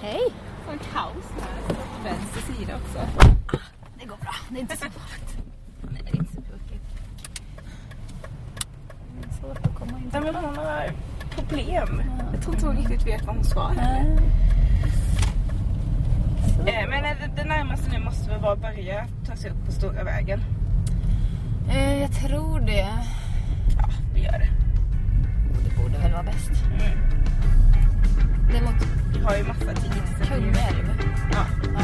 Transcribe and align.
Hej! 0.00 0.20
Får 0.64 0.72
en 0.72 0.78
kaos 0.78 1.24
här. 1.40 1.76
Vänster 2.04 2.40
sida 2.52 2.72
också. 2.76 2.98
Det 4.00 4.04
går 4.06 4.16
bra. 4.16 4.34
Det 4.48 4.56
är 4.56 4.60
inte 4.60 4.76
så 4.76 4.84
farligt. 4.90 5.36
Nej, 5.90 6.02
det 6.04 6.10
är 6.10 6.16
inte 6.16 6.32
så 6.34 6.40
tråkigt. 6.42 6.82
Svårt 9.40 9.66
att 9.66 9.74
komma 9.74 9.98
in. 9.98 10.10
Nej, 10.12 10.20
men 10.20 10.34
hon 10.34 10.56
har 10.56 10.90
problem. 11.30 12.02
Jag 12.32 12.42
tror 12.42 12.54
inte 12.54 12.66
hon 12.66 12.76
riktigt 12.76 13.06
vet 13.06 13.26
vad 13.26 13.34
hon 13.36 13.44
ska. 13.44 13.60
Eh, 16.66 16.88
Men 16.88 17.02
det, 17.02 17.30
det 17.36 17.44
närmaste 17.44 17.90
nu 17.90 18.04
måste 18.04 18.30
väl 18.30 18.40
vara 18.40 18.52
att 18.52 18.60
börja 18.60 19.06
ta 19.26 19.36
sig 19.36 19.50
upp 19.50 19.66
på 19.66 19.72
stora 19.72 20.04
vägen. 20.04 20.40
Eh, 21.70 22.00
jag 22.00 22.12
tror 22.12 22.60
det. 22.60 22.88
Ja, 23.78 23.88
vi 24.14 24.20
gör 24.24 24.32
det. 24.38 24.48
Det 25.64 25.76
borde 25.82 25.98
väl 25.98 26.12
vara 26.12 26.22
bäst. 26.22 26.50
Mm. 26.66 26.98
Det 28.50 28.56
är 28.56 28.62
mot 28.62 28.97
Vi 29.18 29.24
har 29.24 29.36
ju 29.36 29.44
massa 29.44 29.64
ju- 29.72 30.26
Kungälv. 30.28 31.02
Ja. 31.32 31.44
Ja. 31.74 31.82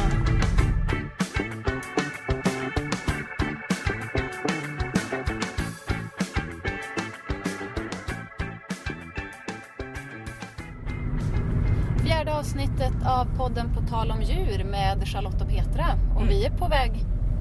Fjärde 12.04 12.34
avsnittet 12.34 12.92
av 13.06 13.24
podden 13.36 13.74
På 13.74 13.80
tal 13.80 14.10
om 14.10 14.22
djur 14.22 14.64
med 14.64 15.08
Charlotte 15.08 15.42
och 15.42 15.48
Petra. 15.48 15.84
Och 16.16 16.28
vi 16.30 16.44
är 16.46 16.50
på 16.50 16.68
väg 16.68 16.92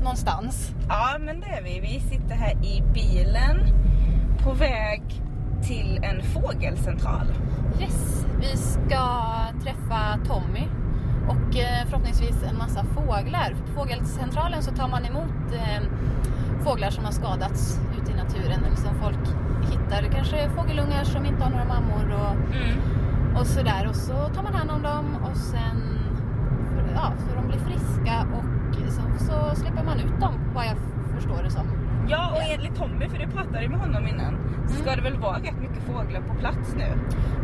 någonstans. 0.01 0.71
ja, 0.89 1.17
men 1.19 1.39
det 1.39 1.45
är 1.47 1.63
vi. 1.63 1.79
Vi 1.79 1.99
sitter 1.99 2.35
här 2.35 2.51
i 2.65 2.83
bilen 2.93 3.57
på 4.43 4.51
väg 4.53 5.01
till 5.63 5.99
en 6.03 6.23
fågelcentral. 6.23 7.25
Yes, 7.81 8.25
vi 8.39 8.57
ska 8.57 9.23
träffa 9.63 10.17
Tommy 10.27 10.67
och 11.27 11.57
eh, 11.57 11.85
förhoppningsvis 11.85 12.43
en 12.43 12.57
massa 12.57 12.83
fåglar. 12.83 13.55
På 13.65 13.79
fågelcentralen 13.79 14.63
så 14.63 14.71
tar 14.71 14.87
man 14.87 15.05
emot 15.05 15.53
eh, 15.53 15.83
fåglar 16.63 16.89
som 16.89 17.05
har 17.05 17.11
skadats 17.11 17.79
ute 18.01 18.11
i 18.11 18.15
naturen. 18.15 18.63
Eller 18.65 18.75
som 18.75 18.95
folk 19.01 19.25
hittar 19.71 20.11
kanske 20.11 20.49
fågelungar 20.49 21.03
som 21.03 21.25
inte 21.25 21.43
har 21.43 21.49
några 21.49 21.65
mammor 21.65 22.13
och, 22.13 23.39
och 23.39 23.47
sådär. 23.47 23.87
Och 23.89 23.95
så 23.95 24.13
tar 24.13 24.43
man 24.43 24.53
hand 24.53 24.71
om 24.71 24.81
dem 24.81 25.17
och 25.23 25.37
sen 25.37 25.99
ja, 26.95 27.13
så 27.17 27.35
de 27.35 27.47
blir 27.47 27.59
friska 27.59 28.27
och 28.37 28.43
sen 28.75 29.19
så 29.19 29.55
släpper 29.55 29.83
man 29.83 29.99
ut 29.99 30.19
dem 30.19 30.33
vad 30.55 30.65
jag 30.65 30.77
förstår 31.15 31.43
det 31.43 31.51
som. 31.51 31.82
Ja, 32.07 32.31
och 32.31 32.41
enligt 32.53 32.75
Tommy, 32.75 33.09
för 33.09 33.17
det 33.17 33.27
pratade 33.27 33.69
med 33.69 33.79
honom 33.79 34.07
innan, 34.07 34.37
så 34.67 34.75
ska 34.75 34.95
det 34.95 35.01
väl 35.01 35.17
vara 35.17 35.37
rätt 35.37 35.59
mycket 35.61 35.83
fåglar 35.83 36.21
på 36.21 36.33
plats 36.33 36.75
nu. 36.77 36.83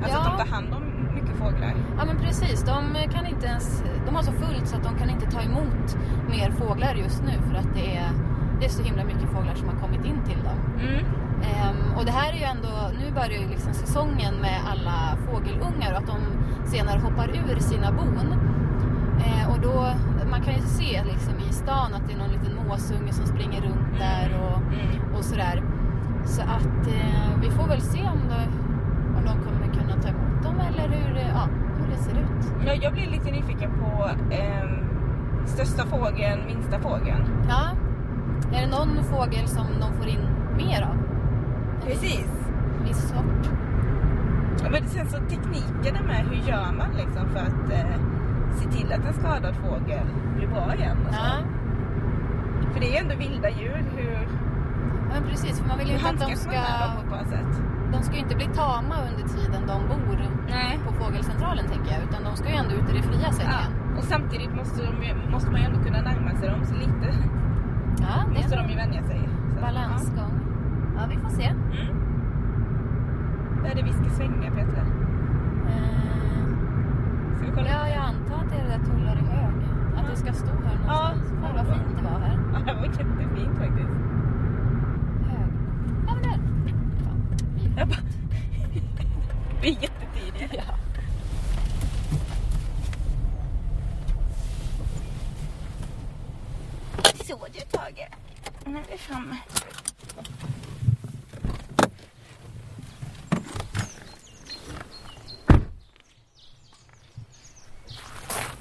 Alltså 0.03 0.17
Ja. 0.17 0.19
att 0.19 0.37
de 0.37 0.43
tar 0.45 0.55
hand 0.55 0.73
om 0.73 0.83
mycket 1.15 1.35
fåglar. 1.37 1.73
Ja 1.97 2.05
men 2.05 2.17
precis, 2.17 2.63
de 2.63 2.95
kan 3.13 3.25
inte 3.25 3.45
ens, 3.47 3.83
de 4.05 4.15
har 4.15 4.23
så 4.23 4.31
fullt 4.31 4.67
så 4.67 4.75
att 4.75 4.83
de 4.83 4.95
kan 4.97 5.09
inte 5.09 5.25
ta 5.31 5.41
emot 5.41 5.97
mer 6.29 6.51
fåglar 6.51 6.93
just 6.95 7.23
nu 7.23 7.31
för 7.49 7.55
att 7.55 7.73
det 7.75 7.97
är, 7.97 8.09
det 8.59 8.65
är 8.65 8.69
så 8.69 8.83
himla 8.83 9.03
mycket 9.03 9.29
fåglar 9.33 9.55
som 9.55 9.67
har 9.67 9.75
kommit 9.75 10.05
in 10.05 10.23
till 10.25 10.43
dem. 10.43 10.59
Mm. 10.81 11.05
Ehm, 11.49 11.93
och 11.97 12.05
det 12.05 12.11
här 12.11 12.33
är 12.33 12.37
ju 12.37 12.43
ändå, 12.43 12.69
nu 12.99 13.11
börjar 13.11 13.39
ju 13.41 13.47
liksom 13.49 13.73
säsongen 13.73 14.33
med 14.41 14.59
alla 14.71 15.17
fågelungar 15.25 15.91
och 15.91 15.97
att 15.97 16.07
de 16.07 16.19
senare 16.65 16.99
hoppar 16.99 17.29
ur 17.29 17.59
sina 17.59 17.91
bon. 17.91 18.33
Eh, 19.25 19.49
och 19.51 19.59
då, 19.61 19.87
man 20.29 20.41
kan 20.41 20.53
ju 20.53 20.61
se 20.61 21.03
liksom 21.03 21.33
i 21.49 21.53
stan 21.53 21.93
att 21.93 22.07
det 22.07 22.13
är 22.13 22.17
någon 22.17 22.31
liten 22.31 22.58
måsunge 22.69 23.11
som 23.13 23.25
springer 23.25 23.61
runt 23.61 23.99
där 23.99 24.27
och, 24.43 24.57
Mm. 24.73 25.15
och 25.15 25.23
sådär. 25.23 25.63
Så 26.25 26.41
att 26.41 26.87
eh, 26.87 27.29
vi 27.41 27.49
får 27.49 27.67
väl 27.67 27.81
se 27.81 27.99
om, 27.99 28.19
det, 28.29 28.47
om 29.17 29.25
de 29.25 29.33
kommer 29.45 29.73
kunna 29.73 30.01
ta 30.01 30.07
emot 30.09 30.43
dem 30.43 30.55
eller 30.69 30.87
hur, 30.89 31.13
det- 31.13 31.31
ja, 31.33 31.47
hur 31.79 31.91
det 31.91 31.97
ser 31.97 32.11
ut. 32.11 32.53
Ja, 32.65 32.73
jag 32.81 32.93
blir 32.93 33.07
lite 33.09 33.31
nyfiken 33.31 33.71
på 33.79 34.09
ehm, 34.35 34.75
största 35.45 35.83
fågeln, 35.85 36.39
minsta 36.47 36.79
fågeln. 36.79 37.23
Ja. 37.49 37.61
Är 38.57 38.61
det 38.61 38.71
någon 38.77 39.03
fågel 39.03 39.47
som 39.47 39.65
de 39.79 39.93
får 39.97 40.07
in 40.07 40.25
mer 40.57 40.81
av? 40.81 40.97
Precis. 41.85 42.27
En 42.79 42.85
viss 42.87 43.09
sort? 43.09 43.51
Ja, 44.63 44.69
men 44.71 44.87
sen 44.87 45.07
så 45.09 45.17
tekniken 45.17 45.95
är 45.95 46.07
med, 46.07 46.25
hur 46.29 46.49
gör 46.49 46.71
man 46.77 46.91
liksom 46.97 47.29
för 47.33 47.39
att 47.39 47.71
eh, 47.71 47.99
se 48.55 48.69
till 48.69 48.93
att 48.93 49.05
en 49.07 49.13
skadad 49.13 49.55
fågel 49.55 50.05
blir 50.37 50.47
bra 50.47 50.75
igen? 50.75 50.97
Och 51.07 51.13
så? 51.13 51.19
Ja. 51.23 51.35
För 52.73 52.79
det 52.79 52.97
är 52.97 53.01
ändå 53.01 53.15
vilda 53.15 53.49
djur, 53.49 53.83
hur, 53.97 54.27
Men 55.13 55.23
precis, 55.29 55.59
för 55.59 55.67
man 55.67 55.77
vill 55.77 55.87
ju 55.87 55.93
inte 55.93 56.09
att 56.09 56.19
de 56.19 56.35
ska... 56.35 56.51
De 57.91 58.03
ska 58.03 58.13
ju 58.15 58.19
inte 58.21 58.35
bli 58.35 58.45
tama 58.45 58.95
under 59.11 59.27
tiden 59.35 59.61
de 59.67 59.77
bor 59.89 60.19
Nej. 60.49 60.79
på 60.87 60.93
fågelcentralen 60.93 61.65
tänker 61.67 61.91
jag. 61.93 62.03
Utan 62.09 62.23
de 62.23 62.35
ska 62.35 62.49
ju 62.49 62.55
ändå 62.55 62.71
ut 62.75 62.89
i 62.89 62.93
det 62.97 63.03
fria 63.03 63.31
sen 63.31 63.45
Ja. 63.45 63.59
igen. 63.59 63.97
Och 63.97 64.03
samtidigt 64.03 64.55
måste, 64.55 64.81
de, 64.85 65.03
ju- 65.07 65.31
måste 65.31 65.51
man 65.51 65.59
ju 65.61 65.65
ändå 65.67 65.79
kunna 65.83 66.01
närma 66.01 66.31
sig 66.39 66.49
dem, 66.49 66.65
så 66.65 66.73
lite 66.75 67.07
Ja, 67.99 68.23
det 68.27 68.33
måste 68.41 68.55
de 68.55 68.69
ju 68.69 68.75
vänja 68.75 69.03
sig. 69.03 69.29
Så, 69.55 69.61
balansgång. 69.61 70.33
Ja, 70.95 71.01
vi 71.09 71.17
får 71.17 71.29
se. 71.29 71.43
Ja. 71.43 71.49
Mm. 71.81 71.95
Där 73.63 73.69
är 73.71 73.75
det 73.75 73.83
vi 73.83 73.93
ska 73.93 74.09
svänga 74.09 74.51
Petra. 74.51 74.81
Eh, 75.71 76.43
Ska 77.37 77.45
vi 77.45 77.51
kolla? 77.55 77.67
ja, 77.69 77.87
jag 77.95 78.03
antar 78.11 78.35
att 78.43 78.49
det 78.51 78.55
är 78.55 78.63
det 78.63 78.69
där 78.77 78.83
tullar 78.85 79.15
i 79.23 79.25
hög. 79.35 79.55
Att 79.99 80.07
det 80.09 80.15
ska 80.17 80.33
stå 80.33 80.45
här 80.47 80.53
någonstans. 80.55 80.87
Ja. 80.87 81.41
Fan 81.41 81.55
vad 81.55 81.65
fint 81.75 81.97
det 81.97 82.03
var 82.03 82.19
här. 82.19 82.39
Ja, 82.53 82.73
det 82.73 82.79
var 82.79 82.85
jättefint 82.85 83.57
faktiskt. 83.57 83.89
Hög. 85.29 85.51
Ja, 86.07 86.13
men 86.13 86.23
där. 86.23 86.39
Fan, 87.03 87.37
vi- 87.55 87.69
bara... 87.69 87.85
Vi 89.61 89.67
är 89.69 89.81
jättetidiga. 89.81 90.63
Ja. 90.67 90.73
Så 97.25 97.47
du 97.53 97.59
Tage. 97.77 98.07
Nu 98.65 98.77
är 98.79 98.83
vi 98.91 98.97
framme. 98.97 99.35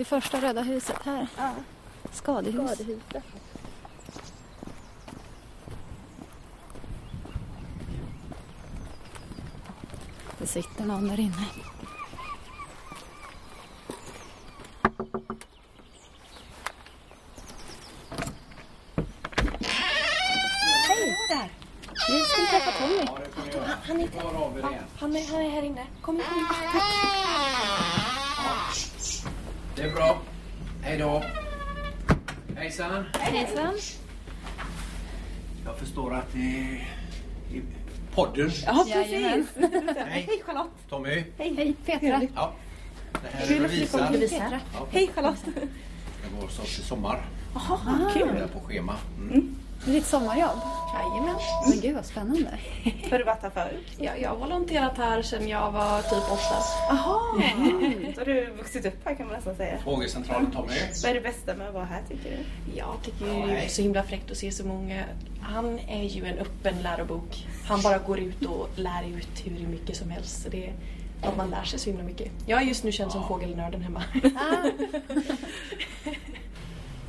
Första 0.09 0.41
röda 0.41 0.63
huset 0.63 0.97
här. 1.05 1.27
Ja. 1.37 1.55
Skadehus. 2.13 2.79
Det 10.39 10.47
sitter 10.47 10.85
någon 10.85 11.09
där 11.09 11.21
inne. 11.21 11.35
Hej! 20.89 21.17
Där. 21.29 21.51
Vi 22.09 22.25
ska 22.25 22.47
träffa 22.51 22.71
Tommy. 22.71 23.07
Han 23.83 23.97
är, 23.97 24.03
inte... 24.03 24.17
ja, 24.17 24.71
han, 24.99 25.17
är, 25.17 25.31
han 25.31 25.43
är 25.43 25.51
här 25.51 25.63
inne. 25.63 25.87
Kom 26.03 26.17
in, 26.17 26.23
kom 26.23 26.39
in. 26.39 26.47
Det 29.79 29.85
är 29.85 29.95
bra. 29.95 30.21
Hej 30.83 30.99
då. 30.99 31.23
Hejsan. 32.57 33.05
Hejsan. 33.19 33.75
Jag 35.65 35.79
förstår 35.79 36.15
att 36.15 36.33
det 36.33 36.39
är 36.39 36.89
i 37.53 37.63
podden. 38.47 38.53
Ja, 38.67 38.85
precis. 38.93 39.47
Hej. 40.07 40.25
Hej 40.29 40.43
Charlotte. 40.47 40.71
Tommy. 40.89 41.25
Hej 41.39 41.75
Petra. 41.87 42.23
Ja. 42.35 42.53
Det 43.13 43.29
här 43.33 43.57
är 43.57 43.61
Lovisa. 43.61 44.11
Lovisa. 44.11 44.35
Ja, 44.75 44.87
Hej 44.91 45.11
Charlotte. 45.15 45.45
jag 46.23 46.41
går 46.41 46.49
snart 46.49 46.67
till 46.67 46.85
sommar. 46.85 47.27
Jaha, 47.55 47.99
Det 48.15 48.19
kul. 48.21 48.29
är 48.29 48.47
på 48.47 48.61
schema. 48.61 48.95
Mm. 49.19 49.31
Det 49.31 49.37
är 49.37 49.43
ditt 49.85 50.07
sommarjobb. 50.07 50.59
Jajamän. 50.95 51.37
Men 51.71 51.81
gud 51.81 51.95
vad 51.95 52.05
spännande. 52.07 52.59
Har 53.11 53.19
du 53.19 53.25
varit 53.25 53.43
här 53.43 53.51
förut? 53.51 53.87
Ja, 53.99 54.11
jag 54.23 54.29
har 54.31 54.37
volonterat 54.37 54.97
här 54.99 55.23
sedan 55.23 55.49
jag 55.49 55.71
var 55.71 56.03
typ 56.03 56.33
åtta. 56.33 56.63
Jaha. 56.89 57.21
Så 58.15 58.21
har 58.21 58.25
du 58.25 58.51
vuxit 58.59 58.87
upp 58.87 58.95
här 59.05 59.15
kan 59.15 59.27
man 59.27 59.35
nästan 59.37 59.57
säga. 59.57 59.79
Fågelcentralen 59.85 60.51
Tommy. 60.51 60.73
Vad 61.03 61.11
är 61.11 61.15
det 61.15 61.21
bästa 61.21 61.55
med 61.55 61.69
att 61.69 61.75
vara 61.75 61.85
här 61.85 62.03
tycker 62.09 62.31
du? 62.31 62.37
Jag 62.79 62.95
tycker 63.03 63.27
ju 63.27 63.47
det 63.47 63.65
är 63.65 63.69
så 63.69 63.83
himla 63.83 64.03
fräckt 64.03 64.31
att 64.31 64.37
se 64.37 64.53
så 64.53 64.67
många. 64.67 65.05
Han 65.43 65.79
är 65.79 66.03
ju 66.05 66.25
en 66.27 66.39
öppen 66.39 66.75
lärobok. 66.83 67.47
Han 67.69 67.83
bara 67.83 67.99
går 67.99 68.19
ut 68.19 68.45
och 68.45 68.69
lär 68.77 69.03
ut 69.17 69.43
hur 69.45 69.67
mycket 69.67 69.97
som 69.97 70.11
helst. 70.11 70.43
Så 70.43 70.49
det 70.49 70.67
är 70.67 70.73
att 71.29 71.37
man 71.37 71.51
lär 71.51 71.65
sig 71.65 71.79
så 71.79 71.91
himla 71.91 72.05
mycket. 72.05 72.33
Jag 72.47 72.63
är 72.63 72.67
just 72.67 72.85
nu 72.85 72.93
känd 72.93 73.13
som 73.13 73.29
fågelnörden 73.29 73.83
hemma. 73.83 74.03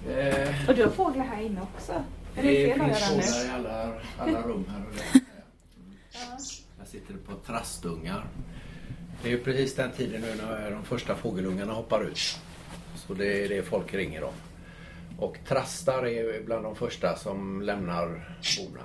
Eh, 0.10 0.70
Och 0.70 0.76
du 0.76 0.84
har 0.84 0.90
fåglar 0.92 1.26
här 1.26 1.42
inne 1.42 1.62
också? 1.62 1.94
Är 2.36 2.44
det 2.44 2.66
det 2.66 2.74
finns 2.74 3.10
fåglar 3.10 3.46
i 3.46 3.50
alla, 3.50 3.94
alla 4.18 4.42
rum 4.42 4.66
här 4.70 4.86
och 4.88 4.96
där. 4.96 5.22
Mm. 6.14 6.38
Jag 6.80 6.88
sitter 6.88 7.14
på 7.14 7.36
trastungar. 7.46 8.26
Det 9.22 9.28
är 9.28 9.32
ju 9.32 9.44
precis 9.44 9.76
den 9.76 9.92
tiden 9.92 10.22
nu 10.22 10.36
när 10.36 10.72
de 10.72 10.86
första 10.86 11.16
fågelungarna 11.16 11.74
hoppar 11.74 12.04
ut. 12.04 12.40
Så 12.96 13.14
det 13.14 13.46
är 13.46 13.50
det 13.50 13.64
folk 13.64 13.94
ringer 13.94 14.24
om. 14.24 14.34
Och 15.18 15.38
trastar 15.48 16.06
är 16.06 16.44
bland 16.44 16.64
de 16.64 16.76
första 16.76 17.16
som 17.16 17.62
lämnar 17.62 18.38
bona 18.58 18.84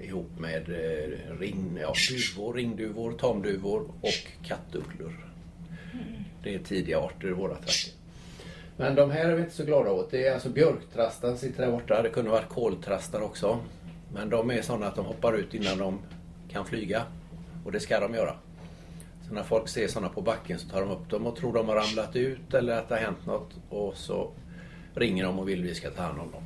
ihop 0.00 0.38
med 0.38 0.68
eh, 0.68 1.38
ring, 1.38 1.78
ja, 1.80 1.92
duvor, 2.10 2.54
ringduvor, 2.54 3.12
tamduvor 3.12 3.90
och 4.00 4.46
kattugglor. 4.46 5.28
Det 6.42 6.54
är 6.54 6.58
tidiga 6.58 6.98
arter 6.98 7.28
i 7.28 7.32
våra 7.32 7.54
trakter. 7.54 8.01
Men 8.82 8.94
de 8.94 9.10
här 9.10 9.28
är 9.28 9.34
vi 9.34 9.42
inte 9.42 9.54
så 9.54 9.64
glada 9.64 9.90
åt. 9.90 10.10
Det 10.10 10.26
är 10.26 10.34
alltså 10.34 10.48
björktrastar 10.48 11.34
sitter 11.34 11.64
där 11.64 11.72
borta. 11.72 12.02
Det 12.02 12.08
kunde 12.08 12.30
varit 12.30 12.48
koltrastar 12.48 13.20
också. 13.20 13.58
Men 14.14 14.30
de 14.30 14.50
är 14.50 14.62
sådana 14.62 14.86
att 14.86 14.96
de 14.96 15.06
hoppar 15.06 15.32
ut 15.32 15.54
innan 15.54 15.78
de 15.78 15.98
kan 16.48 16.64
flyga. 16.64 17.02
Och 17.64 17.72
det 17.72 17.80
ska 17.80 18.00
de 18.00 18.14
göra. 18.14 18.34
Så 19.28 19.34
när 19.34 19.42
folk 19.42 19.68
ser 19.68 19.88
sådana 19.88 20.08
på 20.08 20.20
backen 20.20 20.58
så 20.58 20.68
tar 20.68 20.80
de 20.80 20.90
upp 20.90 21.10
dem 21.10 21.26
och 21.26 21.36
tror 21.36 21.52
de 21.52 21.68
har 21.68 21.76
ramlat 21.76 22.16
ut 22.16 22.54
eller 22.54 22.78
att 22.78 22.88
det 22.88 22.94
har 22.94 23.02
hänt 23.02 23.26
något. 23.26 23.50
Och 23.68 23.96
så 23.96 24.30
ringer 24.94 25.24
de 25.24 25.38
och 25.38 25.48
vill 25.48 25.62
vi 25.62 25.74
ska 25.74 25.90
ta 25.90 26.02
hand 26.02 26.20
om 26.20 26.30
dem. 26.30 26.42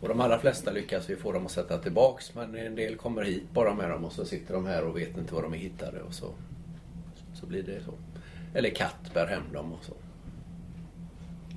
Och 0.00 0.08
de 0.08 0.20
allra 0.20 0.38
flesta 0.38 0.70
lyckas 0.70 1.10
vi 1.10 1.16
få 1.16 1.32
dem 1.32 1.46
att 1.46 1.52
sätta 1.52 1.78
tillbaks 1.78 2.34
men 2.34 2.54
en 2.54 2.74
del 2.74 2.96
kommer 2.96 3.22
hit 3.22 3.50
bara 3.52 3.74
med 3.74 3.90
dem 3.90 4.04
och 4.04 4.12
så 4.12 4.24
sitter 4.24 4.54
de 4.54 4.66
här 4.66 4.84
och 4.84 4.98
vet 4.98 5.16
inte 5.16 5.34
var 5.34 5.42
de 5.42 5.54
är 5.54 5.58
hittade 5.58 6.02
och 6.02 6.14
så, 6.14 6.26
så 7.34 7.46
blir 7.46 7.62
det 7.62 7.80
så. 7.84 7.92
Eller 8.54 8.70
katt 8.70 9.14
bär 9.14 9.26
hem 9.26 9.52
dem 9.52 9.72
och 9.72 9.84
så. 9.84 9.94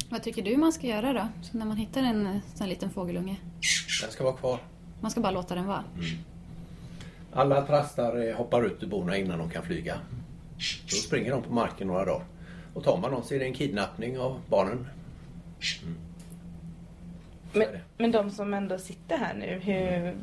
Vad 0.09 0.23
tycker 0.23 0.41
du 0.41 0.57
man 0.57 0.73
ska 0.73 0.87
göra 0.87 1.13
då? 1.13 1.27
Så 1.41 1.57
när 1.57 1.65
man 1.65 1.77
hittar 1.77 2.03
en 2.03 2.25
eh, 2.27 2.41
sån 2.53 2.61
här 2.61 2.67
liten 2.67 2.89
fågelunge? 2.89 3.37
Den 4.01 4.11
ska 4.11 4.23
vara 4.23 4.35
kvar. 4.35 4.59
Man 4.99 5.11
ska 5.11 5.21
bara 5.21 5.31
låta 5.31 5.55
den 5.55 5.65
vara? 5.65 5.83
Alla 7.33 7.65
trastar 7.65 8.27
eh, 8.27 8.35
hoppar 8.35 8.65
ut 8.65 8.83
ur 8.83 8.87
bona 8.87 9.17
innan 9.17 9.39
de 9.39 9.49
kan 9.49 9.63
flyga. 9.63 9.99
Då 10.89 10.95
springer 10.95 11.31
de 11.31 11.43
på 11.43 11.53
marken 11.53 11.87
några 11.87 12.05
dagar. 12.05 12.25
Och 12.73 12.83
tar 12.83 12.97
man 12.97 13.11
dem 13.11 13.23
så 13.23 13.33
är 13.33 13.39
det 13.39 13.45
en 13.45 13.53
kidnappning 13.53 14.19
av 14.19 14.41
barnen. 14.49 14.87
Mm. 15.83 15.95
Men, 17.53 17.67
men 17.97 18.11
de 18.11 18.31
som 18.31 18.53
ändå 18.53 18.77
sitter 18.77 19.17
här 19.17 19.33
nu, 19.33 19.59
hur, 19.63 20.15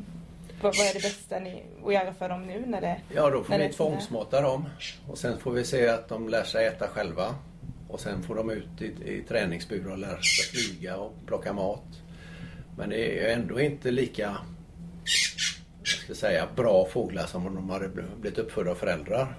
vad, 0.61 0.77
vad 0.77 0.87
är 0.87 0.93
det 0.93 1.03
bästa 1.03 1.39
ni, 1.39 1.63
att 1.85 1.93
göra 1.93 2.13
för 2.13 2.29
dem 2.29 2.47
nu 2.47 2.65
när 2.65 2.81
det... 2.81 3.01
Ja, 3.15 3.29
då 3.29 3.43
får 3.43 3.57
vi 3.57 3.69
tvångsmata 3.69 4.41
dem. 4.41 4.69
Och 5.07 5.17
sen 5.17 5.39
får 5.39 5.51
vi 5.51 5.65
se 5.65 5.89
att 5.89 6.09
de 6.09 6.29
lär 6.29 6.43
sig 6.43 6.65
äta 6.65 6.87
själva. 6.87 7.35
Och 7.93 7.99
sen 7.99 8.23
får 8.23 8.35
de 8.35 8.49
ut 8.49 8.81
i, 8.81 8.85
i 8.85 9.23
träningsburar 9.27 9.91
och 9.91 9.97
lära 9.97 10.21
sig 10.21 10.45
flyga 10.45 10.97
och 10.97 11.13
plocka 11.25 11.53
mat. 11.53 12.01
Men 12.77 12.89
det 12.89 13.19
är 13.19 13.35
ändå 13.35 13.59
inte 13.59 13.91
lika 13.91 14.37
ska 15.83 16.15
säga, 16.15 16.47
bra 16.55 16.85
fåglar 16.85 17.25
som 17.25 17.47
om 17.47 17.55
de 17.55 17.69
hade 17.69 17.87
bl- 17.87 18.19
blivit 18.21 18.39
uppfödda 18.39 18.71
av 18.71 18.75
föräldrar. 18.75 19.35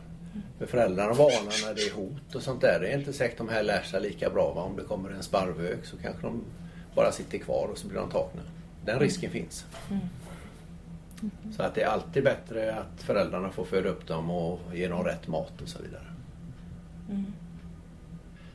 För 0.58 0.66
föräldrarna 0.66 1.10
är 1.10 1.14
vana 1.14 1.50
när 1.66 1.74
det 1.74 1.82
är 1.82 1.92
hot 1.92 2.34
och 2.34 2.42
sånt 2.42 2.60
där. 2.60 2.80
Det 2.80 2.88
är 2.88 2.98
inte 2.98 3.12
säkert 3.12 3.38
de 3.38 3.48
här 3.48 3.62
lär 3.62 3.82
sig 3.82 4.00
lika 4.00 4.30
bra. 4.30 4.52
Va? 4.52 4.62
Om 4.62 4.76
det 4.76 4.82
kommer 4.82 5.10
en 5.10 5.22
sparvök 5.22 5.84
så 5.84 5.96
kanske 5.96 6.22
de 6.22 6.44
bara 6.94 7.12
sitter 7.12 7.38
kvar 7.38 7.68
och 7.72 7.78
så 7.78 7.88
blir 7.88 7.98
de 7.98 8.10
tagna. 8.10 8.42
Den 8.84 8.98
risken 8.98 9.30
finns. 9.30 9.66
Så 11.56 11.62
att 11.62 11.74
det 11.74 11.82
är 11.82 11.86
alltid 11.88 12.24
bättre 12.24 12.74
att 12.74 13.02
föräldrarna 13.02 13.50
får 13.50 13.64
föda 13.64 13.88
upp 13.88 14.06
dem 14.06 14.30
och 14.30 14.60
ge 14.74 14.88
dem 14.88 15.04
rätt 15.04 15.28
mat 15.28 15.62
och 15.62 15.68
så 15.68 15.82
vidare. 15.82 16.06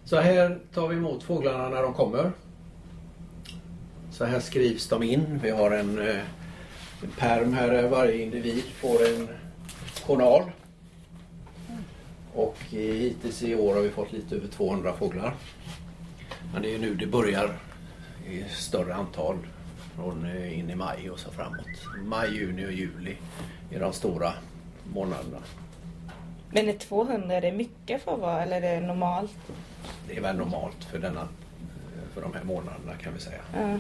Så 0.09 0.19
här 0.19 0.59
tar 0.73 0.87
vi 0.87 0.95
emot 0.95 1.23
fåglarna 1.23 1.69
när 1.69 1.83
de 1.83 1.93
kommer. 1.93 2.31
Så 4.11 4.25
här 4.25 4.39
skrivs 4.39 4.87
de 4.87 5.03
in. 5.03 5.39
Vi 5.43 5.49
har 5.49 5.71
en, 5.71 5.99
eh, 5.99 6.19
en 7.03 7.11
perm 7.17 7.53
här 7.53 7.67
där 7.67 7.89
varje 7.89 8.23
individ 8.23 8.63
får 8.63 9.07
en 9.07 9.27
journal. 10.05 10.43
Och 12.33 12.55
hittills 12.69 13.43
i 13.43 13.55
år 13.55 13.75
har 13.75 13.81
vi 13.81 13.89
fått 13.89 14.11
lite 14.11 14.35
över 14.35 14.47
200 14.47 14.93
fåglar. 14.93 15.35
Men 16.53 16.61
det 16.61 16.75
är 16.75 16.79
nu 16.79 16.95
det 16.95 17.07
börjar 17.07 17.59
i 18.29 18.43
större 18.49 18.95
antal 18.95 19.37
från 19.95 20.25
eh, 20.25 20.59
in 20.59 20.69
i 20.69 20.75
maj 20.75 21.09
och 21.09 21.19
så 21.19 21.31
framåt. 21.31 21.67
Maj, 22.03 22.35
juni 22.35 22.65
och 22.65 22.71
juli 22.71 23.17
är 23.71 23.79
de 23.79 23.93
stora 23.93 24.33
månaderna. 24.93 25.39
Men 26.51 26.69
är 26.69 26.73
200 26.73 27.35
är 27.35 27.41
det 27.41 27.51
mycket 27.51 28.01
för 28.01 28.13
att 28.13 28.19
vara, 28.19 28.43
eller 28.43 28.61
är 28.61 28.81
det 28.81 28.87
normalt? 28.87 29.37
Det 30.07 30.17
är 30.17 30.21
väl 30.21 30.37
normalt 30.37 30.83
för, 30.83 30.99
denna, 30.99 31.27
för 32.13 32.21
de 32.21 32.33
här 32.33 32.43
månaderna 32.43 32.93
kan 33.01 33.13
vi 33.13 33.19
säga. 33.19 33.41
Ja. 33.53 33.77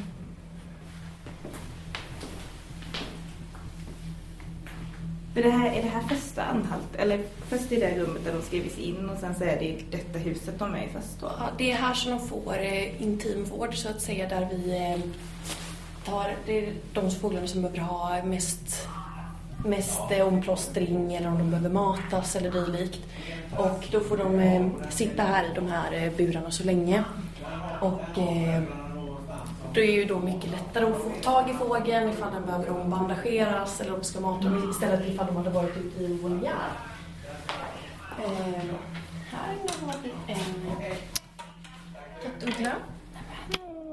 Men 5.33 5.43
det 5.43 5.49
här, 5.49 5.71
är 5.71 5.83
det 5.83 5.89
här 5.89 6.01
första 6.01 6.43
anhalt, 6.43 6.95
eller 6.97 7.23
först 7.47 7.71
i 7.71 7.79
det 7.79 7.97
rummet 7.97 8.25
där 8.25 8.33
de 8.33 8.41
skrivs 8.41 8.77
in 8.77 9.09
och 9.09 9.17
sen 9.17 9.35
så 9.35 9.43
är 9.43 9.59
det 9.59 9.65
i 9.65 9.85
detta 9.91 10.19
huset 10.19 10.59
de 10.59 10.75
är 10.75 10.83
i 10.83 10.89
först 10.93 11.19
då? 11.19 11.31
Ja, 11.39 11.49
det 11.57 11.71
är 11.71 11.75
här 11.75 11.93
som 11.93 12.11
de 12.11 12.27
får 12.27 12.57
eh, 12.59 13.01
intimvård 13.01 13.75
så 13.75 13.89
att 13.89 14.01
säga 14.01 14.29
där 14.29 14.47
vi 14.51 14.77
eh, 14.77 14.99
tar 16.05 16.35
det 16.45 16.67
är 16.67 16.73
de 16.93 17.11
fåglarna 17.11 17.47
som 17.47 17.61
behöver 17.61 17.79
ha 17.79 18.23
mest, 18.23 18.87
mest 19.65 20.11
eh, 20.11 20.27
omplåstring 20.27 21.15
eller 21.15 21.27
om 21.27 21.37
de 21.37 21.49
behöver 21.51 21.69
matas 21.69 22.35
eller 22.35 22.51
dylikt. 22.51 22.99
Och 23.57 23.87
då 23.91 23.99
får 23.99 24.17
de 24.17 24.39
eh, 24.39 24.89
sitta 24.89 25.23
här 25.23 25.43
i 25.43 25.53
de 25.55 25.67
här 25.67 25.93
eh, 25.93 26.11
burarna 26.17 26.51
så 26.51 26.63
länge. 26.63 27.03
Och 27.81 28.17
eh, 28.17 28.63
det 29.73 29.81
är 29.81 29.91
ju 29.91 30.05
då 30.05 30.19
mycket 30.19 30.51
lättare 30.51 30.85
att 30.85 30.97
få 30.97 31.09
tag 31.21 31.49
i 31.49 31.53
fågeln 31.53 32.09
ifall 32.09 32.33
den 32.33 32.45
behöver 32.45 32.69
ombandageras 32.81 33.81
eller 33.81 33.93
om 33.93 33.99
de 33.99 34.05
ska 34.05 34.19
mata 34.19 34.43
dem 34.43 34.69
istället 34.71 35.09
ifall 35.09 35.27
de 35.27 35.35
hade 35.35 35.49
varit 35.49 35.77
ute 35.77 36.03
i 36.03 36.17
voljär. 36.17 36.69
Eh, 38.25 38.63
här 39.31 39.55
har 39.85 39.95
vi 40.03 40.33
en 40.33 40.75
kattuggla. 42.23 42.71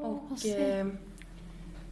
Och 0.02 0.46
eh, 0.46 0.86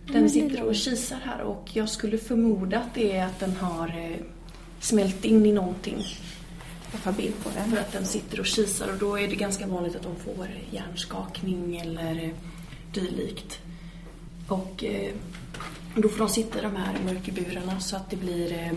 den 0.06 0.30
sitter 0.30 0.62
och 0.62 0.74
kisar 0.74 1.18
här 1.24 1.40
och 1.40 1.70
jag 1.72 1.88
skulle 1.88 2.18
förmoda 2.18 2.78
att 2.78 2.94
det 2.94 3.16
är 3.16 3.26
att 3.26 3.40
den 3.40 3.56
har 3.56 3.88
eh, 3.88 4.16
smält 4.80 5.24
in 5.24 5.46
i 5.46 5.52
någonting. 5.52 6.04
Jag 6.92 7.02
tar 7.02 7.12
bild 7.12 7.34
på 7.44 7.50
den. 7.54 7.70
För 7.70 7.76
att 7.76 7.92
den 7.92 8.06
sitter 8.06 8.40
och 8.40 8.46
kisar 8.46 8.92
och 8.92 8.98
då 8.98 9.18
är 9.18 9.28
det 9.28 9.36
ganska 9.36 9.66
vanligt 9.66 9.96
att 9.96 10.02
de 10.02 10.16
får 10.16 10.48
hjärnskakning 10.70 11.76
eller 11.76 12.24
eh, 12.24 12.30
dylikt. 12.92 13.58
Och 14.48 14.84
eh, 14.84 15.12
då 15.94 16.08
får 16.08 16.18
de 16.18 16.28
sitta 16.28 16.58
i 16.58 16.62
de 16.62 16.76
här 16.76 16.96
mörkerburarna 17.04 17.80
så 17.80 17.96
att 17.96 18.10
det 18.10 18.16
blir 18.16 18.70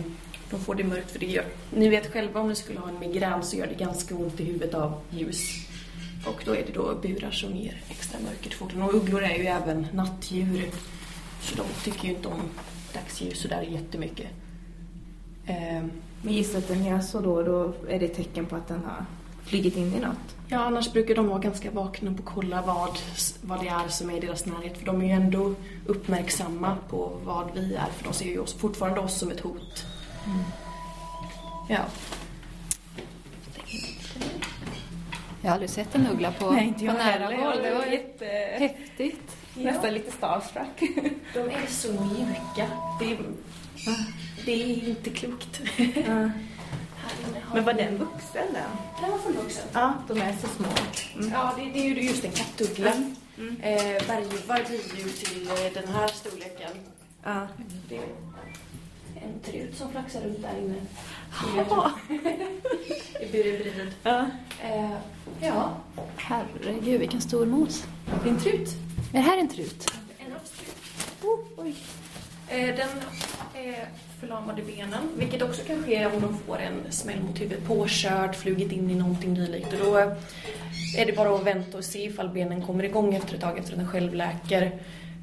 de 0.49 0.59
får 0.59 0.75
det 0.75 0.83
mörkt 0.83 1.11
för 1.11 1.19
det 1.19 1.25
gör... 1.25 1.45
Ni 1.75 1.89
vet 1.89 2.13
själva 2.13 2.39
om 2.39 2.49
ni 2.49 2.55
skulle 2.55 2.79
ha 2.79 2.89
en 2.89 2.99
migrän 2.99 3.43
så 3.43 3.57
gör 3.57 3.67
det 3.67 3.73
ganska 3.73 4.15
ont 4.15 4.39
i 4.39 4.43
huvudet 4.43 4.73
av 4.73 5.01
ljus. 5.09 5.67
Och 6.25 6.43
då 6.45 6.51
är 6.51 6.63
det 6.67 6.73
då 6.73 6.95
burar 7.01 7.31
som 7.31 7.55
ger 7.55 7.81
extra 7.89 8.19
mörker 8.19 8.49
till 8.49 8.57
fåglarna. 8.57 8.85
Och 8.85 8.93
ugglor 8.93 9.23
är 9.23 9.37
ju 9.37 9.45
även 9.45 9.87
nattdjur. 9.93 10.69
Så 11.41 11.55
de 11.55 11.63
tycker 11.83 12.07
ju 12.07 12.13
inte 12.13 12.27
om 12.27 12.41
dagsljus 12.93 13.41
så 13.41 13.47
där 13.47 13.61
jättemycket. 13.61 14.27
Ehm, 15.45 15.91
Men 16.21 16.33
gissar 16.33 16.59
att 16.59 16.67
den 16.67 16.85
gör 16.85 16.99
så 16.99 17.21
då, 17.21 17.43
då 17.43 17.73
är 17.89 17.99
det 17.99 18.05
ett 18.05 18.15
tecken 18.15 18.45
på 18.45 18.55
att 18.55 18.67
den 18.67 18.83
har 18.85 19.05
flugit 19.43 19.77
in 19.77 19.93
i 19.93 19.99
något? 19.99 20.35
Ja, 20.47 20.59
annars 20.59 20.91
brukar 20.93 21.15
de 21.15 21.27
vara 21.27 21.39
ganska 21.39 21.71
vakna 21.71 22.11
på 22.13 22.17
att 22.19 22.35
kolla 22.35 22.61
vad, 22.61 22.99
vad 23.41 23.59
det 23.63 23.67
är 23.67 23.87
som 23.87 24.09
är 24.09 24.17
i 24.17 24.19
deras 24.19 24.45
närhet. 24.45 24.77
För 24.77 24.85
de 24.85 25.01
är 25.01 25.05
ju 25.05 25.11
ändå 25.11 25.53
uppmärksamma 25.85 26.77
på 26.89 27.11
vad 27.23 27.51
vi 27.53 27.75
är. 27.75 27.85
För 27.97 28.03
de 28.03 28.13
ser 28.13 28.25
ju 28.25 28.39
oss, 28.39 28.53
fortfarande 28.53 28.99
oss 28.99 29.19
som 29.19 29.31
ett 29.31 29.39
hot. 29.39 29.85
Ja. 31.69 31.79
Jag 35.41 35.49
har 35.49 35.53
aldrig 35.53 35.69
sett 35.69 35.95
en 35.95 36.07
uggla 36.07 36.31
på, 36.31 36.45
på 36.45 36.51
nära 36.83 37.25
håll. 37.25 37.57
Det 37.63 37.73
var 37.73 37.85
ju 37.85 39.11
Nästan 39.63 39.93
lite 39.93 40.11
starstruck. 40.11 40.79
De 41.33 41.39
är 41.39 41.65
så 41.67 41.87
mjuka. 41.91 42.67
Det 42.99 43.11
är, 43.11 43.17
det 44.45 44.51
är 44.51 44.89
inte 44.89 45.09
klokt. 45.09 45.61
Ja. 46.07 46.29
Men 47.53 47.65
var 47.65 47.73
den 47.73 47.97
vuxen 47.97 48.53
den? 48.53 48.69
Den 49.01 49.11
var 49.11 49.17
fullvuxen. 49.17 49.63
Ja, 49.73 49.93
de 50.07 50.21
är 50.21 50.33
så 50.41 50.47
små. 50.47 50.67
Mm. 51.15 51.31
Ja, 51.33 51.53
det, 51.57 51.63
det 51.63 51.79
är 51.79 51.83
ju 51.95 52.01
just 52.01 52.25
en 52.25 52.31
kattuggla. 52.31 52.93
Mm. 53.37 53.61
Eh, 53.61 54.07
berguvar 54.07 54.65
blir 54.67 55.03
ju 55.05 55.09
till 55.09 55.47
eh, 55.49 55.73
den 55.73 55.87
här 55.93 56.07
storleken. 56.07 56.71
Ja. 57.23 57.47
Det 57.89 57.97
är 57.97 58.03
en 59.15 59.39
trut 59.45 59.77
som 59.77 59.91
flaxar 59.91 60.21
runt 60.21 60.41
där 60.41 60.57
inne. 60.57 60.75
Ja. 61.69 61.91
I 63.21 63.31
buren 63.31 63.57
bredvid. 63.61 63.91
ja. 64.03 64.25
Eh, 64.63 64.91
ja, 65.41 65.77
Herregud 66.15 66.99
vilken 66.99 67.21
stor 67.21 67.45
mos. 67.45 67.85
det 68.23 68.29
är 68.29 68.33
en 68.33 68.39
trut. 68.39 68.69
Är 69.13 69.17
det 69.17 69.19
här 69.19 69.37
en 69.37 69.49
trut? 69.49 69.91
En 70.17 70.31
havstrut. 70.31 70.75
Oh, 71.23 71.39
oj. 71.57 71.75
Eh, 72.49 72.75
den 72.75 72.89
är 73.53 73.87
förlamad 74.19 74.59
i 74.59 74.61
benen, 74.61 75.09
vilket 75.17 75.41
också 75.41 75.61
kan 75.63 75.83
ske 75.83 76.05
om 76.05 76.21
de 76.21 76.37
får 76.37 76.59
en 76.59 76.91
smäll 76.91 77.23
mot 77.23 77.41
huvudet. 77.41 77.67
Påkörd, 77.67 78.35
flugit 78.35 78.71
in 78.71 78.89
i 78.89 78.95
någonting 78.95 79.33
dylikt. 79.33 79.73
Och 79.73 79.79
då 79.79 79.95
är 80.97 81.05
det 81.05 81.15
bara 81.15 81.35
att 81.35 81.43
vänta 81.43 81.77
och 81.77 81.83
se 81.83 82.05
ifall 82.05 82.29
benen 82.29 82.65
kommer 82.65 82.83
igång 82.83 83.15
efter 83.15 83.35
ett 83.35 83.41
tag 83.41 83.57
efter 83.57 83.71
att 83.71 83.79
den 83.79 83.87
själv 83.87 84.13
läker. 84.13 84.71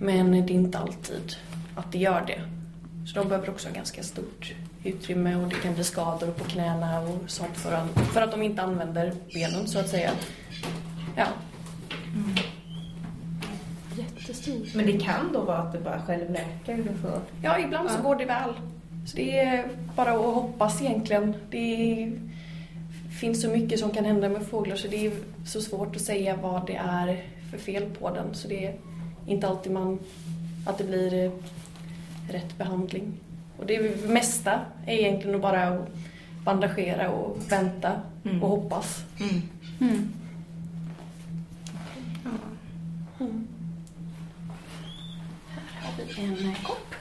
Men 0.01 0.31
det 0.31 0.53
är 0.53 0.55
inte 0.55 0.79
alltid 0.79 1.37
att 1.77 1.93
det 1.93 1.99
gör 1.99 2.25
det. 2.27 2.41
Så 3.07 3.19
de 3.19 3.29
behöver 3.29 3.51
också 3.51 3.69
ha 3.69 3.75
ganska 3.75 4.03
stort 4.03 4.55
utrymme 4.85 5.37
och 5.37 5.49
det 5.49 5.55
kan 5.55 5.75
bli 5.75 5.85
skador 5.85 6.31
på 6.31 6.45
knäna 6.45 7.01
och 7.01 7.19
sånt 7.27 7.57
för 7.57 7.73
att, 7.73 8.13
för 8.13 8.23
att 8.23 8.31
de 8.31 8.43
inte 8.43 8.63
använder 8.63 9.13
benen 9.35 9.67
så 9.67 9.79
att 9.79 9.89
säga. 9.89 10.11
Ja. 11.17 11.27
Jättestor. 14.29 14.67
Men 14.77 14.87
det 14.87 14.99
kan 15.01 15.33
då 15.33 15.41
vara 15.41 15.59
att 15.59 15.73
det 15.73 15.79
bara 15.81 16.03
självläker? 16.03 16.85
Får... 17.03 17.21
Ja, 17.43 17.59
ibland 17.59 17.91
så 17.91 17.97
Ja. 17.99 18.03
går 18.03 18.17
det 18.17 18.25
väl. 18.25 18.51
Så 19.07 19.17
det 19.17 19.39
är 19.39 19.69
bara 19.97 20.11
att 20.13 20.35
hoppas 20.35 20.83
egentligen. 20.83 21.35
Det 21.51 22.03
är, 22.03 22.13
finns 23.21 23.43
så 23.43 23.49
mycket 23.49 23.81
som 23.81 23.91
kan 23.91 24.05
hända 24.05 24.29
med 24.29 24.47
fåglar 24.47 24.77
så 24.77 24.89
det 24.89 25.07
är 25.07 25.13
så 25.47 25.61
svårt 25.61 25.97
att 25.97 26.03
säga 26.03 26.37
vad 26.37 26.67
det 26.67 26.77
är 26.77 27.25
för 27.51 27.59
fel 27.59 27.85
på 28.01 28.11
den. 28.15 28.35
Så 28.35 28.49
det 28.49 28.67
är 28.67 28.75
inte 29.27 29.49
alltid 29.49 29.73
man, 29.73 29.99
att 30.67 30.79
det 30.79 30.85
blir 30.85 31.31
rätt 32.31 32.59
behandling. 32.59 33.13
Och 33.59 33.67
det 33.67 34.07
mesta 34.09 34.61
är 34.87 34.95
egentligen 34.99 35.35
att 35.37 35.43
bara 35.43 35.87
bandagera 36.45 37.11
och 37.11 37.37
vänta 37.49 37.93
Mm. 38.25 38.43
och 38.43 38.49
hoppas. 38.49 39.05
Mm. 39.21 39.43
Mm. 39.81 40.09
Mm. 43.21 43.47
Vi 45.99 46.25
en 46.25 46.49
eh, 46.51 46.63
kopp. 46.63 46.95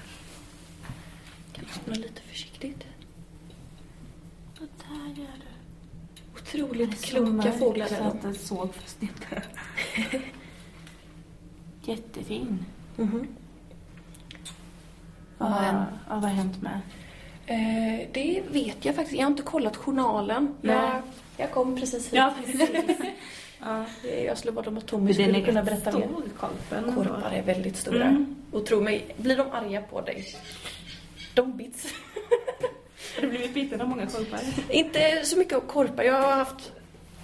Kan 1.53 1.65
öppna 1.65 1.93
lite 1.93 2.21
försiktigt. 2.21 2.83
Och 4.61 4.67
där 4.77 5.21
gör 5.21 5.27
du. 5.37 6.39
Otroligt 6.41 7.01
kloka 7.01 7.51
fåglar 7.51 7.87
Så 7.87 7.95
är 7.95 8.01
att 8.01 8.21
de. 8.21 8.27
den 8.27 8.35
såg 8.35 8.73
först 8.75 9.03
inte. 9.03 9.43
Jättefin. 11.83 12.65
Mhm. 12.95 13.27
Vad 15.37 15.51
har, 15.51 15.63
ja, 15.63 15.85
vad 16.09 16.21
har 16.21 16.29
hänt 16.29 16.61
med? 16.61 16.79
Eh, 17.45 18.07
det 18.13 18.43
vet 18.49 18.85
jag 18.85 18.95
faktiskt. 18.95 19.17
Jag 19.19 19.25
har 19.25 19.31
inte 19.31 19.43
kollat 19.43 19.75
journalen. 19.77 20.55
Nej. 20.61 20.75
Jag, 20.75 21.01
jag 21.37 21.51
kom 21.51 21.75
precis 21.75 22.05
hit. 22.05 22.13
Ja, 22.13 22.33
precis. 22.45 22.69
ja. 23.65 24.09
Jag 24.25 24.37
slog 24.37 24.55
vad 24.55 24.67
om 24.67 24.77
att 24.77 24.85
Tommy 24.87 25.13
skulle 25.13 25.41
kunna 25.41 25.59
rätt 25.59 25.65
berätta 25.65 25.99
mer. 25.99 26.07
stor, 26.07 26.23
korpen. 26.39 26.95
Korpar 26.95 27.31
är 27.31 27.41
väldigt 27.41 27.77
stora. 27.77 28.03
Mm. 28.05 28.35
Och 28.51 28.65
tro 28.65 28.81
mig, 28.81 29.05
blir 29.17 29.37
de 29.37 29.51
arga 29.51 29.81
på 29.81 30.01
dig, 30.01 30.25
de 31.33 31.57
bits. 31.57 31.87
Har 33.15 33.21
du 33.21 33.29
blivit 33.29 33.53
biten 33.53 33.81
av 33.81 33.87
många 33.87 34.07
korpar? 34.07 34.39
Inte 34.69 35.21
så 35.23 35.37
mycket 35.37 35.53
av 35.53 35.61
korpar. 35.61 36.03
Jag 36.03 36.21
har 36.21 36.31
haft 36.31 36.71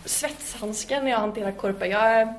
svetshandskar 0.05 1.01
när 1.01 1.11
jag 1.11 1.19
hanterar 1.19 1.51
korpar. 1.51 1.85
Jag, 1.85 2.33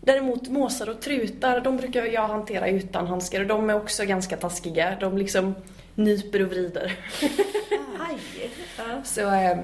däremot 0.00 0.48
måsar 0.48 0.88
och 0.88 1.00
trutar, 1.00 1.60
de 1.60 1.76
brukar 1.76 2.04
jag 2.04 2.28
hantera 2.28 2.68
utan 2.68 3.06
handskar 3.06 3.40
och 3.40 3.46
de 3.46 3.70
är 3.70 3.74
också 3.74 4.04
ganska 4.04 4.36
taskiga. 4.36 4.96
De 5.00 5.18
liksom 5.18 5.54
nyper 5.94 6.42
och 6.42 6.48
vrider. 6.48 6.98
Aj! 7.98 8.18
Ja. 8.78 9.02
Så 9.04 9.20
eh, 9.20 9.58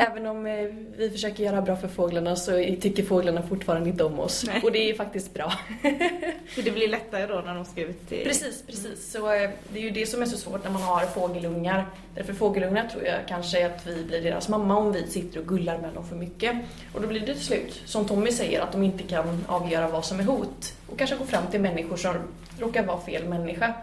även 0.00 0.26
om 0.26 0.46
eh, 0.46 0.66
vi 0.96 1.10
försöker 1.10 1.44
göra 1.44 1.62
bra 1.62 1.76
för 1.76 1.88
fåglarna 1.88 2.36
så 2.36 2.50
tycker 2.80 3.02
fåglarna 3.02 3.42
fortfarande 3.42 3.90
inte 3.90 4.04
om 4.04 4.20
oss. 4.20 4.44
Nej. 4.46 4.60
Och 4.62 4.72
det 4.72 4.90
är 4.90 4.94
faktiskt 4.94 5.34
bra. 5.34 5.52
Så 6.54 6.60
det 6.60 6.70
blir 6.70 6.88
lättare 6.88 7.26
då 7.26 7.34
när 7.34 7.54
de 7.54 7.64
ska 7.64 7.80
ut 7.80 8.12
i... 8.12 8.24
Precis, 8.24 8.62
precis. 8.66 9.12
Så 9.12 9.32
eh, 9.32 9.50
det 9.72 9.78
är 9.78 9.82
ju 9.82 9.90
det 9.90 10.06
som 10.06 10.22
är 10.22 10.26
så 10.26 10.36
svårt 10.36 10.64
när 10.64 10.70
man 10.70 10.82
har 10.82 11.00
fågelungar. 11.00 11.86
Därför 12.14 12.32
fågelungar 12.32 12.88
tror 12.88 13.04
jag 13.04 13.18
kanske 13.28 13.66
att 13.66 13.86
vi 13.86 14.04
blir 14.04 14.22
deras 14.22 14.48
mamma 14.48 14.76
om 14.76 14.92
vi 14.92 15.06
sitter 15.06 15.40
och 15.40 15.46
gullar 15.46 15.78
med 15.78 15.94
dem 15.94 16.06
för 16.06 16.16
mycket. 16.16 16.56
Och 16.94 17.00
då 17.00 17.08
blir 17.08 17.20
det 17.20 17.34
till 17.34 17.44
slut, 17.44 17.82
som 17.84 18.04
Tommy 18.04 18.32
säger, 18.32 18.60
att 18.60 18.72
de 18.72 18.82
inte 18.82 19.02
kan 19.02 19.44
avgöra 19.48 19.88
vad 19.88 20.04
som 20.04 20.20
är 20.20 20.24
hot. 20.24 20.74
Och 20.86 20.98
kanske 20.98 21.16
gå 21.16 21.24
fram 21.24 21.46
till 21.50 21.60
människor 21.60 21.96
som 21.96 22.14
råkar 22.58 22.86
vara 22.86 23.00
fel 23.00 23.28
människa. 23.28 23.74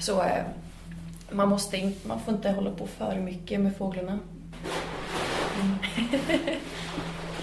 Så 0.00 0.22
eh, 0.22 0.44
man, 1.30 1.48
måste 1.48 1.92
man 2.02 2.20
får 2.20 2.34
inte 2.34 2.50
hålla 2.50 2.70
på 2.70 2.86
för 2.86 3.16
mycket 3.16 3.60
med 3.60 3.76
fåglarna. 3.76 4.18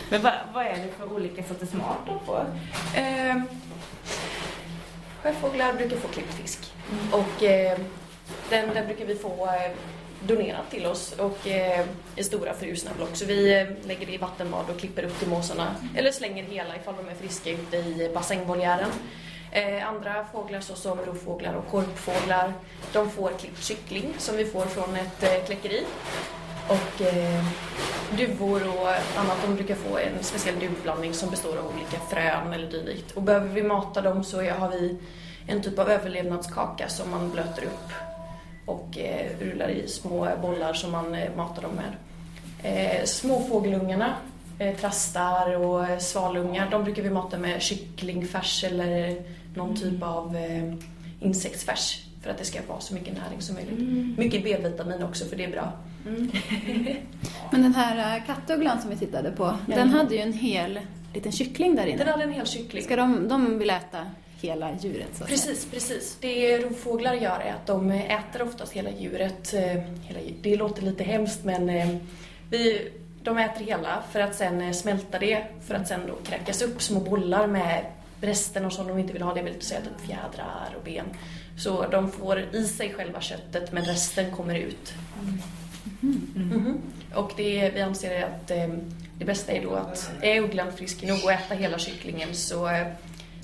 Men 0.09 0.21
vad, 0.21 0.33
vad 0.53 0.65
är 0.65 0.77
det 0.77 0.89
för 0.97 1.13
olika 1.13 1.43
sorters 1.43 1.73
mat 1.73 1.97
de 2.05 2.19
får? 2.25 2.45
Eh, 2.95 3.41
sjöfåglar 5.21 5.73
brukar 5.73 5.97
få 5.97 6.07
klippt 6.07 6.33
fisk. 6.33 6.73
Och 7.11 7.43
eh, 7.43 7.79
den 8.49 8.73
där 8.73 8.85
brukar 8.85 9.05
vi 9.05 9.15
få 9.15 9.45
eh, 9.45 9.71
donerat 10.27 10.71
till 10.71 10.85
oss 10.85 11.13
och 11.17 11.47
eh, 11.47 11.85
i 12.15 12.23
stora 12.23 12.53
frusna 12.53 12.91
block. 12.97 13.09
Så 13.15 13.25
vi 13.25 13.59
eh, 13.59 13.87
lägger 13.87 14.05
det 14.05 14.13
i 14.13 14.17
vattenbad 14.17 14.69
och 14.69 14.79
klipper 14.79 15.03
upp 15.03 15.19
till 15.19 15.27
måsarna. 15.27 15.75
Eller 15.95 16.11
slänger 16.11 16.43
hela 16.43 16.75
ifall 16.75 16.95
de 16.95 17.09
är 17.09 17.15
friska 17.15 17.49
ute 17.49 17.77
i 17.77 18.11
bassängvoljären. 18.13 18.89
Eh, 19.51 19.87
andra 19.87 20.25
fåglar 20.31 20.59
såsom 20.59 20.99
rovfåglar 20.99 21.53
och 21.53 21.67
korpfåglar, 21.71 22.53
de 22.93 23.09
får 23.09 23.31
klippt 23.39 23.63
kyckling 23.63 24.13
som 24.17 24.37
vi 24.37 24.45
får 24.45 24.65
från 24.65 24.95
ett 24.95 25.23
eh, 25.23 25.45
kläckeri. 25.45 25.85
Och 26.67 27.01
eh, 27.01 27.43
duvor 28.17 28.61
och 28.67 28.87
annat, 29.19 29.37
de 29.45 29.55
brukar 29.55 29.75
få 29.75 29.97
en 29.97 30.23
speciell 30.23 30.59
duvblandning 30.59 31.13
som 31.13 31.29
består 31.29 31.57
av 31.57 31.73
olika 31.75 31.99
frön 32.09 32.53
eller 32.53 32.71
dylikt. 32.71 33.11
Och 33.11 33.21
behöver 33.21 33.49
vi 33.49 33.63
mata 33.63 34.01
dem 34.01 34.23
så 34.23 34.37
har 34.41 34.69
vi 34.69 34.97
en 35.47 35.61
typ 35.61 35.79
av 35.79 35.89
överlevnadskaka 35.89 36.89
som 36.89 37.11
man 37.11 37.31
blöter 37.31 37.63
upp 37.63 37.91
och 38.65 38.97
eh, 38.97 39.29
rullar 39.39 39.69
i 39.69 39.87
små 39.87 40.29
bollar 40.41 40.73
som 40.73 40.91
man 40.91 41.15
eh, 41.15 41.35
matar 41.35 41.61
dem 41.61 41.71
med. 41.71 41.93
Eh, 42.63 43.05
småfågelungarna, 43.05 44.13
eh, 44.59 44.75
trastar 44.75 45.55
och 45.55 45.85
eh, 45.85 45.99
svalungar, 45.99 46.67
de 46.71 46.83
brukar 46.83 47.03
vi 47.03 47.09
mata 47.09 47.37
med 47.37 47.61
kycklingfärs 47.61 48.63
eller 48.63 49.15
någon 49.55 49.75
typ 49.75 50.03
av 50.03 50.35
eh, 50.35 50.73
insektsfärs 51.19 52.05
för 52.21 52.29
att 52.29 52.37
det 52.37 52.45
ska 52.45 52.59
vara 52.67 52.79
så 52.79 52.93
mycket 52.93 53.13
näring 53.13 53.41
som 53.41 53.55
möjligt. 53.55 54.17
Mycket 54.17 54.43
B-vitamin 54.43 55.03
också 55.03 55.25
för 55.25 55.35
det 55.35 55.43
är 55.43 55.51
bra. 55.51 55.71
Men 57.51 57.61
den 57.63 57.75
här 57.75 58.17
äh, 58.17 58.25
kattugglan 58.25 58.81
som 58.81 58.89
vi 58.89 58.95
tittade 58.97 59.31
på, 59.31 59.57
den 59.67 59.89
hade 59.89 60.15
ju 60.15 60.21
en 60.21 60.33
hel 60.33 60.79
liten 61.13 61.31
kyckling 61.31 61.75
där 61.75 61.85
Den 61.85 61.93
inne. 61.93 62.11
hade 62.11 62.23
en 62.23 62.33
hel 62.33 62.47
kyckling. 62.47 62.83
Ska 62.83 62.95
de, 62.95 63.27
de 63.27 63.59
vill 63.59 63.69
äta 63.69 64.05
hela 64.41 64.69
djuret 64.81 65.07
så 65.13 65.23
att 65.23 65.29
säga. 65.29 65.37
Precis, 65.37 65.65
precis. 65.71 66.17
Det 66.21 66.57
rovfåglar 66.57 67.13
gör 67.13 67.39
är 67.39 67.51
att 67.53 67.65
de 67.67 67.91
äter 67.91 68.41
oftast 68.41 68.73
hela 68.73 68.89
djuret. 68.91 69.53
eh, 69.53 69.61
Hela, 70.03 70.19
det 70.41 70.55
låter 70.55 70.81
lite 70.81 71.03
hemskt 71.03 71.43
men 71.43 71.69
eh, 71.69 71.87
vi, 72.49 72.91
de 73.23 73.37
äter 73.37 73.65
hela 73.65 74.03
för 74.11 74.19
att 74.19 74.35
sen 74.35 74.61
eh, 74.61 74.71
smälta 74.71 75.19
det 75.19 75.43
för 75.67 75.75
att 75.75 75.87
sen 75.87 75.99
då 76.07 76.13
kräkas 76.29 76.61
upp 76.61 76.81
små 76.81 76.99
bollar 76.99 77.47
med 77.47 77.85
resten 78.21 78.65
och 78.65 78.73
som 78.73 78.87
de 78.87 78.97
inte 78.99 79.13
vill 79.13 79.21
ha. 79.21 79.33
Det 79.33 79.39
är 79.39 79.43
väl 79.43 79.61
säga 79.61 79.79
typ 79.81 80.07
fjädrar 80.07 80.75
och 80.77 80.83
ben. 80.85 81.05
Så 81.57 81.87
de 81.87 82.11
får 82.11 82.39
i 82.55 82.63
sig 82.67 82.93
själva 82.93 83.21
köttet 83.21 83.71
men 83.71 83.85
resten 83.85 84.31
kommer 84.31 84.55
ut. 84.55 84.93
Mhm. 86.35 86.77
Och 87.15 87.33
det, 87.37 87.71
vi 87.73 87.81
anser 87.81 88.23
att 88.23 88.51
eh, 88.51 88.67
det 89.19 89.25
bästa 89.25 89.51
är 89.51 89.63
då 89.63 89.73
att 89.73 90.11
är 90.21 90.41
ugglan 90.41 90.71
frisk 90.71 91.03
nog 91.03 91.17
att 91.17 91.39
äta 91.39 91.55
hela 91.55 91.77
kycklingen 91.77 92.33
så 92.33 92.67
eh, 92.67 92.87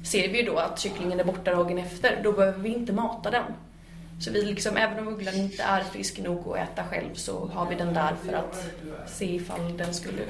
ser 0.04 0.30
vi 0.30 0.39
ju 0.39 0.46
då 0.46 0.58
att 0.58 0.80
kycklingen 0.80 1.20
är 1.20 1.24
borta 1.24 1.51
dagen 1.51 1.78
efter, 1.78 2.20
då 2.24 2.32
behöver 2.32 2.60
vi 2.60 2.70
inte 2.70 2.94
mata 2.94 3.32
den. 3.32 3.44
Så 4.20 4.32
vi 4.32 4.42
liksom, 4.46 4.78
även 4.78 5.00
om 5.00 5.08
ugglan 5.13 5.36
inte 5.36 5.63
är 5.63 5.84
frisk 5.84 6.20
nog 6.20 6.48
att 6.48 6.58
äta 6.58 6.84
själv 6.84 7.13
så 7.13 7.48
har 7.54 7.70
vi 7.70 7.75
den 7.75 7.94
där 7.94 8.16
för 8.25 8.34
att 8.34 8.66
se 9.08 9.36
ifall 9.36 9.78
den 9.78 9.94
skulle 9.94 10.22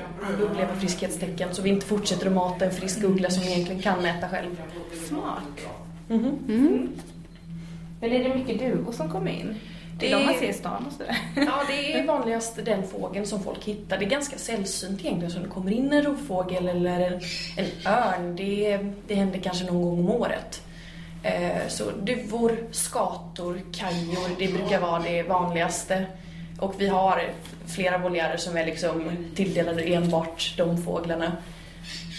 uppleva 0.41 0.75
friskhetstecken 0.75 1.55
så 1.55 1.61
vi 1.61 1.69
inte 1.69 1.85
fortsätter 1.85 2.27
att 2.27 2.33
mata 2.33 2.65
en 2.65 2.71
frisk 2.71 3.03
uggla 3.03 3.29
som 3.29 3.43
egentligen 3.43 3.81
kan 3.81 4.05
äta 4.05 4.29
själv. 4.29 4.61
Smart. 5.07 5.67
Mhm. 6.07 6.39
Mm. 6.47 6.89
Men 8.01 8.11
är 8.11 8.23
det 8.23 8.35
mycket 8.35 8.59
duvor 8.59 8.91
som 8.91 9.09
kommer 9.09 9.31
in? 9.31 9.55
Det 9.99 10.11
är 10.11 10.19
de 10.19 10.25
man 10.25 10.35
ser 10.39 10.49
i 10.49 10.53
stan 10.53 10.85
och 10.87 10.93
sådär. 10.93 11.17
Ja, 11.35 11.63
det 11.67 11.93
är 11.93 12.03
vanligast 12.07 12.65
den 12.65 12.87
fågeln 12.87 13.25
som 13.25 13.43
folk 13.43 13.65
hittar. 13.65 13.97
Det 13.97 14.05
är 14.05 14.09
ganska 14.09 14.37
sällsynt 14.37 14.99
egentligen 14.99 15.31
som 15.31 15.43
det 15.43 15.49
kommer 15.49 15.71
in 15.71 15.93
en 15.93 16.03
rovfågel 16.03 16.67
eller 16.67 16.99
en, 16.99 17.21
en 17.57 17.65
örn. 17.85 18.35
Det, 18.35 18.79
det 19.07 19.15
händer 19.15 19.39
kanske 19.39 19.65
någon 19.65 19.81
gång 19.81 19.99
om 19.99 20.09
året. 20.09 20.61
Eh, 21.23 21.67
så 21.67 21.83
duvor, 22.03 22.57
skator, 22.71 23.61
kajor, 23.73 24.29
det 24.39 24.47
brukar 24.47 24.79
vara 24.79 24.99
det 24.99 25.23
vanligaste. 25.23 26.05
Och 26.59 26.73
vi 26.77 26.87
har 26.87 27.21
flera 27.67 27.97
voljärer 27.97 28.37
som 28.37 28.57
är 28.57 28.65
liksom 28.65 29.11
tilldelade 29.35 29.83
enbart 29.83 30.53
de 30.57 30.83
fåglarna. 30.83 31.31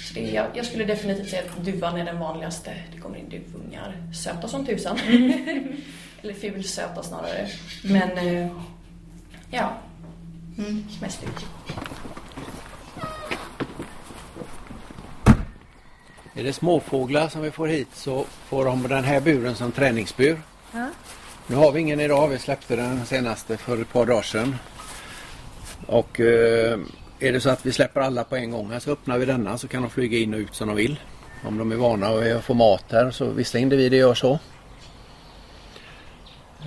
Så 0.08 0.14
det, 0.14 0.20
jag, 0.20 0.46
jag 0.54 0.66
skulle 0.66 0.84
definitivt 0.84 1.30
säga 1.30 1.42
att 1.42 1.64
duvan 1.64 1.96
är 1.96 2.04
den 2.04 2.18
vanligaste. 2.18 2.74
Det 2.94 3.00
kommer 3.00 3.18
in 3.18 3.28
duvungar. 3.28 3.96
Söta 4.14 4.48
som 4.48 4.66
tusan. 4.66 4.98
Eller 6.22 6.34
fulsöta 6.34 7.02
snarare. 7.02 7.48
Men 7.84 8.18
eh, 8.18 8.48
ja, 9.50 9.72
Mm. 10.58 10.84
mest 11.00 11.22
ut. 11.22 11.46
Är 16.34 16.44
det 16.44 16.52
småfåglar 16.52 17.28
som 17.28 17.42
vi 17.42 17.50
får 17.50 17.66
hit 17.66 17.88
så 17.94 18.24
får 18.48 18.64
de 18.64 18.82
den 18.88 19.04
här 19.04 19.20
buren 19.20 19.54
som 19.54 19.72
träningsbur. 19.72 20.40
Ja. 20.72 20.86
Nu 21.46 21.56
har 21.56 21.72
vi 21.72 21.80
ingen 21.80 22.00
idag, 22.00 22.28
vi 22.28 22.38
släppte 22.38 22.76
den 22.76 23.06
senaste 23.06 23.56
för 23.56 23.82
ett 23.82 23.92
par 23.92 24.06
dagar 24.06 24.22
sedan. 24.22 24.56
Och 25.86 26.20
eh, 26.20 26.78
är 27.20 27.32
det 27.32 27.40
så 27.40 27.50
att 27.50 27.66
vi 27.66 27.72
släpper 27.72 28.00
alla 28.00 28.24
på 28.24 28.36
en 28.36 28.50
gång 28.50 28.70
här 28.70 28.78
så 28.78 28.90
öppnar 28.90 29.18
vi 29.18 29.26
denna 29.26 29.58
så 29.58 29.68
kan 29.68 29.82
de 29.82 29.90
flyga 29.90 30.18
in 30.18 30.34
och 30.34 30.40
ut 30.40 30.54
som 30.54 30.68
de 30.68 30.76
vill. 30.76 31.00
Om 31.46 31.58
de 31.58 31.72
är 31.72 31.76
vana 31.76 32.08
att 32.08 32.44
få 32.44 32.54
mat 32.54 32.84
här 32.90 33.10
så 33.10 33.24
vissa 33.30 33.58
individer 33.58 33.96
gör 33.98 34.14
så. 34.14 34.38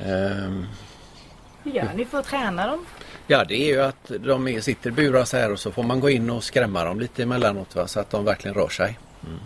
Ehm. 0.02 0.66
Hur 1.64 1.72
gör 1.72 1.94
ni 1.96 2.06
för 2.06 2.20
att 2.20 2.26
träna 2.26 2.68
dem? 2.68 2.86
Ja, 3.28 3.46
det 3.46 3.56
är 3.56 3.74
ju 3.74 3.82
att 3.82 4.12
de 4.20 4.48
är, 4.48 4.62
sitter 4.62 4.92
burar 4.92 5.26
så 5.26 5.38
här 5.38 5.52
och 5.52 5.60
så 5.60 5.72
får 5.72 5.84
man 5.84 6.00
gå 6.00 6.10
in 6.10 6.30
och 6.30 6.44
skrämma 6.44 6.84
dem 6.84 7.00
lite 7.00 7.24
emellanåt 7.24 7.76
va, 7.76 7.88
så 7.88 8.00
att 8.00 8.10
de 8.10 8.26
verkligen 8.26 8.56
rör 8.56 8.70
sig. 8.70 9.00
Mm. 9.28 9.40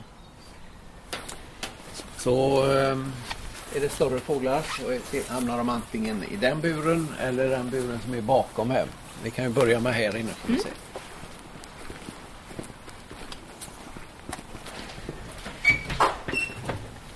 Så 2.18 2.66
ehm, 2.72 3.12
är 3.76 3.80
det 3.80 3.90
större 3.90 4.20
fåglar 4.20 4.62
så 4.62 5.34
hamnar 5.34 5.58
de 5.58 5.70
antingen 5.70 6.24
i 6.24 6.36
den 6.36 6.62
buren 6.62 7.08
eller 7.22 7.50
den 7.50 7.70
buren 7.70 8.00
som 8.00 8.14
är 8.14 8.22
bakom 8.22 8.72
här. 8.72 8.86
Vi 9.24 9.32
kan 9.32 9.46
ju 9.46 9.52
börja 9.52 9.80
med 9.80 9.94
här 9.94 10.18
inne 10.18 10.32
får 10.32 10.48
vi 10.48 10.54
mm. 10.54 10.64
se. 10.64 10.70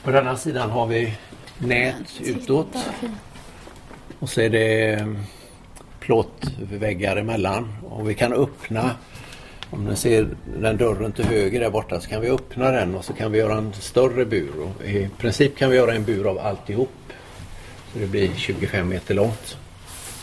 På 0.03 0.11
denna 0.11 0.37
sidan 0.37 0.69
har 0.69 0.87
vi 0.87 1.17
nät 1.61 2.21
utåt. 2.23 2.77
Och 4.19 4.29
så 4.29 4.41
är 4.41 4.49
det 4.49 4.93
mm, 4.93 5.17
plåtväggar 5.99 7.17
emellan. 7.17 7.73
Och 7.89 8.09
vi 8.09 8.13
kan 8.13 8.33
öppna, 8.33 8.91
om 9.69 9.85
ni 9.85 9.95
ser 9.95 10.27
den 10.59 10.77
dörren 10.77 11.11
till 11.11 11.25
höger 11.25 11.59
där 11.59 11.69
borta, 11.69 12.01
så 12.01 12.09
kan 12.09 12.21
vi 12.21 12.29
öppna 12.29 12.71
den 12.71 12.95
och 12.95 13.05
så 13.05 13.13
kan 13.13 13.31
vi 13.31 13.37
göra 13.37 13.57
en 13.57 13.73
större 13.73 14.25
bur. 14.25 14.51
Och 14.59 14.85
I 14.85 15.09
princip 15.17 15.57
kan 15.57 15.69
vi 15.69 15.75
göra 15.75 15.93
en 15.93 16.03
bur 16.03 16.29
av 16.29 16.39
alltihop. 16.39 16.89
Så 17.93 17.99
det 17.99 18.07
blir 18.07 18.29
25 18.35 18.89
meter 18.89 19.13
långt. 19.13 19.57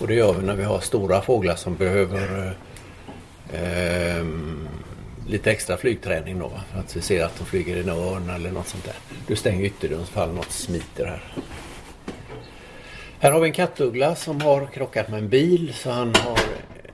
Och 0.01 0.07
det 0.07 0.15
gör 0.15 0.33
vi 0.33 0.47
när 0.47 0.57
vi 0.57 0.65
har 0.65 0.81
stora 0.81 1.21
fåglar 1.21 1.57
som 1.57 1.75
behöver 1.75 2.55
eh, 3.53 4.19
eh 4.19 4.25
lite 5.29 5.51
extra 5.51 5.77
flygträning 5.77 6.39
då. 6.39 6.53
För 6.73 6.81
att 6.81 6.97
vi 6.97 7.01
ser 7.01 7.25
att 7.25 7.39
de 7.39 7.45
flyger 7.45 7.77
i 7.77 7.81
en 7.81 7.89
örn 7.89 8.31
eller 8.31 8.51
något 8.51 8.69
sånt 8.69 8.85
där. 8.85 8.95
Du 9.27 9.37
stänger 9.37 9.65
ytterdörren 9.65 10.07
fall 10.07 10.35
något 10.35 10.51
smiter 10.51 11.07
här. 11.07 11.23
Här 13.21 13.33
har 13.33 13.41
vi 13.41 13.47
en 13.47 13.53
kattuggla 13.53 14.15
som 14.15 14.41
har 14.41 14.67
krockat 14.67 15.09
med 15.09 15.19
en 15.19 15.29
bil 15.29 15.75
så 15.75 15.91
han 15.91 16.15
har 16.15 16.39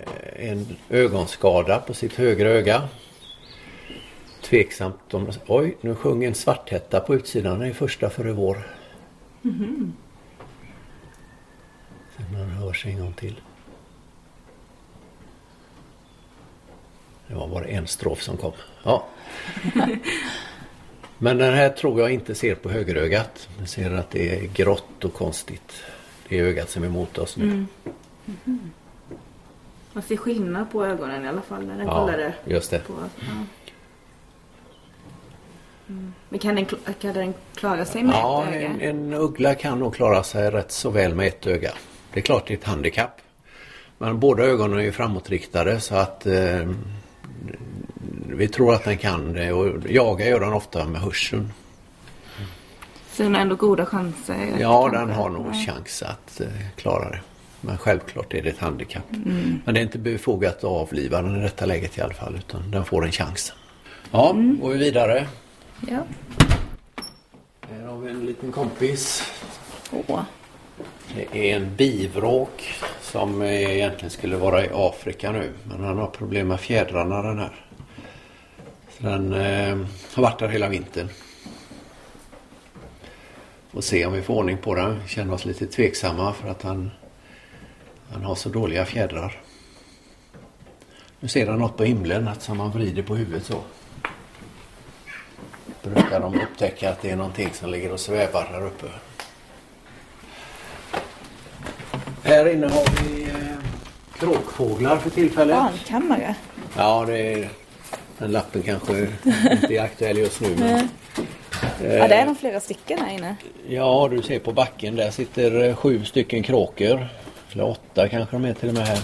eh, 0.00 0.50
en 0.50 0.76
ögonskada 0.90 1.78
på 1.78 1.94
sitt 1.94 2.14
högra 2.14 2.48
öga. 2.48 2.88
Tveksamt 4.42 5.14
om... 5.14 5.32
Oj, 5.46 5.76
nu 5.80 5.94
sjöng 5.94 6.24
en 6.24 6.34
svarthätta 6.34 7.00
på 7.00 7.14
utsidan. 7.14 7.58
Det 7.58 7.66
är 7.66 7.72
första 7.72 8.10
före 8.10 8.32
vår. 8.32 8.66
Sen 12.16 12.34
han 12.36 12.48
hörs 12.48 12.86
en 12.86 13.00
gång 13.00 13.12
till. 13.12 13.40
Det 17.28 17.34
var 17.34 17.48
bara 17.48 17.64
en 17.64 17.86
strof 17.86 18.22
som 18.22 18.36
kom. 18.36 18.52
Ja. 18.82 19.06
Men 21.18 21.38
den 21.38 21.54
här 21.54 21.68
tror 21.68 22.00
jag 22.00 22.10
inte 22.10 22.34
ser 22.34 22.54
på 22.54 22.68
högerögat. 22.68 23.48
Den 23.58 23.66
ser 23.66 23.90
att 23.94 24.10
det 24.10 24.38
är 24.38 24.46
grått 24.46 25.04
och 25.04 25.14
konstigt. 25.14 25.72
Det 26.28 26.38
är 26.38 26.44
ögat 26.44 26.70
som 26.70 26.82
är 26.82 26.86
emot 26.86 27.18
oss 27.18 27.36
nu. 27.36 27.66
Man 29.92 30.02
ser 30.02 30.16
skillnad 30.16 30.70
på 30.70 30.84
ögonen 30.86 31.24
i 31.24 31.28
alla 31.28 31.42
fall 31.42 31.66
när 31.66 31.76
den 31.78 31.86
Ja, 31.86 31.94
kollade 32.00 32.34
just 32.44 32.70
det. 32.70 32.78
på. 32.78 32.92
Ja. 33.20 33.24
Mm. 35.88 36.14
Men 36.28 36.38
kan 36.38 36.54
den, 36.54 36.64
kan 37.00 37.14
den 37.14 37.34
klara 37.54 37.84
sig 37.84 38.02
med 38.02 38.14
Ja, 38.14 38.44
ett 38.48 38.54
öga? 38.54 38.68
en, 38.68 38.80
en 38.80 39.12
uggla 39.14 39.54
kan 39.54 39.78
nog 39.78 39.94
klara 39.94 40.22
sig 40.22 40.50
rätt 40.50 40.72
så 40.72 40.90
väl 40.90 41.14
med 41.14 41.26
ett 41.26 41.46
öga. 41.46 41.72
Det 42.12 42.20
är 42.20 42.22
klart 42.22 42.46
det 42.46 42.54
är 42.54 42.58
ett 42.58 42.64
handikapp. 42.64 43.20
Men 43.98 44.20
båda 44.20 44.42
ögonen 44.44 44.78
är 44.78 44.82
ju 44.82 44.92
framåtriktade 44.92 45.80
så 45.80 45.94
att 45.94 46.26
eh, 46.26 46.68
vi 48.26 48.48
tror 48.48 48.74
att 48.74 48.84
den 48.84 48.98
kan 48.98 49.32
det 49.32 49.52
och 49.52 49.90
jaga 49.90 50.28
gör 50.28 50.40
den 50.40 50.52
ofta 50.52 50.84
med 50.88 51.00
hörseln. 51.00 51.52
Så 53.12 53.22
den 53.22 53.34
har 53.34 53.40
ändå 53.42 53.56
goda 53.56 53.86
chanser? 53.86 54.56
Ja, 54.60 54.82
kanske- 54.82 54.98
den 54.98 55.10
har 55.10 55.28
nog 55.30 55.46
chans 55.66 56.02
att 56.02 56.40
eh, 56.40 56.46
klara 56.76 57.10
det. 57.10 57.20
Men 57.60 57.78
självklart 57.78 58.34
är 58.34 58.42
det 58.42 58.48
ett 58.48 58.58
handikapp. 58.58 59.12
Mm. 59.12 59.60
Men 59.64 59.74
det 59.74 59.80
är 59.80 59.82
inte 59.82 59.98
befogat 59.98 60.56
att 60.58 60.64
avliva 60.64 61.22
den 61.22 61.36
i 61.36 61.42
detta 61.42 61.66
läget 61.66 61.98
i 61.98 62.00
alla 62.00 62.14
fall 62.14 62.34
utan 62.36 62.70
den 62.70 62.84
får 62.84 63.04
en 63.04 63.12
chans. 63.12 63.52
Ja, 64.10 64.30
Mm. 64.30 64.58
går 64.60 64.70
vi 64.70 64.78
vidare. 64.78 65.26
Ja. 65.88 66.02
Här 67.70 67.86
har 67.86 67.98
vi 67.98 68.10
en 68.10 68.26
liten 68.26 68.52
kompis. 68.52 69.22
Åh. 70.06 70.20
Det 71.16 71.50
är 71.52 71.56
en 71.56 71.76
bivråk 71.76 72.74
som 73.14 73.42
egentligen 73.42 74.10
skulle 74.10 74.36
vara 74.36 74.64
i 74.64 74.70
Afrika 74.72 75.32
nu. 75.32 75.52
Men 75.64 75.84
han 75.84 75.98
har 75.98 76.06
problem 76.06 76.48
med 76.48 76.60
fjädrarna 76.60 77.22
den 77.22 77.38
här. 77.38 77.64
Så 78.88 79.06
den 79.06 79.32
eh, 79.32 79.86
har 80.14 80.22
varit 80.22 80.38
där 80.38 80.48
hela 80.48 80.68
vintern. 80.68 81.08
Får 83.72 83.80
se 83.80 84.06
om 84.06 84.12
vi 84.12 84.22
får 84.22 84.34
ordning 84.34 84.58
på 84.58 84.74
den. 84.74 85.00
Känner 85.08 85.34
oss 85.34 85.44
lite 85.44 85.66
tveksamma 85.66 86.32
för 86.32 86.48
att 86.48 86.62
han, 86.62 86.90
han 88.12 88.22
har 88.24 88.34
så 88.34 88.48
dåliga 88.48 88.84
fjädrar. 88.84 89.40
Nu 91.20 91.28
ser 91.28 91.46
han 91.46 91.58
något 91.58 91.76
på 91.76 91.84
himlen 91.84 92.30
Som 92.38 92.60
han 92.60 92.70
vrider 92.70 93.02
på 93.02 93.16
huvudet 93.16 93.44
så. 93.44 93.60
Brukar 95.82 96.20
de 96.20 96.40
upptäcka 96.40 96.90
att 96.90 97.02
det 97.02 97.10
är 97.10 97.16
någonting 97.16 97.48
som 97.52 97.70
ligger 97.70 97.92
och 97.92 98.00
svävar 98.00 98.48
här 98.52 98.66
uppe. 98.66 98.86
Här 102.24 102.52
inne 102.52 102.66
har 102.66 103.04
vi 103.04 103.22
eh, 103.24 103.30
kråkfåglar 104.18 104.96
för 104.96 105.10
tillfället. 105.10 105.56
Barnkammare. 105.56 106.34
Ja, 106.76 107.04
det 107.06 107.18
är, 107.18 107.48
den 108.18 108.32
lappen 108.32 108.62
kanske 108.62 109.08
inte 109.52 109.74
är 109.74 109.82
aktuell 109.82 110.18
just 110.18 110.40
nu. 110.40 110.56
Men, 110.58 110.88
Ja, 111.82 112.08
det 112.08 112.14
är 112.14 112.26
nog 112.26 112.38
flera 112.38 112.60
stycken 112.60 112.98
här 112.98 113.14
inne. 113.14 113.36
ja, 113.68 114.08
du 114.10 114.22
ser 114.22 114.38
på 114.38 114.52
backen 114.52 114.96
där 114.96 115.10
sitter 115.10 115.64
eh, 115.64 115.76
sju 115.76 116.04
stycken 116.04 116.42
kråkor. 116.42 117.06
Eller 117.52 117.64
åtta 117.64 118.08
kanske 118.08 118.36
de 118.36 118.44
är 118.44 118.54
till 118.54 118.68
och 118.68 118.74
med 118.74 118.86
här. 118.86 118.98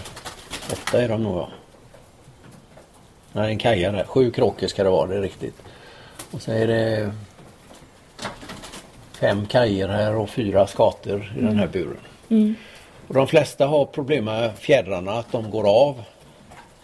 Åtta 0.73 1.03
är 1.03 1.09
de 1.09 1.23
nog 1.23 1.37
ja. 1.39 1.49
Nej, 3.33 3.53
en 3.53 3.59
kaja 3.59 3.93
där. 3.93 4.05
Sju 4.05 4.31
kråkor 4.31 4.67
ska 4.67 4.85
det 4.85 4.91
vara, 4.91 5.07
det 5.07 5.17
är 5.17 5.21
riktigt. 5.23 5.63
Och 6.31 6.43
så 6.43 6.53
är 6.53 6.67
det 6.67 7.11
fem 9.13 9.47
kajer 9.47 9.89
här 9.89 10.17
och 10.17 10.31
fyra 10.31 10.67
skator 10.67 11.33
i 11.39 11.41
den 11.41 11.59
här 11.59 11.67
buren. 11.67 12.57
Och 13.11 13.17
de 13.17 13.27
flesta 13.27 13.67
har 13.67 13.85
problem 13.85 14.25
med 14.25 14.59
fjädrarna, 14.59 15.13
att 15.13 15.33
de 15.33 15.51
går 15.51 15.69
av. 15.69 16.03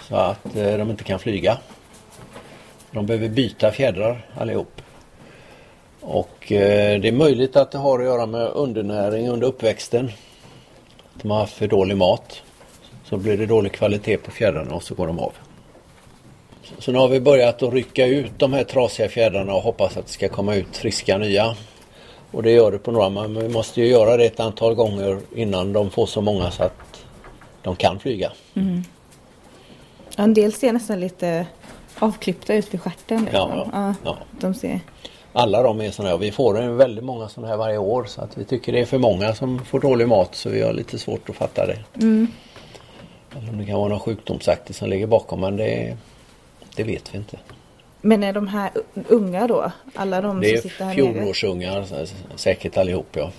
Så 0.00 0.16
att 0.16 0.56
eh, 0.56 0.76
de 0.76 0.90
inte 0.90 1.04
kan 1.04 1.18
flyga. 1.18 1.58
De 2.90 3.06
behöver 3.06 3.28
byta 3.28 3.70
fjädrar 3.70 4.26
allihop. 4.34 4.82
Och 6.00 6.52
eh, 6.52 7.00
det 7.00 7.08
är 7.08 7.12
möjligt 7.12 7.56
att 7.56 7.70
det 7.70 7.78
har 7.78 7.98
att 7.98 8.04
göra 8.04 8.26
med 8.26 8.48
undernäring 8.48 9.28
under 9.28 9.46
uppväxten. 9.46 10.10
Att 11.14 11.22
de 11.22 11.30
har 11.30 11.38
haft 11.38 11.52
för 11.52 11.68
dålig 11.68 11.96
mat. 11.96 12.42
Så 13.04 13.16
blir 13.16 13.38
det 13.38 13.46
dålig 13.46 13.72
kvalitet 13.72 14.16
på 14.16 14.30
fjädrarna 14.30 14.74
och 14.74 14.82
så 14.82 14.94
går 14.94 15.06
de 15.06 15.18
av. 15.18 15.32
Så 16.78 16.92
nu 16.92 16.98
har 16.98 17.08
vi 17.08 17.20
börjat 17.20 17.62
att 17.62 17.72
rycka 17.72 18.06
ut 18.06 18.32
de 18.38 18.52
här 18.52 18.64
trasiga 18.64 19.08
fjädrarna 19.08 19.54
och 19.54 19.62
hoppas 19.62 19.96
att 19.96 20.06
det 20.06 20.12
ska 20.12 20.28
komma 20.28 20.54
ut 20.54 20.76
friska 20.76 21.18
nya. 21.18 21.56
Och 22.37 22.42
det 22.42 22.51
gör 22.51 22.72
det 22.72 22.79
på 22.79 22.90
några, 22.92 23.09
men 23.09 23.35
vi 23.35 23.49
måste 23.49 23.81
ju 23.81 23.87
göra 23.87 24.16
det 24.16 24.25
ett 24.25 24.40
antal 24.40 24.75
gånger 24.75 25.20
innan 25.35 25.72
de 25.72 25.90
får 25.90 26.07
så 26.07 26.20
många 26.20 26.51
så 26.51 26.62
att 26.62 27.05
de 27.62 27.77
kan 27.77 27.99
flyga. 27.99 28.33
Ja, 30.16 30.25
en 30.25 30.35
del 30.35 30.53
ser 30.53 30.72
nästan 30.72 31.01
lite 31.01 31.46
avklippta 31.99 32.55
ut 32.55 32.75
vid 32.75 32.81
stjärten. 32.81 33.25
Liksom. 33.25 33.51
Ja, 33.51 33.68
ja, 33.72 33.94
ja. 34.05 34.16
De 34.40 34.55
ser... 34.55 34.81
Alla 35.33 35.62
de 35.62 35.81
är 35.81 35.90
sådana 35.90 36.11
här 36.11 36.18
vi 36.18 36.33
får 36.33 36.59
en 36.59 36.77
väldigt 36.77 37.05
många 37.05 37.29
sådana 37.29 37.49
här 37.49 37.57
varje 37.57 37.79
år 37.79 38.05
så 38.05 38.20
att 38.20 38.38
vi 38.38 38.44
tycker 38.44 38.72
det 38.72 38.81
är 38.81 38.87
för 38.87 38.99
många 38.99 39.35
som 39.35 39.64
får 39.64 39.81
dålig 39.81 40.09
mat 40.09 40.35
så 40.35 40.51
vi 40.51 40.62
har 40.62 40.72
lite 40.72 40.99
svårt 40.99 41.31
att 41.31 41.37
fatta 41.37 41.66
det. 41.66 41.79
Eller 43.37 43.49
om 43.49 43.59
det 43.59 43.66
kan 43.66 43.79
vara 43.79 43.88
någon 43.88 44.01
sjukdomsaktig 44.01 44.77
som 44.77 44.88
ligger 44.88 45.07
bakom 45.07 45.40
men 45.40 45.57
det, 45.57 45.96
det 46.75 46.83
vet 46.83 47.14
vi 47.14 47.18
inte. 47.18 47.38
Men 48.07 48.23
är 48.23 48.33
de 48.33 48.49
här 48.49 48.71
unga 49.09 49.47
då? 49.47 49.73
Alla 49.95 50.21
de 50.21 50.40
Det 50.40 50.61
som 50.61 50.71
sitter 50.71 50.85
är 50.85 50.88
här 50.88 50.97
nere? 51.03 51.14
fjolårsungar 51.14 51.85
så- 51.85 52.07
säkert 52.37 52.77
allihop 52.77 53.09
ja. 53.12 53.33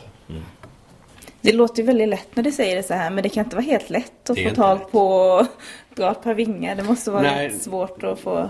Det 1.41 1.53
låter 1.53 1.81
ju 1.81 1.85
väldigt 1.87 2.07
lätt 2.09 2.35
när 2.35 2.43
du 2.43 2.51
säger 2.51 2.75
det 2.75 2.83
så 2.83 2.93
här 2.93 3.09
men 3.09 3.23
det 3.23 3.29
kan 3.29 3.43
inte 3.43 3.55
vara 3.55 3.65
helt 3.65 3.89
lätt 3.89 4.29
att 4.29 4.35
Det 4.35 4.43
är 4.45 4.49
få 4.49 4.55
tag 4.55 4.79
lätt. 4.79 4.91
på 4.91 5.47
bra 5.95 6.11
ett 6.11 6.23
par 6.23 6.33
vingar. 6.33 6.75
Det 6.75 6.83
måste 6.83 7.11
vara 7.11 7.21
Nej. 7.21 7.51
svårt 7.51 8.03
att 8.03 8.19
få... 8.19 8.49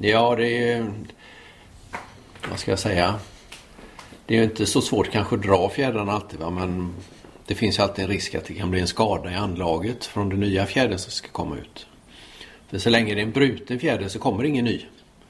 Ja, 0.00 0.34
det 0.36 0.72
är... 0.72 0.86
Vad 2.50 2.58
ska 2.58 2.70
jag 2.70 2.78
säga? 2.78 3.14
Det 4.26 4.34
är 4.34 4.38
ju 4.38 4.44
inte 4.44 4.66
så 4.66 4.80
svårt 4.80 5.10
kanske 5.10 5.34
att 5.34 5.42
dra 5.42 5.68
fjädrarna 5.68 6.12
alltid 6.12 6.40
va? 6.40 6.50
men 6.50 6.94
det 7.46 7.54
finns 7.54 7.78
ju 7.78 7.82
alltid 7.82 8.04
en 8.04 8.10
risk 8.10 8.34
att 8.34 8.44
det 8.44 8.54
kan 8.54 8.70
bli 8.70 8.80
en 8.80 8.86
skada 8.86 9.30
i 9.32 9.34
anlaget 9.34 10.04
från 10.04 10.28
den 10.28 10.40
nya 10.40 10.66
fjädern 10.66 10.98
som 10.98 11.12
ska 11.12 11.28
komma 11.28 11.56
ut. 11.56 11.86
För 12.70 12.78
så 12.78 12.90
länge 12.90 13.14
det 13.14 13.20
är 13.20 13.22
en 13.22 13.32
bruten 13.32 13.78
fjäder 13.78 14.08
så 14.08 14.18
kommer 14.18 14.44
ingen 14.44 14.64
ny. 14.64 14.80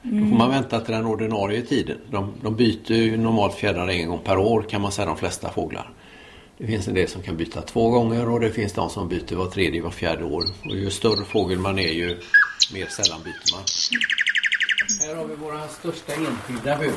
Då 0.03 0.27
får 0.27 0.35
man 0.35 0.49
vänta 0.49 0.79
till 0.79 0.93
den 0.93 1.05
ordinarie 1.05 1.61
tiden. 1.61 1.97
De, 2.11 2.33
de 2.41 2.55
byter 2.55 2.91
ju 2.91 3.17
normalt 3.17 3.55
fjädrar 3.55 3.87
en 3.87 4.09
gång 4.09 4.19
per 4.23 4.37
år 4.37 4.61
kan 4.61 4.81
man 4.81 4.91
säga 4.91 5.05
de 5.05 5.17
flesta 5.17 5.51
fåglar. 5.51 5.93
Det 6.57 6.67
finns 6.67 6.87
en 6.87 6.93
del 6.93 7.07
som 7.07 7.21
kan 7.21 7.37
byta 7.37 7.61
två 7.61 7.89
gånger 7.89 8.29
och 8.29 8.39
det 8.39 8.51
finns 8.51 8.73
de 8.73 8.89
som 8.89 9.09
byter 9.09 9.35
var 9.35 9.45
tredje, 9.45 9.81
var 9.81 9.91
fjärde 9.91 10.23
år. 10.23 10.43
Och 10.65 10.75
ju 10.75 10.89
större 10.89 11.25
fågel 11.25 11.59
man 11.59 11.79
är 11.79 11.91
ju 11.91 12.19
mer 12.73 12.85
sällan 12.85 13.23
byter 13.23 13.55
man. 13.55 13.63
Här 15.01 15.15
har 15.15 15.25
vi 15.25 15.35
våra 15.35 15.67
största 15.67 16.13
enskilda 16.13 16.77
bur. 16.77 16.93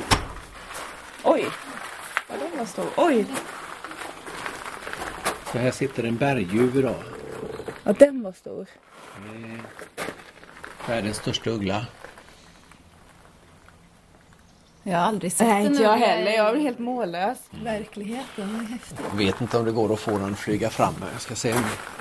Oj! 1.24 1.44
Vad 2.28 2.38
den 2.38 2.58
var 2.58 2.66
stor. 2.66 2.86
Oj! 2.96 3.26
Så 5.52 5.58
här 5.58 5.70
sitter 5.70 6.04
en 6.04 6.16
berguv 6.16 6.76
idag. 6.76 7.02
Ja, 7.84 7.92
den 7.92 8.22
var 8.22 8.32
stor. 8.32 8.66
Världens 10.88 11.16
största 11.16 11.50
uggla. 11.50 11.86
Jag 14.88 14.98
har 14.98 15.06
aldrig 15.06 15.32
sett 15.32 15.46
Nej, 15.46 15.66
inte 15.66 15.82
jag 15.82 15.96
heller. 15.96 16.30
Jag 16.30 16.52
blir 16.52 16.62
helt 16.62 16.78
mållös. 16.78 17.38
Verkligheten, 17.64 18.60
är 18.60 18.64
häftigt. 18.72 19.00
Jag 19.10 19.18
vet 19.18 19.40
inte 19.40 19.58
om 19.58 19.64
det 19.64 19.72
går 19.72 19.92
att 19.92 20.00
få 20.00 20.10
den 20.10 20.32
att 20.32 20.38
flyga 20.38 20.70
fram. 20.70 20.94
Jag 21.12 21.20
ska 21.20 21.34
se 21.34 21.52
om 21.52 21.58
det... 21.58 21.95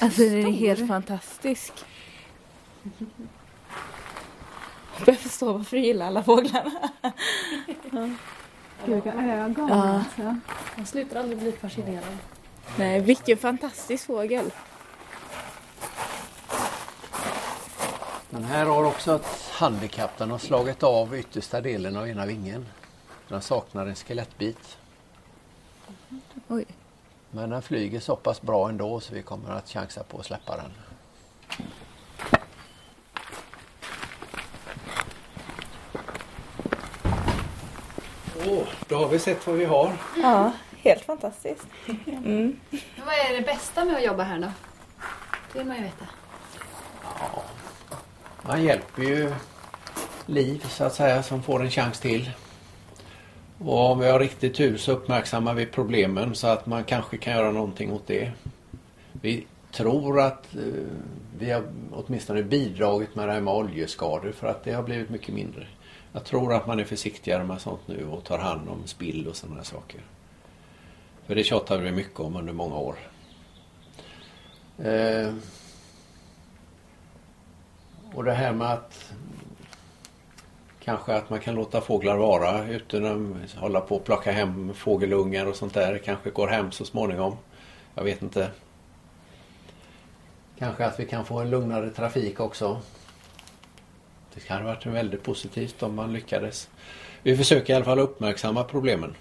Alltså 0.00 0.22
den 0.22 0.46
är 0.46 0.50
helt 0.52 0.88
fantastisk. 0.88 1.72
Jag 5.06 5.18
förstår 5.18 5.52
varför 5.52 5.76
du 5.76 5.82
gillar 5.82 6.06
alla 6.06 6.22
fåglarna. 6.22 6.72
Gud, 8.86 8.94
vilka 8.94 9.12
ögon 9.12 9.68
Ja. 9.68 9.74
alltså. 9.74 10.36
Man 10.76 10.86
slutar 10.86 11.20
aldrig 11.20 11.38
bli 11.38 11.52
fascinerad. 11.52 12.16
Nej, 12.76 13.00
vilken 13.00 13.36
fantastisk 13.38 14.06
fågel. 14.06 14.50
Den 18.30 18.44
här 18.44 18.66
har 18.66 18.84
också 18.84 19.14
ett 19.16 19.50
handikapp. 19.52 20.18
Den 20.18 20.30
har 20.30 20.38
slagit 20.38 20.82
av 20.82 21.16
yttersta 21.16 21.60
delen 21.60 21.96
av 21.96 22.08
ena 22.08 22.26
vingen. 22.26 22.66
Den 23.28 23.42
saknar 23.42 23.86
en 23.86 23.94
skelettbit. 23.94 24.78
Oj. 26.48 26.66
Men 27.30 27.50
den 27.50 27.62
flyger 27.62 28.00
så 28.00 28.16
pass 28.16 28.42
bra 28.42 28.68
ändå 28.68 29.00
så 29.00 29.14
vi 29.14 29.22
kommer 29.22 29.50
att 29.50 29.68
chansa 29.68 30.02
på 30.02 30.18
att 30.18 30.26
släppa 30.26 30.56
den. 30.56 30.70
Åh, 38.46 38.66
då 38.88 38.96
har 38.96 39.08
vi 39.08 39.18
sett 39.18 39.46
vad 39.46 39.56
vi 39.56 39.64
har. 39.64 39.92
Ja, 40.22 40.52
helt 40.76 41.04
fantastiskt. 41.04 41.66
Mm. 42.06 42.60
Vad 43.06 43.14
är 43.14 43.36
det 43.36 43.42
bästa 43.42 43.84
med 43.84 43.96
att 43.96 44.04
jobba 44.04 44.22
här 44.22 44.38
då? 44.38 44.52
Det 45.52 45.58
vill 45.58 45.66
man 45.66 45.76
ju 45.76 45.82
veta. 45.82 46.04
Man 48.42 48.64
hjälper 48.64 49.02
ju 49.02 49.34
liv 50.26 50.66
så 50.68 50.84
att 50.84 50.94
säga 50.94 51.22
som 51.22 51.42
får 51.42 51.62
en 51.62 51.70
chans 51.70 52.00
till. 52.00 52.30
Och 53.64 53.90
om 53.90 53.98
vi 53.98 54.10
har 54.10 54.20
riktigt 54.20 54.54
tur 54.54 54.76
så 54.76 54.92
uppmärksammar 54.92 55.54
vi 55.54 55.66
problemen 55.66 56.34
så 56.34 56.46
att 56.46 56.66
man 56.66 56.84
kanske 56.84 57.16
kan 57.16 57.32
göra 57.32 57.52
någonting 57.52 57.92
åt 57.92 58.06
det. 58.06 58.32
Vi 59.12 59.46
tror 59.72 60.20
att 60.20 60.54
eh, 60.54 60.62
vi 61.38 61.50
har 61.50 61.62
åtminstone 61.92 62.42
bidragit 62.42 63.14
med 63.14 63.28
det 63.28 63.32
här 63.32 63.40
med 63.40 63.54
oljeskador 63.54 64.32
för 64.32 64.46
att 64.46 64.64
det 64.64 64.72
har 64.72 64.82
blivit 64.82 65.10
mycket 65.10 65.34
mindre. 65.34 65.66
Jag 66.12 66.24
tror 66.24 66.54
att 66.54 66.66
man 66.66 66.80
är 66.80 66.84
försiktigare 66.84 67.44
med 67.44 67.60
sånt 67.60 67.80
nu 67.86 68.06
och 68.06 68.24
tar 68.24 68.38
hand 68.38 68.68
om 68.68 68.86
spill 68.86 69.26
och 69.28 69.36
sådana 69.36 69.64
saker. 69.64 70.00
För 71.26 71.34
det 71.34 71.44
tjatar 71.44 71.78
vi 71.78 71.92
mycket 71.92 72.20
om 72.20 72.36
under 72.36 72.52
många 72.52 72.76
år. 72.76 72.96
Eh, 74.78 75.34
och 78.14 78.24
det 78.24 78.32
här 78.32 78.52
med 78.52 78.72
att 78.72 79.12
kanske 80.88 81.14
att 81.14 81.30
man 81.30 81.40
kan 81.40 81.54
låta 81.54 81.80
fåglar 81.80 82.16
vara 82.16 82.68
utan 82.68 83.06
att 83.44 83.54
hålla 83.54 83.80
på 83.80 83.96
och 83.96 84.04
plocka 84.04 84.32
hem 84.32 84.74
fågelungar 84.74 85.46
och 85.46 85.56
sånt 85.56 85.74
där. 85.74 85.98
kanske 85.98 86.30
går 86.30 86.48
hem 86.48 86.72
så 86.72 86.84
småningom. 86.84 87.36
Jag 87.94 88.04
vet 88.04 88.22
inte. 88.22 88.50
Kanske 90.58 90.86
att 90.86 91.00
vi 91.00 91.06
kan 91.06 91.24
få 91.24 91.38
en 91.38 91.50
lugnare 91.50 91.90
trafik 91.90 92.40
också. 92.40 92.80
Det 94.34 94.40
kan 94.40 94.58
ha 94.58 94.64
varit 94.64 94.86
väldigt 94.86 95.22
positivt 95.22 95.82
om 95.82 95.94
man 95.94 96.12
lyckades. 96.12 96.68
Vi 97.22 97.36
försöker 97.36 97.72
i 97.72 97.76
alla 97.76 97.84
fall 97.84 97.98
uppmärksamma 97.98 98.64
problemen 98.64 99.14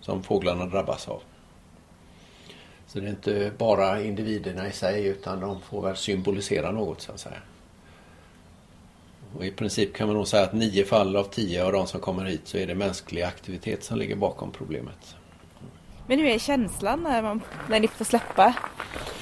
som 0.00 0.22
fåglarna 0.22 0.66
drabbas 0.66 1.08
av. 1.08 1.22
Så 2.86 3.00
det 3.00 3.06
är 3.06 3.10
inte 3.10 3.52
bara 3.58 4.02
individerna 4.02 4.68
i 4.68 4.72
sig 4.72 5.06
utan 5.06 5.40
de 5.40 5.60
får 5.60 5.82
väl 5.82 5.96
symbolisera 5.96 6.70
något 6.70 7.00
så 7.00 7.12
att 7.12 7.20
säga. 7.20 7.38
Och 9.36 9.46
I 9.46 9.50
princip 9.50 9.94
kan 9.94 10.06
man 10.06 10.16
nog 10.16 10.28
säga 10.28 10.42
att 10.42 10.52
nio 10.52 10.84
fall 10.84 11.16
av 11.16 11.24
tio 11.24 11.64
av 11.64 11.72
de 11.72 11.86
som 11.86 12.00
kommer 12.00 12.24
hit 12.24 12.40
så 12.44 12.58
är 12.58 12.66
det 12.66 12.74
mänsklig 12.74 13.22
aktivitet 13.22 13.84
som 13.84 13.98
ligger 13.98 14.16
bakom 14.16 14.52
problemet. 14.52 15.16
Men 16.06 16.18
hur 16.18 16.26
är 16.26 16.38
känslan 16.38 17.02
när, 17.02 17.22
man, 17.22 17.40
när 17.68 17.80
ni 17.80 17.88
får 17.88 18.04
släppa, 18.04 18.54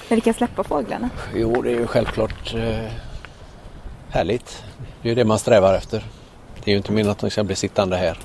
när 0.08 0.16
ni 0.16 0.20
kan 0.20 0.34
släppa 0.34 0.64
fåglarna? 0.64 1.10
Jo, 1.34 1.62
det 1.62 1.70
är 1.70 1.78
ju 1.78 1.86
självklart 1.86 2.54
eh, 2.54 2.90
härligt. 4.10 4.64
Det 5.02 5.08
är 5.08 5.10
ju 5.10 5.14
det 5.14 5.24
man 5.24 5.38
strävar 5.38 5.74
efter. 5.74 6.04
Det 6.64 6.70
är 6.70 6.72
ju 6.72 6.76
inte 6.76 6.92
meningen 6.92 7.10
att 7.10 7.18
de 7.18 7.30
ska 7.30 7.44
bli 7.44 7.56
sittande 7.56 7.96
här. 7.96 8.18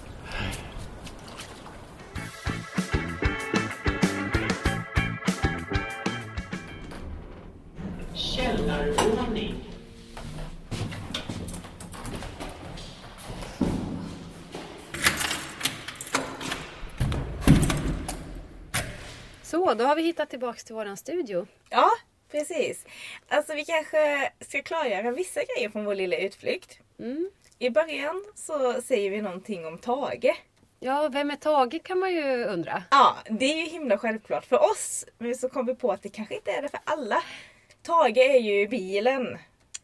Vi 19.99 20.05
hittat 20.05 20.29
tillbaks 20.29 20.63
till 20.63 20.75
våran 20.75 20.97
studio. 20.97 21.47
Ja, 21.69 21.89
precis. 22.31 22.85
Alltså 23.27 23.53
vi 23.53 23.65
kanske 23.65 24.31
ska 24.39 24.61
klargöra 24.61 25.11
vissa 25.11 25.41
grejer 25.43 25.69
från 25.69 25.85
vår 25.85 25.95
lilla 25.95 26.17
utflykt. 26.17 26.79
Mm. 26.99 27.31
I 27.59 27.69
början 27.69 28.25
så 28.35 28.81
säger 28.81 29.09
vi 29.09 29.21
någonting 29.21 29.65
om 29.65 29.77
Tage. 29.77 30.43
Ja, 30.79 31.09
vem 31.11 31.31
är 31.31 31.35
Tage 31.35 31.83
kan 31.83 31.99
man 31.99 32.11
ju 32.13 32.43
undra. 32.45 32.83
Ja, 32.91 33.15
det 33.29 33.45
är 33.45 33.57
ju 33.57 33.65
himla 33.65 33.97
självklart 33.97 34.45
för 34.45 34.71
oss. 34.71 35.05
Men 35.17 35.35
så 35.35 35.49
kom 35.49 35.65
vi 35.65 35.75
på 35.75 35.91
att 35.91 36.03
det 36.03 36.09
kanske 36.09 36.35
inte 36.35 36.51
är 36.51 36.61
det 36.61 36.69
för 36.69 36.79
alla. 36.83 37.23
Tage 37.81 38.17
är 38.17 38.39
ju 38.39 38.67
bilen. 38.67 39.37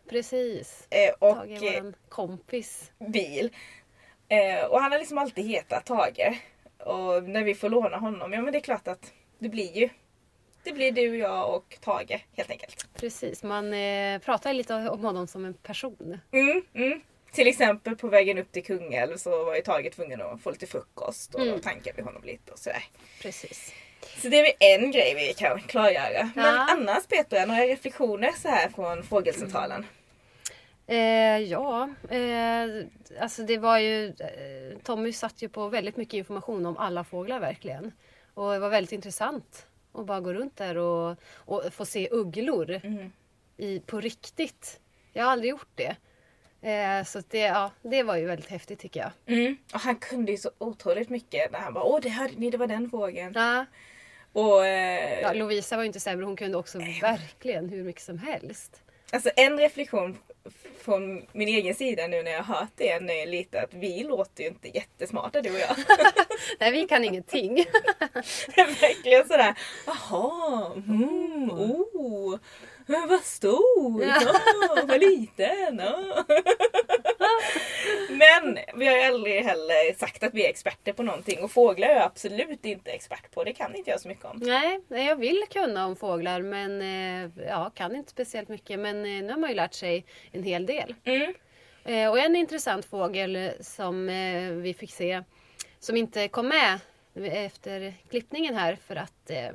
Precis. 0.10 0.88
Eh, 0.90 1.14
och 1.20 1.36
Tage 1.36 1.64
är 1.64 1.82
våran 1.82 1.96
kompis. 2.10 2.92
bil. 3.00 3.50
Eh, 4.30 4.66
och 4.66 4.82
han 4.82 4.92
har 4.92 5.00
liksom 5.00 5.18
alltid 5.18 5.46
hetat 5.46 5.86
Tage. 5.86 6.42
Och 6.80 7.24
när 7.24 7.44
vi 7.44 7.56
får 7.56 7.70
låna 7.70 7.98
honom, 7.98 8.34
ja 8.34 8.42
men 8.42 8.52
det 8.54 8.60
är 8.60 8.64
klart 8.64 8.88
att 8.88 9.14
det 9.40 9.50
blir 9.50 9.78
ju. 9.78 9.90
Det 10.66 10.72
blir 10.72 10.92
du, 10.92 11.18
jag 11.18 11.56
och 11.56 11.78
Tage 11.82 12.26
helt 12.38 12.50
enkelt. 12.52 12.88
Precis, 13.00 13.44
man 13.44 13.74
eh, 13.74 14.20
pratar 14.20 14.54
lite 14.54 14.74
om 14.76 15.06
honom 15.06 15.28
som 15.28 15.46
en 15.46 15.54
person. 15.54 16.20
Mm, 16.32 16.62
mm. 16.74 17.02
Till 17.32 17.48
exempel 17.48 17.96
på 17.96 18.08
vägen 18.08 18.38
upp 18.38 18.52
till 18.52 18.64
Kungälv 18.64 19.18
så 19.18 19.44
var 19.46 19.56
ju 19.56 19.62
Tage 19.62 19.92
tvungen 19.96 20.22
att 20.22 20.42
få 20.42 20.52
lite 20.52 20.68
frukost 20.68 21.36
och 21.36 21.42
Mm. 21.42 21.54
då 21.54 21.60
tankade 21.62 21.96
vi 21.98 22.02
honom 22.02 22.24
lite 22.24 22.52
och 22.52 22.60
sådär. 22.60 22.84
Precis. 23.22 23.74
Så 24.22 24.30
det 24.30 24.38
är 24.40 24.76
en 24.80 24.92
grej 24.92 25.16
vi 25.16 25.34
kan 25.34 25.62
klargöra. 25.62 26.32
Men 26.36 26.46
Ja. 26.46 26.68
annars 26.70 27.06
Petra, 27.08 27.46
några 27.46 27.62
reflektioner 27.62 28.32
så 28.42 28.48
här 28.48 28.70
från 28.70 29.04
Fågelcentralen? 29.04 29.86
Eh, 30.88 30.98
ja, 31.38 31.90
eh, 32.10 32.66
alltså 33.22 33.44
det 33.44 33.58
var 33.58 33.78
ju... 33.80 34.06
Eh, 34.08 34.78
Tommy 34.84 35.14
satt 35.14 35.42
ju 35.42 35.50
på 35.50 35.68
väldigt 35.68 35.98
mycket 35.98 36.14
information 36.14 36.66
om 36.66 36.78
alla 36.78 37.04
fåglar 37.04 37.40
verkligen. 37.40 37.92
Och 38.34 38.52
det 38.54 38.60
var 38.60 38.70
väldigt 38.70 38.92
intressant 38.92 39.68
att 39.96 40.06
bara 40.06 40.20
gå 40.20 40.34
runt 40.34 40.58
där 40.58 40.78
och, 40.78 41.16
och 41.36 41.64
få 41.74 41.86
se 41.86 42.10
ugglor 42.12 42.80
Mm. 42.84 43.12
i, 43.58 43.80
på 43.80 44.00
riktigt. 44.02 44.80
Jag 45.14 45.24
har 45.24 45.32
aldrig 45.32 45.50
gjort 45.50 45.70
det. 45.76 45.96
Eh, 46.70 47.04
så 47.04 47.22
det, 47.30 47.40
ja, 47.40 47.72
det 47.82 48.04
var 48.04 48.16
ju 48.16 48.26
väldigt 48.26 48.50
häftigt 48.50 48.80
tycker 48.80 49.00
jag. 49.00 49.12
Mm. 49.38 49.58
Och 49.74 49.80
han 49.80 49.96
kunde 49.96 50.32
ju 50.32 50.38
så 50.38 50.52
otroligt 50.58 51.10
mycket 51.10 51.52
när 51.52 51.60
han 51.60 51.74
bara 51.74 51.84
Åh 51.84 52.00
det 52.02 52.10
hörde 52.10 52.34
ni, 52.38 52.50
det 52.50 52.58
var 52.58 52.68
den 52.68 52.90
fågeln. 52.90 53.34
Ja, 53.36 53.66
Och 54.34 54.66
eh, 54.66 55.20
ja, 55.22 55.34
Lovisa 55.34 55.76
var 55.76 55.84
ju 55.84 55.88
inte 55.88 56.00
sämre, 56.00 56.26
hon 56.26 56.36
kunde 56.36 56.58
också 56.58 56.78
verkligen 57.02 57.70
hur 57.70 57.84
mycket 57.84 58.02
som 58.02 58.18
helst. 58.18 58.82
Alltså 59.16 59.30
en 59.36 59.58
reflektion 59.60 60.18
från 60.82 61.26
min 61.32 61.48
egen 61.48 61.76
sida 61.76 62.08
nu 62.08 62.24
när 62.24 62.32
jag 62.32 62.44
hört 62.44 62.70
det 62.76 62.90
är 62.90 63.26
lite 63.26 63.62
att 63.62 63.74
vi 63.74 64.04
låter 64.04 64.44
ju 64.44 64.50
inte 64.50 64.68
jättesmarta 64.68 65.42
du 65.42 65.52
och 65.52 65.60
jag. 65.60 65.76
Nej, 66.60 66.72
vi 66.72 66.88
kan 66.88 67.04
ingenting. 67.04 67.56
Det 68.56 68.62
är 68.62 68.82
verkligen 68.82 69.28
sådär, 69.28 69.56
jaha, 69.86 70.72
mm, 70.76 71.50
oh, 71.52 72.40
vad 72.86 73.22
stor, 73.22 74.04
Ja. 74.04 74.22
ja, 74.76 74.84
vad 74.88 75.00
liten. 75.00 75.80
Ja. 75.80 76.26
Men 78.10 78.58
vi 78.76 78.88
har 78.88 78.98
ju 78.98 79.04
aldrig 79.04 79.44
heller 79.44 79.98
sagt 79.98 80.24
att 80.24 80.34
vi 80.34 80.46
är 80.46 80.50
experter 80.50 80.94
på 80.94 81.04
någonting 81.04 81.44
och 81.44 81.52
fåglar 81.52 81.88
är 81.88 81.94
jag 81.94 82.04
absolut 82.04 82.66
inte 82.66 82.92
expert 82.92 83.32
på. 83.34 83.44
Det 83.44 83.54
kan 83.54 83.76
inte 83.76 83.90
jag 83.90 84.02
så 84.02 84.08
mycket 84.08 84.26
om. 84.26 84.38
Nej, 84.44 84.80
nej, 84.88 85.06
jag 85.08 85.16
vill 85.16 85.44
kunna 85.52 85.86
om 85.86 85.96
fåglar 85.96 86.42
men 86.42 86.82
eh, 86.82 87.46
ja, 87.48 87.72
kan 87.76 87.96
inte 87.96 88.12
speciellt 88.12 88.50
mycket. 88.50 88.80
Men 88.80 88.96
eh, 89.06 89.24
nu 89.24 89.30
har 89.30 89.38
man 89.38 89.50
ju 89.50 89.56
lärt 89.56 89.74
sig 89.74 90.06
en 90.32 90.44
hel 90.44 90.66
del. 90.66 90.96
Mm. 91.04 91.34
Eh, 91.86 92.10
och 92.10 92.20
en 92.20 92.36
intressant 92.36 92.86
fågel 92.86 93.52
som 93.62 94.08
vi 94.64 94.74
fick 94.74 94.92
se 94.92 95.24
som 95.80 95.98
inte 95.98 96.28
kom 96.28 96.48
med 96.48 96.80
efter 97.24 97.94
klippningen 98.10 98.56
här 98.56 98.76
för 98.88 98.96
att 98.96 99.30
eh, 99.30 99.50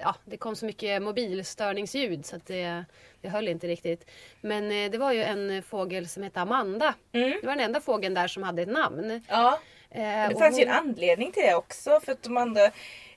ja, 0.00 0.14
det 0.24 0.36
kom 0.36 0.56
så 0.56 0.66
mycket 0.66 1.02
mobilstörningsljud 1.02 2.26
så 2.26 2.36
att 2.36 2.46
det, 2.46 2.84
det 3.20 3.28
höll 3.28 3.48
inte 3.48 3.66
riktigt. 3.66 4.10
Men 4.40 4.72
eh, 4.72 4.90
det 4.90 4.98
var 4.98 5.12
ju 5.12 5.22
en 5.22 5.62
fågel 5.62 6.08
som 6.08 6.22
hette 6.22 6.40
Amanda. 6.40 6.94
Mm. 7.12 7.30
Det 7.40 7.46
var 7.46 7.54
den 7.56 7.64
enda 7.64 7.80
fågeln 7.80 8.14
där 8.14 8.28
som 8.28 8.42
hade 8.42 8.62
ett 8.62 8.68
namn. 8.68 9.22
Ja, 9.28 9.60
Eh, 9.96 10.28
det 10.28 10.36
fanns 10.38 10.58
ju 10.58 10.64
hon- 10.64 10.72
en 10.74 10.78
anledning 10.78 11.32
till 11.32 11.42
det 11.42 11.54
också 11.54 12.00
för 12.00 12.12
att 12.12 12.22
de 12.22 12.36
andra 12.36 12.70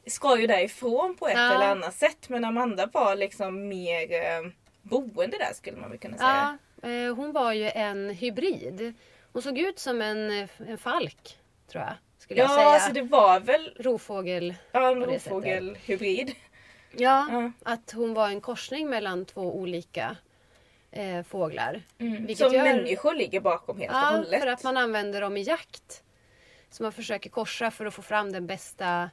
ska 0.08 0.40
ju 0.40 0.48
därifrån 0.48 1.16
på 1.16 1.28
ett 1.28 1.34
Ja. 1.38 1.56
eller 1.56 1.66
annat 1.72 1.94
sätt. 1.96 2.30
Men 2.30 2.46
Amanda 2.46 2.86
var 2.94 3.16
liksom 3.16 3.68
mer 3.68 4.12
eh, 4.14 4.52
boende 4.82 5.38
där 5.38 5.54
skulle 5.54 5.78
man 5.78 5.90
väl 5.90 6.00
kunna 6.00 6.18
säga. 6.18 6.58
Ja, 6.82 7.14
hon 7.14 7.32
var 7.32 7.54
ju 7.54 7.70
en 7.70 8.10
hybrid. 8.10 8.94
Hon 9.34 9.42
såg 9.42 9.58
ut 9.58 9.80
som 9.80 10.02
en, 10.02 10.48
en 10.68 10.78
falk, 10.78 11.38
tror 11.72 11.84
jag. 11.84 11.94
Skulle 12.28 12.40
jag 12.40 12.50
Ja, 12.50 12.56
säga. 12.56 12.80
så 12.80 12.92
det 12.94 13.02
var 13.02 13.40
väl 13.40 13.74
Rovfågel. 13.80 14.54
ja, 14.72 14.92
en 14.92 15.04
rovfågelhybrid. 15.06 16.36
Ja, 16.92 17.28
Ja. 17.32 17.52
att 17.64 17.92
hon 17.92 18.14
var 18.14 18.30
en 18.30 18.42
korsning 18.42 18.90
mellan 18.90 19.26
två 19.26 19.56
olika 19.60 20.16
eh, 20.92 21.24
fåglar. 21.24 21.82
Vilket 21.98 22.38
Som 22.38 22.54
gör- 22.54 22.64
människor 22.64 23.14
ligger 23.14 23.40
bakom 23.40 23.78
helt 23.80 23.92
och 23.92 23.98
Ja, 23.98 24.02
hållet. 24.18 24.40
för 24.42 24.48
att 24.48 24.64
man 24.64 24.78
använder 24.78 25.22
dem 25.22 25.38
i 25.38 25.42
jakt. 25.42 26.04
Så 26.70 26.84
man 26.84 26.92
försöker 26.92 27.30
korsa 27.30 27.72
för 27.72 27.86
att 27.86 27.94
få 27.94 28.02
fram 28.02 28.32
den 28.32 28.48
bästa 28.48 29.10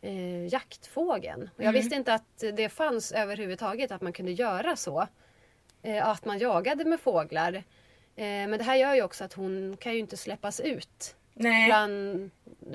eh, 0.00 0.46
jaktfågeln. 0.46 1.50
Och 1.56 1.64
jag 1.64 1.72
visste 1.72 1.94
inte 1.96 2.14
att 2.14 2.44
det 2.54 2.68
fanns 2.68 3.12
överhuvudtaget 3.12 3.90
att 3.92 4.00
man 4.02 4.12
kunde 4.12 4.32
göra 4.32 4.76
så. 4.76 5.06
Eh, 5.82 6.06
att 6.08 6.24
man 6.24 6.38
jagade 6.38 6.84
med 6.84 7.00
fåglar. 7.00 7.52
Eh, 7.54 7.62
men 8.24 8.50
det 8.58 8.64
här 8.64 8.76
gör 8.76 8.94
ju 8.94 9.02
också 9.02 9.24
att 9.24 9.32
hon 9.32 9.76
kan 9.80 9.92
ju 9.92 9.98
inte 9.98 10.16
släppas 10.16 10.60
ut 10.60 11.16
Nej. 11.38 11.66
bland 11.66 12.30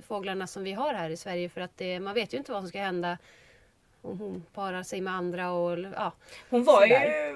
fåglarna 0.08 0.48
som 0.48 0.64
vi 0.64 0.72
har 0.74 0.94
här 0.94 1.10
i 1.10 1.18
Sverige 1.18 1.50
för 1.50 1.62
att 1.62 1.78
det, 1.78 2.00
man 2.00 2.14
vet 2.14 2.34
ju 2.34 2.38
inte 2.38 2.52
vad 2.52 2.62
som 2.62 2.70
ska 2.70 2.80
hända 2.80 3.18
om 4.02 4.20
hon 4.20 4.46
parar 4.54 4.84
sig 4.84 5.02
med 5.02 5.14
andra 5.14 5.52
och 5.52 5.80
ja. 5.80 6.12
Hon 6.50 6.64
var 6.64 6.82
Sådär. 6.82 7.30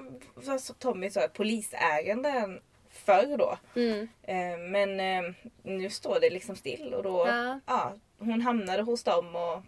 ju, 0.53 0.59
som 0.59 0.75
Tommy 0.75 1.09
sa, 1.09 1.21
ett 1.21 1.33
polisärende 1.33 2.59
förr 2.89 3.37
då. 3.37 3.57
Mm. 3.75 4.07
Eh, 4.23 4.57
Men 4.69 4.99
eh, 4.99 5.31
nu 5.63 5.89
står 5.89 6.19
det 6.19 6.29
liksom 6.29 6.55
still 6.55 6.93
och 6.93 7.03
då, 7.03 7.27
Ja. 7.27 7.59
ja. 7.65 7.93
hon 8.17 8.41
hamnade 8.41 8.81
hos 8.83 9.03
dem 9.03 9.35
och 9.35 9.61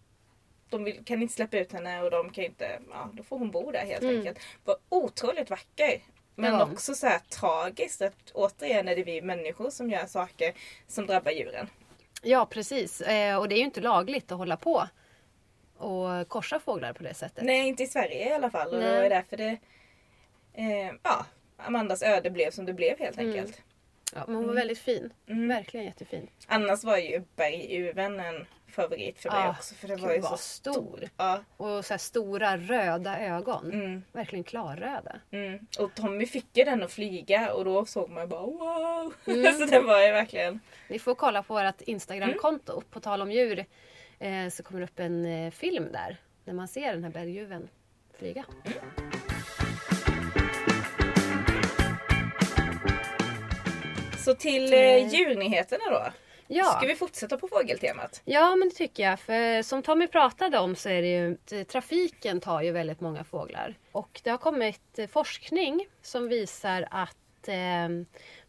de 0.69 0.91
kan 0.91 1.21
inte 1.21 1.33
släppa 1.33 1.57
ut 1.57 1.71
henne 1.73 2.01
och 2.01 2.11
de 2.11 2.29
kan 2.29 2.43
inte, 2.43 2.79
ja 2.89 3.09
då 3.13 3.23
får 3.23 3.39
hon 3.39 3.51
bo 3.51 3.71
där 3.71 3.85
helt 3.85 4.01
Mm. 4.01 4.17
enkelt. 4.17 4.39
Var 4.65 4.75
otroligt 4.89 5.49
vacker. 5.49 6.01
Men 6.41 6.53
hon. 6.53 6.71
också 6.71 6.93
så 6.95 7.07
här 7.07 7.19
tragiskt 7.19 8.01
att 8.01 8.31
återigen 8.33 8.87
är 8.87 8.95
det 8.95 9.03
vi 9.03 9.21
människor 9.21 9.69
som 9.69 9.89
gör 9.89 10.05
saker 10.05 10.53
som 10.87 11.05
drabbar 11.05 11.31
djuren. 11.31 11.69
Ja 12.21 12.45
precis. 12.45 13.01
Eh, 13.01 13.37
och 13.37 13.49
det 13.49 13.55
är 13.55 13.59
ju 13.59 13.63
inte 13.65 13.81
lagligt 13.81 14.31
att 14.31 14.37
hålla 14.37 14.57
på 14.57 14.87
och 15.77 16.27
korsa 16.27 16.59
fåglar 16.59 16.93
på 16.93 17.03
det 17.03 17.13
sättet. 17.13 17.43
Nej, 17.43 17.67
inte 17.67 17.83
i 17.83 17.87
Sverige 17.87 18.29
i 18.29 18.33
alla 18.33 18.49
fall. 18.49 18.73
Och 18.73 18.79
det 18.81 19.01
var 19.01 19.09
därför 19.09 19.37
det, 19.37 19.57
eh, 20.53 20.91
ja, 21.03 21.25
Amandas 21.57 22.03
öde 22.03 22.29
blev 22.29 22.51
som 22.51 22.65
det 22.65 22.73
blev 22.73 22.99
helt 22.99 23.17
Mm. 23.17 23.29
enkelt. 23.29 23.61
Ja, 24.15 24.23
men 24.27 24.35
hon 24.35 24.47
var 24.47 24.53
väldigt 24.53 24.79
fin. 24.79 25.13
Mm. 25.27 25.47
Verkligen 25.47 25.85
jättefin. 25.85 26.27
Annars 26.47 26.83
var 26.83 26.97
ju 26.97 27.23
berguven 27.35 28.19
en 28.19 28.45
favorit 28.69 29.19
för 29.19 29.29
mig 29.29 29.39
Ja, 29.43 29.49
också. 29.49 29.75
För 29.75 29.87
det 29.87 29.95
gud, 29.95 30.03
var 30.03 30.13
ju 30.13 30.21
så 30.21 30.37
stor. 30.37 30.71
stor. 30.73 31.09
Ja. 31.17 31.39
Och 31.57 31.85
så 31.85 31.93
här 31.93 31.97
stora 31.97 32.57
röda 32.57 33.19
ögon. 33.19 33.71
Mm, 33.73 34.03
Verkligen 34.11 34.43
klarröda. 34.43 35.15
mm. 35.31 35.59
Och 35.79 35.93
Tommy 35.95 36.25
fick 36.25 36.57
ju 36.57 36.63
den 36.63 36.83
att 36.83 36.91
flyga 36.91 37.53
och 37.53 37.65
då 37.65 37.85
såg 37.85 38.09
man 38.09 38.23
ju 38.23 38.27
bara 38.27 38.41
wow. 38.41 39.13
Mm. 39.25 39.53
så 39.59 39.65
det 39.65 39.79
var 39.79 40.01
ju 40.05 40.11
verkligen. 40.11 40.59
Ni 40.87 40.99
får 40.99 41.15
kolla 41.15 41.43
på 41.43 41.53
vårt 41.53 41.81
Instagramkonto. 41.81 42.81
På 42.91 42.99
tal 42.99 43.21
om 43.21 43.31
djur 43.31 43.65
eh, 44.19 44.49
så 44.51 44.63
kommer 44.63 44.79
det 44.79 44.85
upp 44.85 44.99
en 44.99 45.25
eh, 45.25 45.51
film 45.51 45.91
där. 45.91 46.17
När 46.45 46.53
man 46.53 46.67
ser 46.67 46.93
den 46.93 47.03
här 47.03 47.11
berguven 47.11 47.69
flyga. 48.17 48.45
Så 54.25 54.33
till 54.35 54.73
Eh. 54.73 54.79
eh, 54.79 55.07
djurnyheterna 55.13 55.83
då. 55.91 56.07
Ja. 56.51 56.63
Ska 56.63 56.87
vi 56.87 56.95
fortsätta 56.95 57.37
på 57.37 57.47
fågeltemat? 57.47 58.21
Ja, 58.25 58.55
men 58.55 58.69
det 58.69 58.75
tycker 58.75 59.03
jag. 59.03 59.19
För 59.19 59.61
som 59.61 59.83
Tommy 59.83 60.07
pratade 60.07 60.59
om 60.59 60.75
så 60.75 60.89
är 60.89 61.01
det 61.01 61.07
ju 61.07 61.63
trafiken 61.63 62.39
tar 62.39 62.61
ju 62.61 62.71
väldigt 62.71 63.01
många 63.01 63.23
fåglar. 63.23 63.75
Och 63.91 64.21
det 64.23 64.29
har 64.29 64.37
kommit 64.37 64.99
eh, 64.99 65.07
forskning 65.07 65.87
som 66.01 66.27
visar 66.27 66.87
att 66.91 67.47
eh, 67.47 67.89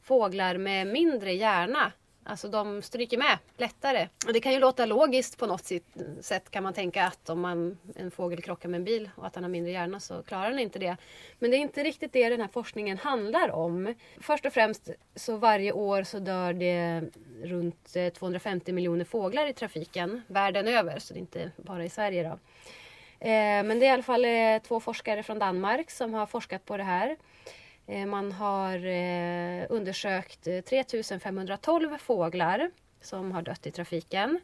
fåglar 0.02 0.56
med 0.56 0.86
mindre 0.86 1.32
hjärna 1.32 1.92
Alltså 2.24 2.48
de 2.48 2.82
stryker 2.82 3.18
med 3.18 3.38
lättare. 3.56 4.08
Och 4.26 4.32
det 4.32 4.40
kan 4.40 4.52
ju 4.52 4.58
låta 4.58 4.86
logiskt 4.86 5.38
på 5.38 5.46
något 5.46 5.72
sätt 6.20 6.50
kan 6.50 6.62
man 6.62 6.72
tänka 6.72 7.04
att 7.04 7.30
om 7.30 7.40
man, 7.40 7.78
en 7.96 8.10
fågel 8.10 8.42
krockar 8.42 8.68
med 8.68 8.78
en 8.78 8.84
bil 8.84 9.10
och 9.16 9.26
att 9.26 9.34
han 9.34 9.44
har 9.44 9.50
mindre 9.50 9.72
hjärna 9.72 10.00
så 10.00 10.22
klarar 10.22 10.50
den 10.50 10.58
inte 10.58 10.78
det. 10.78 10.96
Men 11.38 11.50
det 11.50 11.56
är 11.56 11.58
inte 11.58 11.84
riktigt 11.84 12.12
det 12.12 12.28
den 12.28 12.40
här 12.40 12.48
forskningen 12.48 12.98
handlar 12.98 13.50
om. 13.50 13.94
Först 14.20 14.46
och 14.46 14.52
främst 14.52 14.90
så 15.14 15.36
varje 15.36 15.72
år 15.72 16.02
så 16.02 16.18
dör 16.18 16.52
det 16.52 17.02
runt 17.42 17.96
eh, 17.96 18.08
250 18.08 18.72
miljoner 18.72 19.04
fåglar 19.04 19.46
i 19.46 19.52
trafiken 19.52 20.22
världen 20.26 20.68
över. 20.68 20.98
Så 20.98 21.14
det 21.14 21.18
är 21.18 21.20
inte 21.20 21.50
bara 21.56 21.84
i 21.84 21.90
Sverige 21.90 22.22
då. 22.22 22.38
Eh, 23.26 23.62
men 23.62 23.78
det 23.78 23.86
är 23.86 23.90
i 23.90 23.92
alla 23.92 24.02
fall 24.02 24.24
eh, 24.24 24.58
två 24.62 24.80
forskare 24.80 25.22
från 25.22 25.38
Danmark 25.38 25.90
som 25.90 26.14
har 26.14 26.26
forskat 26.26 26.64
på 26.64 26.76
det 26.76 26.82
här. 26.82 27.16
Eh, 27.90 28.06
Man 28.06 28.32
har 28.32 28.86
eh, 28.86 29.66
undersökt 29.68 30.46
eh, 30.46 30.60
3512 30.60 31.98
fåglar 31.98 32.70
som 33.00 33.32
har 33.32 33.42
dött 33.42 33.66
i 33.66 33.70
trafiken. 33.70 34.40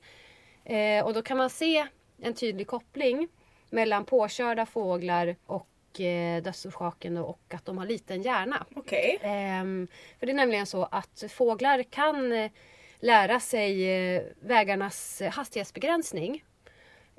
Eh, 0.65 1.05
Och 1.07 1.15
då 1.15 1.23
kan 1.23 1.37
man 1.37 1.51
se 1.51 1.87
en 2.23 2.35
tydlig 2.35 2.67
koppling 2.67 3.29
mellan 3.71 4.05
påkörda 4.05 4.67
fåglar 4.67 5.37
och 5.47 6.01
eh, 6.01 6.43
dödsorsaken 6.43 7.17
och 7.17 7.41
att 7.55 7.65
de 7.65 7.79
har 7.79 7.87
liten 7.87 8.23
hjärna. 8.23 8.67
Okej. 8.77 9.19
Ehm, 9.23 9.89
för 10.19 10.27
det 10.27 10.33
är 10.33 10.37
nämligen 10.37 10.67
så 10.67 10.85
att 10.91 11.25
fåglar 11.31 11.83
kan 11.83 12.33
eh, 12.33 12.51
lära 12.99 13.41
sig 13.41 13.89
eh, 14.17 14.23
vägarnas 14.41 15.21
eh, 15.21 15.31
hastighetsbegränsning. 15.33 16.45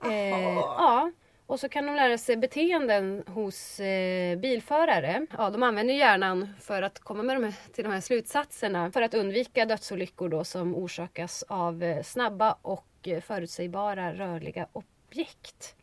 Eh, 0.04 0.54
ja, 0.56 1.12
och 1.48 1.60
så 1.60 1.70
kan 1.70 1.86
de 1.86 1.96
lära 1.96 2.18
sig 2.18 2.38
beteenden 2.38 3.24
hos 3.28 3.80
eh, 3.80 4.38
bilförare. 4.38 5.26
Ja, 5.38 5.50
de 5.50 5.64
använder 5.64 5.94
hjärnan 5.94 6.54
för 6.62 6.82
att 6.82 7.00
komma 7.00 7.24
med 7.24 7.36
de 7.36 7.44
här, 7.44 7.54
till 7.74 7.84
de 7.84 7.94
här 7.94 8.02
slutsatserna 8.02 8.92
för 8.92 9.02
att 9.02 9.14
undvika 9.14 9.66
dödsolyckor 9.66 10.30
då, 10.30 10.44
som 10.44 10.76
orsakas 10.76 11.44
av 11.48 11.84
eh, 11.84 12.04
snabba 12.04 12.58
och 12.62 12.88
eh, 13.04 13.22
förutsägbara 13.22 14.14
rörliga 14.14 14.68
objekt. 14.74 15.76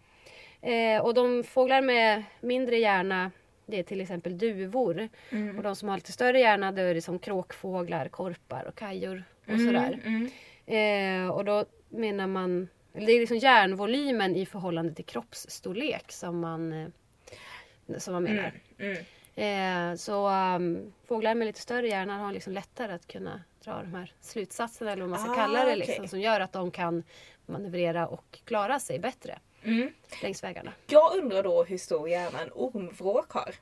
Eh, 0.61 1.03
och 1.03 1.15
de 1.15 1.45
fåglar 1.45 1.83
med 1.83 2.23
mindre 2.41 2.77
hjärna 2.77 3.31
det 3.67 3.79
är 3.79 3.83
till 3.83 4.01
exempel 4.01 4.39
duvor. 4.39 5.09
Och 5.57 5.63
de 5.63 5.77
som 5.77 5.89
har 5.89 5.97
lite 5.97 6.13
större 6.13 6.41
hjärna 6.41 6.73
då 6.73 6.83
är 6.83 6.95
det 6.95 7.03
som 7.03 7.19
kråkfåglar, 7.19 8.09
korpar 8.09 8.65
och 8.65 8.75
kajor 8.75 9.25
och 9.47 9.61
sådär. 9.61 10.01
Mm. 10.05 10.31
Eh, 10.67 11.31
och 11.31 11.45
då 11.45 11.65
menar 11.89 12.27
man, 12.27 12.69
det 12.95 13.13
är 13.13 13.21
liksom 13.21 13.37
hjärnvolymen 13.37 14.37
i 14.37 14.47
förhållande 14.47 14.95
till 14.95 15.05
kroppsstorlek 15.05 16.13
som 16.13 16.41
man, 16.41 16.73
eh, 16.73 17.99
som 17.99 18.13
man 18.15 18.23
menar. 18.23 18.53
Mm. 18.79 19.05
Eh, 19.37 19.97
så 19.97 20.29
um, 20.29 20.93
fåglar 21.07 21.35
med 21.35 21.47
lite 21.47 21.61
större 21.61 21.89
hjärna 21.89 22.19
har 22.19 22.33
liksom 22.33 22.53
lättare 22.53 22.93
att 22.93 23.07
kunna 23.07 23.41
dra 23.65 23.83
de 23.83 23.95
här 23.95 24.13
slutsatserna 24.21 24.93
eller 24.93 25.03
vad 25.03 25.11
man 25.11 25.21
ska 25.21 25.31
Ah, 25.31 25.35
kalla 25.35 25.65
det. 25.65 25.77
Liksom, 25.77 26.09
som 26.09 26.21
gör 26.21 26.41
att 26.41 26.53
de 26.53 26.71
kan 26.71 27.03
manövrera 27.47 28.07
och 28.07 28.39
klara 28.45 28.81
sig 28.81 28.99
bättre 28.99 29.39
Mm. 29.63 29.93
längs 30.23 30.45
vägarna. 30.45 30.73
Jag 30.87 31.17
undrar 31.17 31.43
då 31.43 31.65
hur 31.65 31.79
stor 31.79 32.09
hjärna 32.09 32.41
en 32.41 32.51
ormvråk 32.53 33.31
har. 33.31 33.55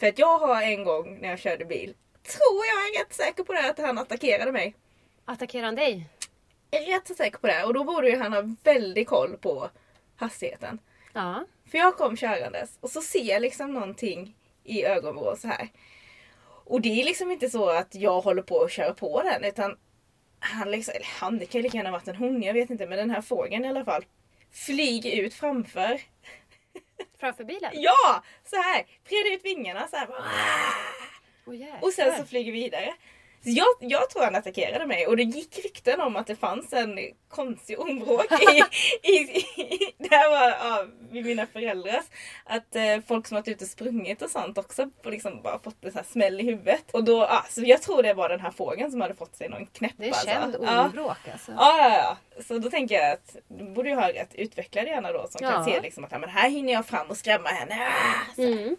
För 0.00 0.06
att 0.06 0.18
jag 0.18 0.38
har 0.38 0.62
en 0.62 0.84
gång 0.84 1.18
när 1.20 1.28
jag 1.28 1.38
körde 1.38 1.64
bil, 1.64 1.94
tror 2.22 2.64
jag 2.66 2.88
är 2.88 3.04
rätt 3.04 3.12
säker 3.14 3.44
på 3.44 3.52
det, 3.52 3.70
att 3.70 3.78
han 3.78 3.98
attackerade 3.98 4.52
mig. 4.52 4.74
Attackerar 5.24 5.64
han 5.64 5.74
dig? 5.74 6.06
Är 6.70 6.80
rätt 6.94 7.08
så 7.08 7.14
säker 7.14 7.38
på 7.38 7.46
det. 7.46 7.64
Och 7.64 7.74
då 7.74 7.84
borde 7.84 8.10
ju 8.10 8.16
han 8.18 8.32
ha 8.32 8.42
väldigt 8.62 9.08
koll 9.08 9.36
på 9.36 9.70
hastigheten. 10.16 10.78
Ja. 11.12 11.44
För 11.70 11.78
jag 11.78 11.96
kom 11.96 12.16
körandes 12.16 12.78
och 12.80 12.90
så 12.90 13.00
ser 13.00 13.24
jag 13.24 13.42
liksom 13.42 13.74
någonting 13.74 14.36
i 14.64 14.84
ögonvrå 14.84 15.36
så 15.36 15.48
här. 15.48 15.68
Och 16.64 16.80
det 16.80 17.00
är 17.00 17.04
liksom 17.04 17.30
inte 17.30 17.50
så 17.50 17.68
att 17.70 17.94
jag 17.94 18.20
håller 18.20 18.42
på 18.42 18.62
att 18.62 18.72
köra 18.72 18.94
på 18.94 19.22
den 19.22 19.44
utan 19.44 19.76
han 20.40 20.70
liksom, 20.70 20.94
eller 20.96 21.06
han, 21.20 21.38
det 21.38 21.46
kan 21.46 21.58
ju 21.58 21.62
lika 21.62 21.76
gärna 21.76 21.90
varit 21.90 22.08
en 22.08 22.16
hon, 22.16 22.42
jag 22.42 22.54
vet 22.54 22.70
inte, 22.70 22.86
men 22.86 22.98
den 22.98 23.10
här 23.10 23.20
fågeln 23.20 23.64
i 23.64 23.68
alla 23.68 23.84
fall 23.84 24.04
flyger 24.52 25.22
ut 25.22 25.34
framför. 25.34 26.00
Framför 27.20 27.44
bilen? 27.44 27.70
Ja! 27.74 28.24
Så 28.44 28.56
här, 28.56 28.86
breder 29.08 29.36
ut 29.36 29.44
vingarna 29.44 29.88
så 29.88 29.96
här. 29.96 30.08
Åh, 31.46 31.56
jäklar. 31.56 31.78
Och 31.82 31.92
sen 31.92 32.16
så 32.16 32.24
flyger 32.24 32.52
vidare. 32.52 32.94
Jag, 33.50 33.66
jag 33.80 34.10
tror 34.10 34.24
han 34.24 34.34
attackerade 34.34 34.86
mig 34.86 35.06
och 35.06 35.16
det 35.16 35.22
gick 35.22 35.58
rykten 35.64 36.00
om 36.00 36.16
att 36.16 36.26
det 36.26 36.36
fanns 36.36 36.72
en 36.72 36.98
konstig 37.28 37.80
ormvråk 37.80 38.26
i, 38.32 38.62
i, 39.10 39.14
i, 39.14 39.94
det 39.98 40.08
här 40.16 40.30
var 40.30 40.48
ja, 40.50 40.86
mina 41.10 41.46
föräldrars. 41.46 42.04
Att 42.44 42.76
eh, 42.76 43.00
folk 43.08 43.26
som 43.26 43.34
varit 43.34 43.48
ute 43.48 43.64
och 43.64 43.70
sprungit 43.70 44.22
och 44.22 44.30
sånt 44.30 44.58
också 44.58 44.90
på 45.02 45.10
liksom 45.10 45.42
bara 45.42 45.58
fått 45.58 45.84
en 45.84 45.90
sån 45.92 45.98
här 45.98 46.06
smäll 46.12 46.40
i 46.40 46.44
huvudet. 46.44 46.84
Och 46.92 47.04
då, 47.04 47.18
ja, 47.18 47.44
så 47.50 47.62
jag 47.64 47.82
tror 47.82 48.02
det 48.02 48.14
var 48.14 48.28
den 48.28 48.40
här 48.40 48.50
fågeln 48.50 48.90
som 48.90 49.00
hade 49.00 49.14
fått 49.14 49.36
sig 49.36 49.48
någon 49.48 49.66
knäpp. 49.66 49.92
Det 49.96 50.04
är 50.04 50.08
alltså. 50.08 50.26
känd 50.26 50.56
Ja. 50.62 50.84
ormvråk 50.84 51.28
alltså. 51.32 51.52
Ja, 51.56 51.78
ja, 51.78 51.96
ja. 51.98 52.42
Så 52.42 52.58
då 52.58 52.70
tänker 52.70 52.94
jag 52.94 53.12
att 53.12 53.36
du 53.48 53.64
borde 53.64 53.88
ju 53.88 53.94
ha 53.94 54.08
rätt 54.08 54.34
utvecklad 54.34 54.86
hjärna 54.86 55.12
då 55.12 55.26
som 55.30 55.38
kan 55.40 55.52
Ja. 55.52 55.64
se 55.64 55.80
liksom 55.80 56.04
att 56.04 56.12
ja, 56.12 56.18
men 56.18 56.28
här 56.28 56.50
hinner 56.50 56.72
jag 56.72 56.86
fram 56.86 57.06
och 57.10 57.16
skrämma 57.16 57.48
henne. 57.48 57.88
Ah, 57.88 58.34
så. 58.36 58.42
Mm. 58.42 58.76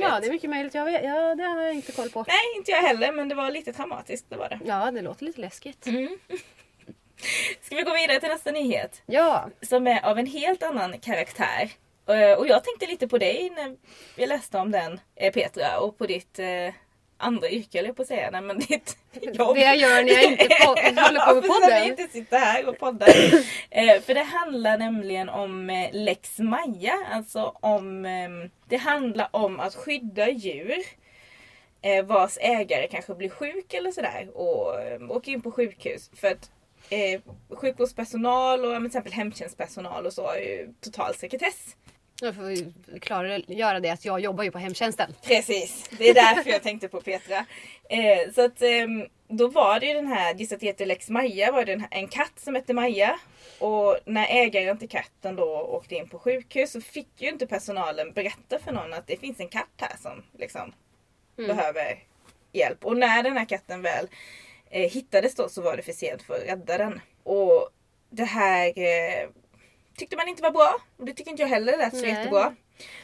Ja, 0.00 0.20
det 0.20 0.26
är 0.26 0.30
mycket 0.30 0.50
möjligt. 0.50 0.74
Jag 0.74 0.84
vet. 0.84 1.04
Ja, 1.04 1.34
det 1.34 1.42
har 1.44 1.60
jag 1.60 1.74
inte 1.74 1.92
koll 1.92 2.10
på. 2.10 2.24
Nej, 2.28 2.36
inte 2.56 2.70
jag 2.70 2.78
heller 2.82 3.12
men 3.12 3.28
det 3.28 3.34
var 3.34 3.50
lite 3.50 3.72
traumatiskt. 3.72 4.26
Det 4.30 4.36
var 4.36 4.48
det. 4.48 4.58
Ja, 4.64 4.90
det 4.90 5.02
låter 5.02 5.24
lite 5.24 5.40
läskigt. 5.40 5.86
Mm. 5.86 6.18
Ska 7.62 7.76
vi 7.76 7.82
gå 7.82 7.94
vidare 7.94 8.20
till 8.20 8.28
nästa 8.28 8.50
nyhet? 8.50 9.02
Ja, 9.06 9.48
Som 9.62 9.86
är 9.86 10.04
av 10.06 10.18
en 10.18 10.26
helt 10.26 10.62
annan 10.62 10.98
karaktär. 10.98 11.70
Eh, 12.08 12.32
Och 12.38 12.46
jag 12.46 12.64
tänkte 12.64 12.86
lite 12.86 13.08
på 13.08 13.18
dig 13.18 13.50
när 13.50 13.76
vi 14.16 14.26
läste 14.26 14.58
om 14.58 14.70
den 14.70 15.00
eh, 15.16 15.32
Petra 15.32 15.80
och 15.80 15.98
på 15.98 16.06
ditt, 16.06 16.38
eh, 16.38 16.46
andra 17.20 17.48
yrke 17.48 17.82
jag 17.82 17.96
på 17.96 18.02
att 18.02 18.08
säga. 18.08 18.30
Nej 18.30 18.40
men 18.40 18.58
ditt 18.58 18.96
jobb. 19.34 19.54
Det 19.56 19.60
gör 19.74 20.02
när 20.04 20.12
jag 20.12 20.24
inte 20.24 20.44
pod- 20.44 20.78
håller 21.00 21.20
på 21.20 21.34
med 21.34 21.44
Ja, 21.48 21.54
podden. 21.60 21.84
inte 21.84 22.08
sitter 22.08 22.38
här 22.38 22.68
och 22.68 22.78
poddar. 22.78 23.08
eh, 23.70 24.00
för 24.00 24.14
det 24.14 24.22
handlar 24.22 24.78
nämligen 24.78 25.28
om 25.28 25.70
eh, 25.70 25.88
Lex 25.92 26.38
Maja. 26.38 26.94
Alltså 27.12 27.56
om... 27.60 28.04
Eh, 28.04 28.28
det 28.68 28.76
handlar 28.76 29.28
om 29.30 29.60
att 29.60 29.74
skydda 29.74 30.30
djur. 30.30 30.76
Eh, 31.82 32.04
vars 32.04 32.38
ägare 32.40 32.86
kanske 32.88 33.14
blir 33.14 33.28
sjuk 33.28 33.74
eller 33.74 33.90
sådär. 33.90 34.28
Och 34.34 34.80
eh, 34.80 35.10
åker 35.10 35.32
in 35.32 35.42
på 35.42 35.50
sjukhus. 35.52 36.10
För 36.16 36.28
att 36.28 36.50
eh, 36.90 37.20
sjukvårdspersonal 37.56 38.64
och 38.64 38.72
ja, 38.72 38.76
till 38.76 38.86
exempel 38.86 39.12
hemtjänstpersonal 39.12 40.06
och 40.06 40.12
så 40.12 40.26
har 40.26 40.36
ju 40.36 40.74
total 40.80 41.14
sekretess. 41.14 41.76
Jag 42.20 42.34
får 42.34 42.98
klargöra 42.98 43.80
det 43.80 43.90
att 43.90 44.04
jag 44.04 44.20
jobbar 44.20 44.44
ju 44.44 44.50
på 44.50 44.58
hemtjänsten. 44.58 45.14
Precis, 45.22 45.90
det 45.98 46.08
är 46.08 46.14
därför 46.14 46.50
jag 46.50 46.62
tänkte 46.62 46.88
på 46.88 47.00
Petra. 47.00 47.46
Eh, 47.88 48.32
så 48.34 48.44
att 48.44 48.62
ehm, 48.62 49.06
då 49.28 49.48
var 49.48 49.80
det 49.80 49.86
ju 49.86 49.94
den 49.94 50.06
här, 50.06 50.34
just 50.34 50.52
att 50.52 50.62
heter 50.62 50.86
Lex 50.86 51.08
Maja, 51.08 51.52
var 51.52 51.64
det 51.64 51.72
en, 51.72 51.84
en 51.90 52.08
katt 52.08 52.32
som 52.36 52.54
hette 52.54 52.74
Maja. 52.74 53.18
Och 53.58 53.98
när 54.04 54.26
ägaren 54.30 54.78
till 54.78 54.88
katten 54.88 55.36
då 55.36 55.60
åkte 55.60 55.94
in 55.94 56.08
på 56.08 56.18
sjukhus 56.18 56.72
så 56.72 56.80
fick 56.80 57.08
ju 57.16 57.28
inte 57.28 57.46
personalen 57.46 58.12
berätta 58.12 58.58
för 58.58 58.72
någon 58.72 58.92
att 58.92 59.06
det 59.06 59.16
finns 59.16 59.40
en 59.40 59.48
katt 59.48 59.74
här 59.76 59.96
som 60.02 60.22
liksom 60.38 60.72
behöver 61.36 61.98
hjälp. 62.52 62.84
Och 62.84 62.96
när 62.96 63.22
den 63.22 63.36
här 63.36 63.44
katten 63.44 63.82
väl 63.82 64.08
eh, 64.70 64.90
hittades 64.90 65.34
då 65.34 65.48
så 65.48 65.62
var 65.62 65.76
det 65.76 65.82
för 65.82 65.92
sent 65.92 66.22
för 66.22 66.34
att 66.34 66.48
rädda 66.48 66.78
den. 66.78 67.00
Och 67.22 67.68
det 68.10 68.24
här 68.24 68.66
eh, 68.66 69.28
tyckte 70.00 70.16
man 70.16 70.28
inte 70.28 70.42
var 70.42 70.50
bra. 70.50 70.76
Och 70.96 71.04
det 71.04 71.12
tycker 71.12 71.30
inte 71.30 71.42
jag 71.42 71.48
heller 71.48 71.78
lät 71.78 71.96
så 71.96 72.02
Nej. 72.02 72.10
jättebra. 72.10 72.54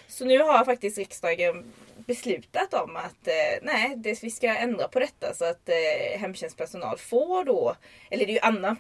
Så 0.09 0.25
nu 0.25 0.39
har 0.39 0.65
faktiskt 0.65 0.99
riksdagen 0.99 1.73
beslutat 1.97 2.75
om 2.75 2.97
att 2.97 3.29
eh, 3.29 3.59
nej, 3.63 3.95
det, 3.97 4.23
vi 4.23 4.31
ska 4.31 4.57
ändra 4.57 4.89
på 4.89 5.01
detta 5.01 5.35
så 5.35 5.45
att 5.45 5.69
eh, 5.69 6.19
hemtjänstpersonal 6.19 6.99
får 6.99 7.45
då, 7.45 7.77
eller 8.11 8.27
det 8.27 8.33
är 8.33 8.35
ju 8.35 8.41
annan 8.41 8.77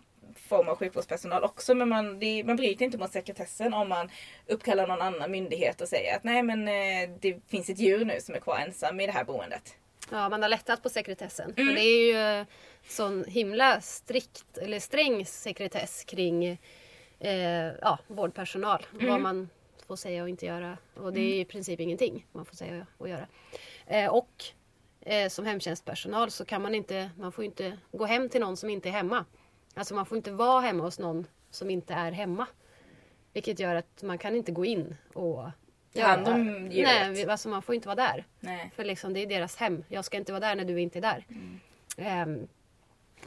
form 0.48 0.68
av 0.68 0.76
sjukvårdspersonal 0.76 1.44
också 1.44 1.74
men 1.74 1.88
man, 1.88 2.18
det, 2.18 2.44
man 2.44 2.56
bryter 2.56 2.84
inte 2.84 2.98
mot 2.98 3.12
sekretessen 3.12 3.74
om 3.74 3.88
man 3.88 4.10
uppkallar 4.46 4.86
någon 4.86 5.02
annan 5.02 5.30
myndighet 5.30 5.80
och 5.80 5.88
säger 5.88 6.16
att 6.16 6.24
nej 6.24 6.42
men 6.42 6.68
eh, 6.68 7.16
det 7.20 7.40
finns 7.48 7.70
ett 7.70 7.78
djur 7.78 8.04
nu 8.04 8.20
som 8.20 8.34
är 8.34 8.40
kvar 8.40 8.58
ensam 8.58 9.00
i 9.00 9.06
det 9.06 9.12
här 9.12 9.24
boendet. 9.24 9.74
Ja, 10.10 10.28
man 10.28 10.42
har 10.42 10.48
lättat 10.48 10.82
på 10.82 10.88
sekretessen. 10.88 11.54
Mm. 11.56 11.66
För 11.66 11.74
det 11.74 11.86
är 11.86 12.06
ju 12.06 12.40
eh, 12.40 12.46
sån 12.88 13.24
himla 13.24 13.80
strikt 13.80 14.58
eller 14.58 14.80
sträng 14.80 15.26
sekretess 15.26 16.04
kring 16.04 16.58
eh, 17.20 17.74
ja, 17.82 17.98
vårdpersonal. 18.06 18.86
Mm. 18.94 19.10
Vad 19.10 19.20
man 19.20 19.48
får 19.86 19.96
säga 19.96 20.22
och 20.22 20.28
inte 20.28 20.46
göra. 20.46 20.78
Och 20.94 21.12
det 21.12 21.20
är 21.20 21.40
i 21.40 21.44
princip 21.44 21.80
ingenting 21.80 22.26
man 22.32 22.44
får 22.44 22.56
säga 22.56 22.86
och 22.98 23.08
göra. 23.08 23.26
Eh, 23.86 24.10
och 24.10 24.44
eh, 25.00 25.28
som 25.28 25.46
hemtjänstpersonal 25.46 26.30
så 26.30 26.44
kan 26.44 26.62
man 26.62 26.74
inte, 26.74 27.10
man 27.18 27.32
får 27.32 27.44
inte 27.44 27.78
gå 27.92 28.06
hem 28.06 28.28
till 28.28 28.40
någon 28.40 28.56
som 28.56 28.70
inte 28.70 28.88
är 28.88 28.92
hemma. 28.92 29.24
Alltså 29.74 29.94
man 29.94 30.06
får 30.06 30.16
inte 30.16 30.30
vara 30.30 30.60
hemma 30.60 30.82
hos 30.82 30.98
någon 30.98 31.26
som 31.50 31.70
inte 31.70 31.94
är 31.94 32.12
hemma. 32.12 32.46
Vilket 33.32 33.58
gör 33.58 33.74
att 33.74 34.02
man 34.02 34.18
kan 34.18 34.36
inte 34.36 34.52
gå 34.52 34.64
in 34.64 34.96
och 35.14 35.50
Ta 35.96 36.06
hand 36.06 36.28
om 36.28 36.70
djuret. 36.70 37.12
Nej, 37.12 37.26
alltså 37.26 37.48
man 37.48 37.62
får 37.62 37.74
inte 37.74 37.88
vara 37.88 37.96
där. 37.96 38.24
Nej. 38.40 38.72
För 38.76 38.84
liksom, 38.84 39.12
det 39.12 39.20
är 39.20 39.26
deras 39.26 39.56
hem. 39.56 39.84
Jag 39.88 40.04
ska 40.04 40.16
inte 40.16 40.32
vara 40.32 40.40
där 40.40 40.54
när 40.56 40.64
du 40.64 40.80
inte 40.80 40.98
är 40.98 41.00
där. 41.00 41.26
Mm. 41.28 41.60
Ehm, 41.96 42.48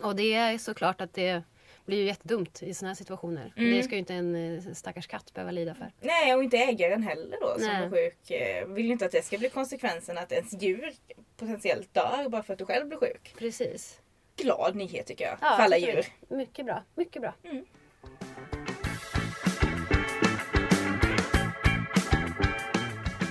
och 0.01 0.15
det 0.15 0.33
är 0.33 0.57
såklart 0.57 1.01
att 1.01 1.13
det 1.13 1.43
blir 1.89 1.97
ju 1.99 2.05
jättedumt 2.05 2.63
i 2.63 2.73
sådana 2.73 2.89
här 2.89 2.95
situationer. 2.95 3.53
Mm. 3.57 3.77
Det 3.77 3.83
ska 3.83 3.93
ju 3.93 3.99
inte 3.99 4.13
en 4.13 4.35
eh, 4.57 4.73
stackars 4.73 5.07
katt 5.07 5.33
behöva 5.33 5.51
lida 5.51 5.75
för. 5.75 5.91
Nej 5.99 6.35
och 6.35 6.43
inte 6.43 6.57
ägaren 6.57 7.03
heller 7.03 7.37
då 7.41 7.53
som 7.59 7.67
Nej. 7.67 7.83
är 7.85 7.89
sjuk. 7.89 8.31
Eh, 8.31 8.67
Vill 8.67 8.85
ju 8.85 8.91
inte 8.91 9.05
att 9.05 9.11
det 9.11 9.25
ska 9.25 9.37
bli 9.37 9.49
konsekvensen 9.49 10.17
att 10.17 10.31
ens 10.31 10.63
djur 10.63 10.93
potentiellt 11.37 11.93
dör 11.93 12.29
bara 12.29 12.43
för 12.43 12.53
att 12.53 12.59
du 12.59 12.65
själv 12.65 12.87
blir 12.87 12.97
sjuk. 12.97 13.35
Precis. 13.37 13.99
Glad 14.35 14.75
nyhet 14.75 15.05
tycker 15.05 15.25
jag. 15.25 15.37
Ja, 15.41 15.55
för 15.55 15.63
alla 15.63 15.77
djur. 15.77 16.05
Mycket 16.27 16.65
bra. 16.65 16.83
Mycket 16.95 17.21
bra. 17.21 17.33
Mm. 17.43 17.65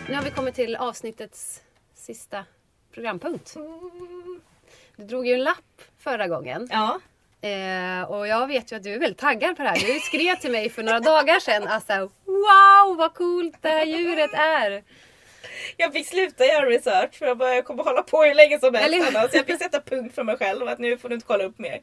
Nu 0.08 0.14
har 0.14 0.22
vi 0.22 0.30
kommit 0.30 0.54
till 0.54 0.76
avsnittets 0.76 1.62
sista 1.94 2.44
programpunkt. 2.92 3.56
Du 4.96 5.04
drog 5.04 5.26
ju 5.26 5.34
en 5.34 5.42
lapp 5.44 5.82
förra 5.98 6.28
gången. 6.28 6.68
Ja. 6.70 7.00
Eh, 7.40 8.10
och 8.10 8.26
jag 8.28 8.46
vet 8.46 8.72
ju 8.72 8.76
att 8.76 8.82
du 8.82 8.92
är 8.94 8.98
väldigt 8.98 9.18
taggad 9.18 9.56
på 9.56 9.62
det 9.62 9.68
här. 9.68 9.76
Du 9.94 10.00
skrev 10.00 10.36
till 10.36 10.50
mig 10.50 10.70
för 10.70 10.82
några 10.82 11.00
dagar 11.00 11.40
sedan 11.40 11.66
alltså 11.68 11.92
Wow 12.26 12.96
vad 12.96 13.14
coolt 13.14 13.56
det 13.60 13.68
här 13.68 13.84
djuret 13.86 14.30
är! 14.34 14.82
Jag 15.76 15.92
fick 15.92 16.06
sluta 16.06 16.44
göra 16.46 16.66
research 16.66 17.14
för 17.14 17.26
jag, 17.26 17.38
bara, 17.38 17.54
jag 17.54 17.64
kommer 17.64 17.84
hålla 17.84 18.02
på 18.02 18.22
hur 18.22 18.34
länge 18.34 18.60
som 18.60 18.74
helst 18.74 18.88
Eller 18.96 19.06
annars. 19.18 19.30
Jag 19.34 19.46
fick 19.46 19.58
sätta 19.58 19.80
punkt 19.80 20.14
för 20.14 20.24
mig 20.24 20.36
själv 20.36 20.68
att 20.68 20.78
nu 20.78 20.98
får 20.98 21.08
du 21.08 21.14
inte 21.14 21.26
kolla 21.26 21.44
upp 21.44 21.58
mer. 21.58 21.80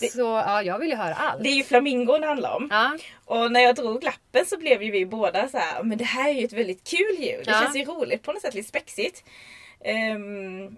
Det- 0.00 0.12
Så 0.12 0.20
ja, 0.46 0.62
jag 0.62 0.78
vill 0.78 0.88
ju 0.90 0.96
höra 0.96 1.14
allt. 1.14 1.42
Det 1.42 1.48
är 1.48 1.54
ju 1.54 1.64
flamingon 1.64 2.20
det 2.20 2.26
handlar 2.26 2.56
om. 2.56 2.68
Ja, 2.70 2.96
Och 3.24 3.52
när 3.52 3.60
jag 3.60 3.74
drog 3.74 4.04
lappen 4.04 4.46
så 4.46 4.58
blev 4.58 4.82
ju 4.82 4.90
vi 4.90 5.06
båda 5.06 5.48
så 5.48 5.58
här, 5.58 5.82
men 5.82 5.98
det 5.98 6.04
här 6.04 6.28
är 6.28 6.32
ju 6.34 6.44
ett 6.44 6.52
väldigt 6.52 6.88
kul 6.90 7.16
djur. 7.18 7.42
Det 7.44 7.50
Ja. 7.50 7.60
känns 7.62 7.76
ju 7.76 7.84
roligt 7.84 8.22
på 8.22 8.32
något 8.32 8.42
sätt, 8.42 8.54
lite 8.54 8.68
spexigt. 8.68 9.24
Ehm, 9.84 10.76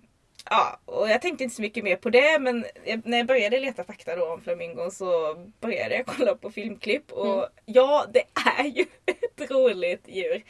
ja, 0.50 0.80
och 0.84 1.08
jag 1.08 1.22
tänkte 1.22 1.44
inte 1.44 1.56
så 1.56 1.62
mycket 1.62 1.84
mer 1.84 1.96
på 1.96 2.10
det 2.10 2.38
men 2.38 2.64
när 3.04 3.18
jag 3.18 3.26
började 3.26 3.60
leta 3.60 3.84
fakta 3.84 4.16
då 4.16 4.32
om 4.32 4.40
flamingon 4.40 4.90
så 4.90 5.34
började 5.60 5.94
jag 5.96 6.06
kolla 6.06 6.34
på 6.34 6.50
filmklipp 6.50 7.12
och 7.12 7.36
Mm. 7.36 7.48
ja, 7.64 8.06
det 8.12 8.22
är 8.58 8.64
ju 8.64 8.82
ett 9.06 9.50
roligt 9.50 10.04
djur. 10.08 10.42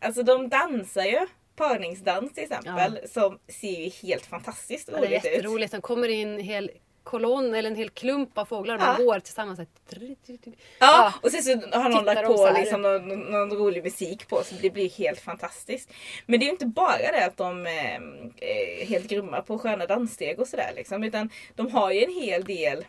Alltså 0.00 0.22
de 0.22 0.48
dansar 0.48 1.04
ju. 1.04 1.26
Parningsdans 1.56 2.32
till 2.34 2.44
exempel 2.44 2.98
som 3.08 3.38
ser 3.48 3.80
ju 3.80 3.90
helt 4.08 4.26
fantastiskt 4.26 4.88
ja, 4.92 5.00
det 5.00 5.16
är 5.36 5.42
roligt 5.42 5.64
ut. 5.64 5.70
Den 5.70 5.80
kommer 5.82 6.08
in 6.08 6.38
hel 6.40 6.70
kolonn 7.04 7.54
eller 7.54 7.70
en 7.70 7.76
hel 7.76 7.90
klump 7.90 8.38
av 8.38 8.44
fåglar 8.44 8.74
och 8.74 8.80
man 8.80 8.96
Ja. 8.98 9.04
går 9.04 9.20
tillsammans. 9.20 9.56
Så 9.56 9.62
här, 9.62 10.08
Ja, 10.44 10.52
Ja. 10.80 11.12
och 11.22 11.30
sen 11.30 11.42
så 11.42 11.78
har 11.78 11.88
någon 11.88 12.04
lagt 12.04 12.26
på 12.26 12.50
liksom 12.58 12.82
någon, 12.82 13.08
någon 13.20 13.50
rolig 13.50 13.84
musik 13.84 14.28
på 14.28 14.42
så 14.44 14.54
det 14.62 14.70
blir 14.70 14.90
helt 14.90 15.20
fantastiskt. 15.20 15.90
Men 16.26 16.40
det 16.40 16.44
är 16.44 16.46
ju 16.46 16.52
inte 16.52 16.66
bara 16.66 16.98
det 16.98 17.24
att 17.26 17.36
de 17.36 17.66
eh, 17.66 17.94
är 18.40 18.84
helt 18.86 19.08
grymma 19.08 19.42
på 19.42 19.58
sköna 19.58 19.86
danssteg 19.86 20.40
och 20.40 20.48
sådär 20.48 20.72
liksom. 20.76 21.04
Utan 21.04 21.30
de 21.54 21.70
har 21.70 21.90
ju 21.90 22.04
en 22.04 22.12
hel 22.22 22.44
del, 22.44 22.84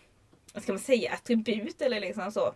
vad 0.53 0.63
ska 0.63 0.71
man 0.71 0.79
säga, 0.79 1.11
attribut 1.13 1.81
eller 1.81 1.99
liksom 1.99 2.31
så. 2.31 2.53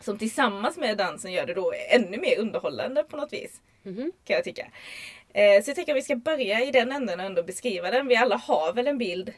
Som 0.00 0.18
tillsammans 0.18 0.76
med 0.76 0.96
dansen 0.98 1.32
gör 1.32 1.46
det 1.46 1.54
då 1.54 1.72
ännu 1.88 2.18
mer 2.18 2.38
underhållande 2.38 3.02
på 3.04 3.16
något 3.16 3.32
vis. 3.32 3.60
Mhm. 3.82 4.12
Kan 4.24 4.34
jag 4.36 4.44
tycka. 4.44 4.66
Eh, 5.34 5.62
så 5.62 5.70
jag 5.70 5.76
tänker 5.76 5.92
att 5.92 5.96
vi 5.98 6.02
ska 6.02 6.16
börja 6.16 6.60
i 6.64 6.70
den 6.70 6.92
änden 6.92 7.20
och 7.20 7.26
ändå 7.26 7.42
beskriva 7.42 7.90
den. 7.90 8.06
Vi 8.08 8.16
alla 8.16 8.36
har 8.36 8.72
väl 8.72 8.86
en 8.86 8.98
bild 8.98 9.32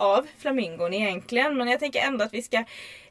av 0.00 0.26
flamingon 0.38 0.94
egentligen. 0.94 1.56
Men 1.56 1.68
jag 1.68 1.80
tänker 1.80 2.00
ändå 2.00 2.24
att 2.24 2.34
vi 2.34 2.42
ska 2.42 2.56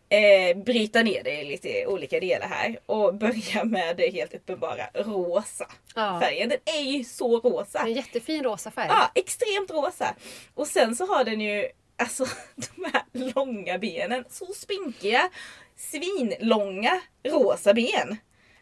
eh, 0.10 0.58
bryta 0.66 1.04
ner 1.04 1.24
det 1.24 1.42
i 1.42 1.46
lite 1.46 1.86
olika 1.88 2.20
delar 2.20 2.48
här. 2.48 2.80
Och 2.86 3.16
börja 3.16 3.64
med 3.64 3.98
det 3.98 4.14
helt 4.14 4.34
uppenbara 4.34 4.88
rosa 4.94 5.68
Ja. 5.96 6.20
färgen. 6.24 6.50
Den 6.50 6.60
är 6.66 6.82
ju 6.82 7.04
så 7.04 7.40
rosa. 7.40 7.80
En 7.80 7.94
jättefin 7.94 8.44
rosa 8.44 8.72
färg. 8.72 8.88
Ja, 8.90 9.12
extremt 9.16 9.72
rosa. 9.72 10.16
Och 10.54 10.68
sen 10.68 10.96
så 10.96 11.06
har 11.06 11.24
den 11.24 11.42
ju 11.42 11.68
alltså 11.98 12.26
de 12.56 12.92
här 12.94 13.04
långa 13.36 13.78
benen. 13.78 14.26
Så 14.30 14.46
spinkiga, 14.46 15.30
svinlånga 15.76 17.02
rosa 17.24 17.74
ben. 17.74 18.18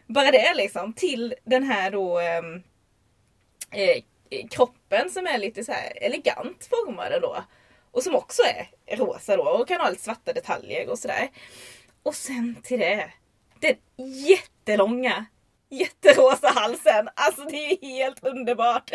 Bara 0.08 0.32
det 0.32 0.54
liksom. 0.56 0.94
Till 0.94 1.36
den 1.44 1.64
här 1.64 1.92
då 1.92 2.20
ehm, 2.20 2.64
eh, 3.72 4.02
kroppen 4.52 5.10
som 5.12 5.28
är 5.28 5.38
lite 5.38 5.64
så 5.64 5.72
här 5.72 5.94
elegant 6.02 6.70
formad 6.70 7.22
då. 7.22 7.44
Och 7.96 8.04
som 8.04 8.16
också 8.16 8.42
är 8.86 8.96
rosa 8.98 9.38
då 9.38 9.44
och 9.44 9.68
kan 9.68 9.82
ha 9.82 9.90
lite 9.90 10.04
svarta 10.04 10.34
detaljer 10.34 10.90
och 10.90 11.00
sådär. 11.00 11.30
Och 12.04 12.16
sen 12.16 12.56
till 12.64 12.80
det, 12.80 13.12
den 13.60 13.76
jättelånga 14.28 15.26
jätterosa 15.70 16.48
halsen. 16.48 17.10
Alltså 17.16 17.44
det 17.44 17.58
är 17.58 17.82
helt 17.82 18.24
underbart. 18.24 18.92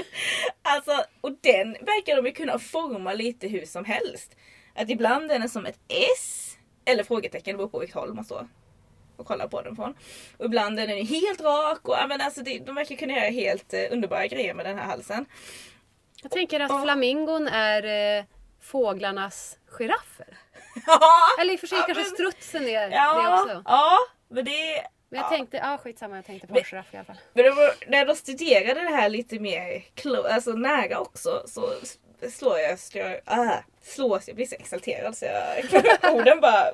Alltså, 0.62 1.04
och 1.20 1.32
den 1.40 1.72
verkar 1.72 2.16
de 2.16 2.26
ju 2.26 2.32
kunna 2.32 2.58
forma 2.58 3.12
lite 3.12 3.48
hur 3.48 3.66
som 3.66 3.84
helst. 3.84 4.36
Att 4.74 4.90
ibland 4.90 5.32
är 5.32 5.38
den 5.38 5.48
som 5.48 5.66
ett 5.66 5.78
S 5.88 6.56
eller 6.84 7.04
frågetecken, 7.04 7.52
det 7.54 7.56
beror 7.58 7.68
på 7.68 7.78
vilket 7.78 7.96
håll 7.96 8.14
man 8.14 8.24
står 8.24 8.48
och 9.16 9.26
kollar 9.26 9.48
på 9.48 9.62
den 9.62 9.76
från. 9.76 9.94
Och 10.38 10.44
ibland 10.44 10.80
är 10.80 10.86
den 10.86 11.06
helt 11.06 11.40
rak 11.40 11.88
och 11.88 11.96
men 12.08 12.20
alltså 12.20 12.42
det, 12.42 12.58
de 12.58 12.74
verkar 12.74 12.96
kunna 12.96 13.12
göra 13.12 13.30
helt 13.30 13.72
eh, 13.74 13.84
underbara 13.90 14.26
grejer 14.26 14.54
med 14.54 14.66
den 14.66 14.78
här 14.78 14.84
halsen. 14.86 15.26
Jag 16.22 16.30
tänker 16.30 16.60
att 16.60 16.70
Ja. 16.70 16.82
flamingon 16.82 17.48
är 17.48 18.18
eh, 18.18 18.24
fåglarnas 18.60 19.58
giraffer. 19.66 20.38
Ja, 20.86 21.00
Eller 21.40 21.52
i 21.52 21.56
och 21.56 21.60
för 21.60 21.66
sig 21.66 21.78
Ja, 21.78 21.84
kanske 21.84 22.04
men- 22.04 22.10
strutsen 22.10 22.62
är 22.68 22.90
det 22.90 22.96
ja, 22.96 23.42
också. 23.42 23.62
ja, 23.64 23.98
men 24.28 24.44
det 24.44 24.84
Men 25.08 25.20
jag 25.20 25.24
ja. 25.24 25.28
tänkte, 25.36 25.56
ja 25.56 25.78
skitsamma 25.82 26.16
jag 26.16 26.24
tänkte 26.26 26.46
på 26.46 26.52
Men- 26.54 26.58
en 26.62 26.64
giraff 26.70 26.94
i 26.94 26.96
alla 26.96 27.04
fall. 27.04 27.18
Men 27.32 27.44
det 27.44 27.50
var, 27.50 27.74
när 27.86 28.06
jag 28.06 28.16
studerade 28.16 28.80
det 28.80 28.90
här 28.96 29.08
lite 29.08 29.38
mer 29.38 29.82
alltså 30.30 30.50
nära 30.52 30.98
också 30.98 31.42
så 31.46 31.68
slår 32.30 32.58
jag, 32.58 32.78
slår, 32.78 33.20
äh, 33.26 33.52
slås, 33.82 34.28
jag 34.28 34.36
blir 34.36 34.46
så 34.46 34.54
exalterad 34.54 35.16
så 35.16 35.24
jag, 35.24 35.64
orden 36.16 36.40
bara... 36.40 36.64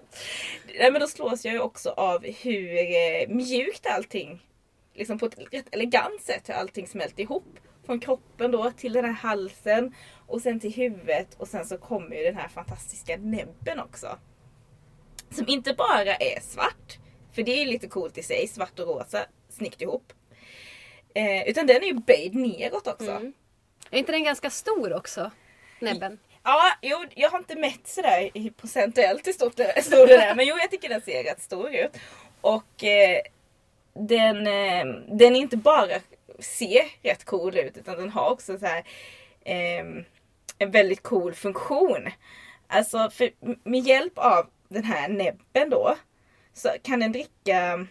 Nej 0.79 0.91
men 0.93 1.01
då 1.01 1.07
slås 1.07 1.45
jag 1.45 1.55
ju 1.55 1.61
också 1.61 1.91
av 1.91 2.25
hur 2.27 2.77
eh, 2.77 3.29
mjukt 3.29 3.87
allting, 3.87 4.43
liksom 4.95 5.19
på 5.19 5.27
ett 5.27 5.39
rätt 5.53 5.75
elegant 5.75 6.23
sätt 6.23 6.49
hur 6.49 6.55
allting 6.55 6.87
smälter 6.87 7.23
ihop. 7.23 7.59
Från 7.87 8.01
kroppen 8.01 8.51
då 8.51 8.71
till 8.71 8.93
den 8.93 9.05
här 9.05 9.13
halsen 9.13 9.95
och 10.27 10.41
sen 10.41 10.61
till 10.61 10.73
huvudet 10.73 11.35
och 11.35 11.49
sen 11.49 11.65
så 11.67 11.79
kommer 11.79 12.17
ju 12.17 12.23
den 12.23 12.37
här 12.37 12.49
fantastiska 12.49 13.17
näbben 13.17 13.81
också. 13.81 14.19
Som 15.31 15.49
inte 15.49 15.75
bara 15.75 16.15
är 16.15 16.41
svart, 16.41 16.99
för 17.33 17.43
det 17.43 17.63
är 17.63 17.67
lite 17.67 17.89
coolt 17.89 18.19
i 18.19 18.23
sig, 18.23 18.49
svart 18.49 18.79
och 18.79 18.87
rosa, 18.87 19.27
snyggt 19.49 19.83
ihop. 19.83 20.13
Eh, 21.15 21.49
utan 21.49 21.67
den 21.67 21.83
är 21.83 21.87
ju 21.87 21.95
böjd 21.95 22.35
neråt 22.35 22.87
också. 22.87 23.11
Mm. 23.11 23.33
Är 23.91 23.99
inte 23.99 24.13
den 24.13 24.25
ganska 24.25 24.51
stor 24.51 24.93
också? 24.93 25.31
Näbben? 25.81 26.19
Ja, 26.43 26.73
jo, 26.83 27.05
jag 27.15 27.31
har 27.31 27.39
inte 27.39 27.57
mätt 27.57 27.87
sådär 27.89 28.31
i 28.35 28.51
procentuellt 28.51 29.27
hur 29.27 29.33
stort 29.33 29.57
det, 29.57 29.83
stor 29.85 30.07
den 30.07 30.21
är. 30.21 30.35
Men 30.35 30.47
jo, 30.47 30.57
jag 30.59 30.71
tycker 30.71 30.89
den 30.89 31.01
ser 31.01 31.25
rätt 31.25 31.43
stor 31.43 31.75
ut. 31.75 31.91
Och 32.41 32.85
eh, 32.85 33.21
den, 33.95 34.47
eh, 34.47 34.85
den 35.09 35.37
inte 35.37 35.57
bara 35.57 36.01
ser 36.39 36.85
rätt 37.03 37.25
cool 37.25 37.57
ut 37.57 37.77
utan 37.77 37.97
den 37.97 38.11
har 38.11 38.31
också 38.31 38.59
så 38.59 38.67
här, 38.67 38.85
eh, 39.45 39.85
en 40.59 40.71
väldigt 40.71 41.03
cool 41.03 41.35
funktion. 41.35 42.09
Alltså 42.67 43.11
för, 43.11 43.31
med 43.69 43.81
hjälp 43.81 44.19
av 44.19 44.51
den 44.69 44.85
här 44.85 45.09
näbben 45.09 45.71
då 45.71 45.97
så 46.53 46.69
kan 46.83 47.01
den 47.01 47.13
dricka, 47.13 47.87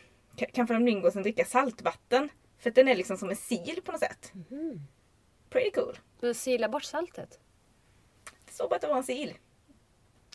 kan- 0.54 0.68
flamingosen 0.68 1.24
dricka 1.24 1.46
saltvatten. 1.46 2.30
För 2.60 2.70
att 2.70 2.76
den 2.76 2.88
är 2.88 2.96
liksom 2.96 3.18
som 3.18 3.30
en 3.30 3.36
sil 3.48 3.78
på 3.86 3.92
något 3.92 4.00
sätt. 4.02 4.32
Pretty 5.50 5.72
cool. 5.72 5.98
Den 6.20 6.36
silar 6.36 6.70
bort 6.70 6.84
saltet? 6.84 7.40
Det 8.46 8.54
står 8.54 8.70
bara 8.70 8.76
att 8.76 8.82
det 8.82 8.88
var 8.88 8.98
en 8.98 9.04
sil. 9.12 9.32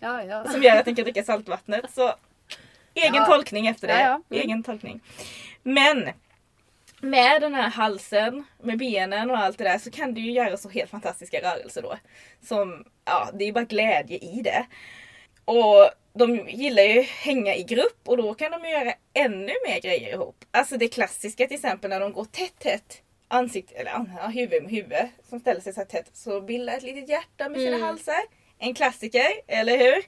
Ja, 0.01 0.25
ja. 0.25 0.45
som 0.45 0.63
gör 0.63 0.77
att 0.77 0.85
den 0.85 0.95
kan 0.97 1.05
dricka 1.05 1.25
saltvattnet. 1.25 1.85
Så 1.95 2.03
egen 2.95 3.15
Ja. 3.15 3.25
tolkning 3.27 3.67
efter 3.67 3.87
det. 3.89 3.93
Ja, 3.95 4.01
ja. 4.01 4.15
Mm. 4.37 4.43
Egen 4.45 4.63
tolkning. 4.63 5.01
Men 5.63 6.09
med 7.01 7.41
den 7.41 7.55
här 7.55 7.71
halsen, 7.71 8.45
med 8.63 8.79
benen 8.79 9.31
och 9.31 9.39
allt 9.39 9.59
det 9.59 9.65
där 9.65 9.79
så 9.79 9.91
kan 9.91 10.15
du 10.15 10.21
ju 10.21 10.31
göra 10.33 10.57
så 10.57 10.69
helt 10.69 10.91
fantastiska 10.91 11.41
rörelser 11.41 11.83
då. 11.83 11.97
Som, 12.43 12.85
ja, 13.05 13.31
det 13.35 13.45
är 13.45 13.53
bara 13.53 13.65
glädje 13.65 14.19
i 14.19 14.41
det. 14.45 14.67
Och 15.45 15.91
de 16.13 16.49
gillar 16.49 16.83
ju 16.83 17.01
hänga 17.03 17.55
i 17.55 17.63
grupp 17.63 18.01
och 18.05 18.17
då 18.17 18.35
kan 18.35 18.51
de 18.51 18.65
ju 18.65 18.71
göra 18.71 18.95
ännu 19.15 19.53
mer 19.67 19.81
grejer 19.81 20.13
ihop. 20.13 20.45
Alltså 20.51 20.77
det 20.77 20.89
klassiska 20.89 21.47
till 21.47 21.55
exempel 21.57 21.91
när 21.91 22.01
de 22.01 22.13
går 22.13 22.25
tätt 22.25 22.59
tätt 22.59 23.03
ansikte, 23.29 23.75
eller 23.75 23.91
ja, 23.91 24.27
huvud 24.27 24.63
med 24.63 24.73
huvud 24.73 25.09
som 25.29 25.41
ställer 25.41 25.61
sig 25.61 25.73
så 25.73 25.85
tätt 25.85 26.11
så 26.13 26.41
bildar 26.41 26.77
ett 26.77 26.83
litet 26.83 27.09
hjärta 27.09 27.49
med 27.49 27.61
sina 27.61 27.77
Mm. 27.77 27.83
halsar. 27.89 28.21
En 28.59 28.75
klassiker, 28.75 29.27
eller 29.47 29.79
hur? 29.79 30.05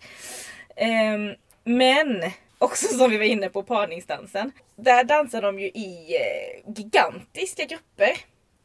Ehm, 0.77 1.35
men 1.65 2.23
också 2.63 2.87
som 2.99 3.11
vi 3.11 3.19
var 3.19 3.25
inne 3.25 3.49
på 3.49 3.63
parningsdansen. 3.63 4.53
Där 4.77 5.05
dansar 5.05 5.43
de 5.43 5.59
ju 5.61 5.67
i 5.67 6.17
eh, 6.17 6.73
gigantiska 6.77 7.65
grupper. 7.65 8.17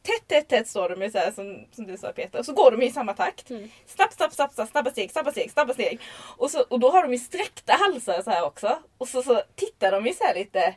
Tätt, 0.02 0.28
tätt, 0.28 0.48
tätt 0.48 0.68
står 0.68 0.88
de 0.88 1.02
ju 1.02 1.10
så 1.10 1.18
här 1.18 1.30
som, 1.30 1.66
som 1.72 1.86
du 1.86 1.96
sa 1.96 2.12
Peter. 2.12 2.38
Och 2.38 2.44
så 2.46 2.52
går 2.52 2.70
de 2.70 2.82
i 2.82 2.90
samma 2.90 3.14
takt. 3.14 3.50
Mm. 3.50 3.70
Snabb, 3.86 4.12
snabb, 4.12 4.32
snabb, 4.32 4.52
snabb, 4.52 4.68
snabba 4.68 4.90
steg, 4.90 5.10
snabba 5.10 5.30
steg, 5.30 5.50
snabba 5.52 5.74
steg. 5.74 6.00
Och, 6.36 6.50
så, 6.50 6.60
och 6.62 6.80
då 6.80 6.90
har 6.90 7.02
de 7.02 7.12
ju 7.12 7.18
sträckta 7.18 7.72
halsar 7.72 8.22
så 8.22 8.30
här 8.30 8.44
också. 8.44 8.78
Och 8.98 9.08
så, 9.08 9.22
så 9.22 9.42
tittar 9.56 9.92
de 9.92 10.06
ju 10.06 10.14
så 10.14 10.24
lite 10.34 10.74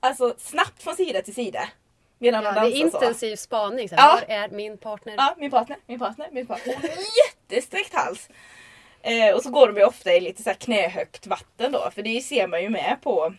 alltså 0.00 0.34
snabbt 0.38 0.82
från 0.82 0.96
sida 0.96 1.22
till 1.22 1.34
sida. 1.34 1.68
Medan 2.18 2.44
Ja, 2.44 2.52
de 2.52 2.60
det 2.70 2.76
är 2.76 2.82
dansar 2.82 2.98
så. 2.98 3.04
intensiv 3.04 3.36
spaning. 3.36 3.88
Så 3.88 3.94
Ja. 3.94 4.00
här, 4.00 4.12
Var 4.28 4.34
är 4.34 4.48
min 4.48 4.78
partner? 4.78 5.14
Ja, 5.16 5.34
min 5.38 5.50
partner, 5.50 5.76
min 5.86 5.98
partner, 5.98 6.28
min 6.32 6.46
partner. 6.46 6.74
Jättesträckt 7.50 7.94
hals. 7.94 8.28
Eh, 9.02 9.34
och 9.34 9.42
så 9.42 9.50
går 9.50 9.66
de 9.66 9.76
ju 9.76 9.84
ofta 9.84 10.12
i 10.14 10.20
lite 10.20 10.42
så 10.42 10.50
här 10.50 10.56
knähögt 10.56 11.26
vatten 11.26 11.72
då. 11.72 11.90
För 11.94 12.02
det 12.02 12.20
ser 12.20 12.46
man 12.46 12.62
ju 12.62 12.68
med 12.68 12.96
på, 13.02 13.34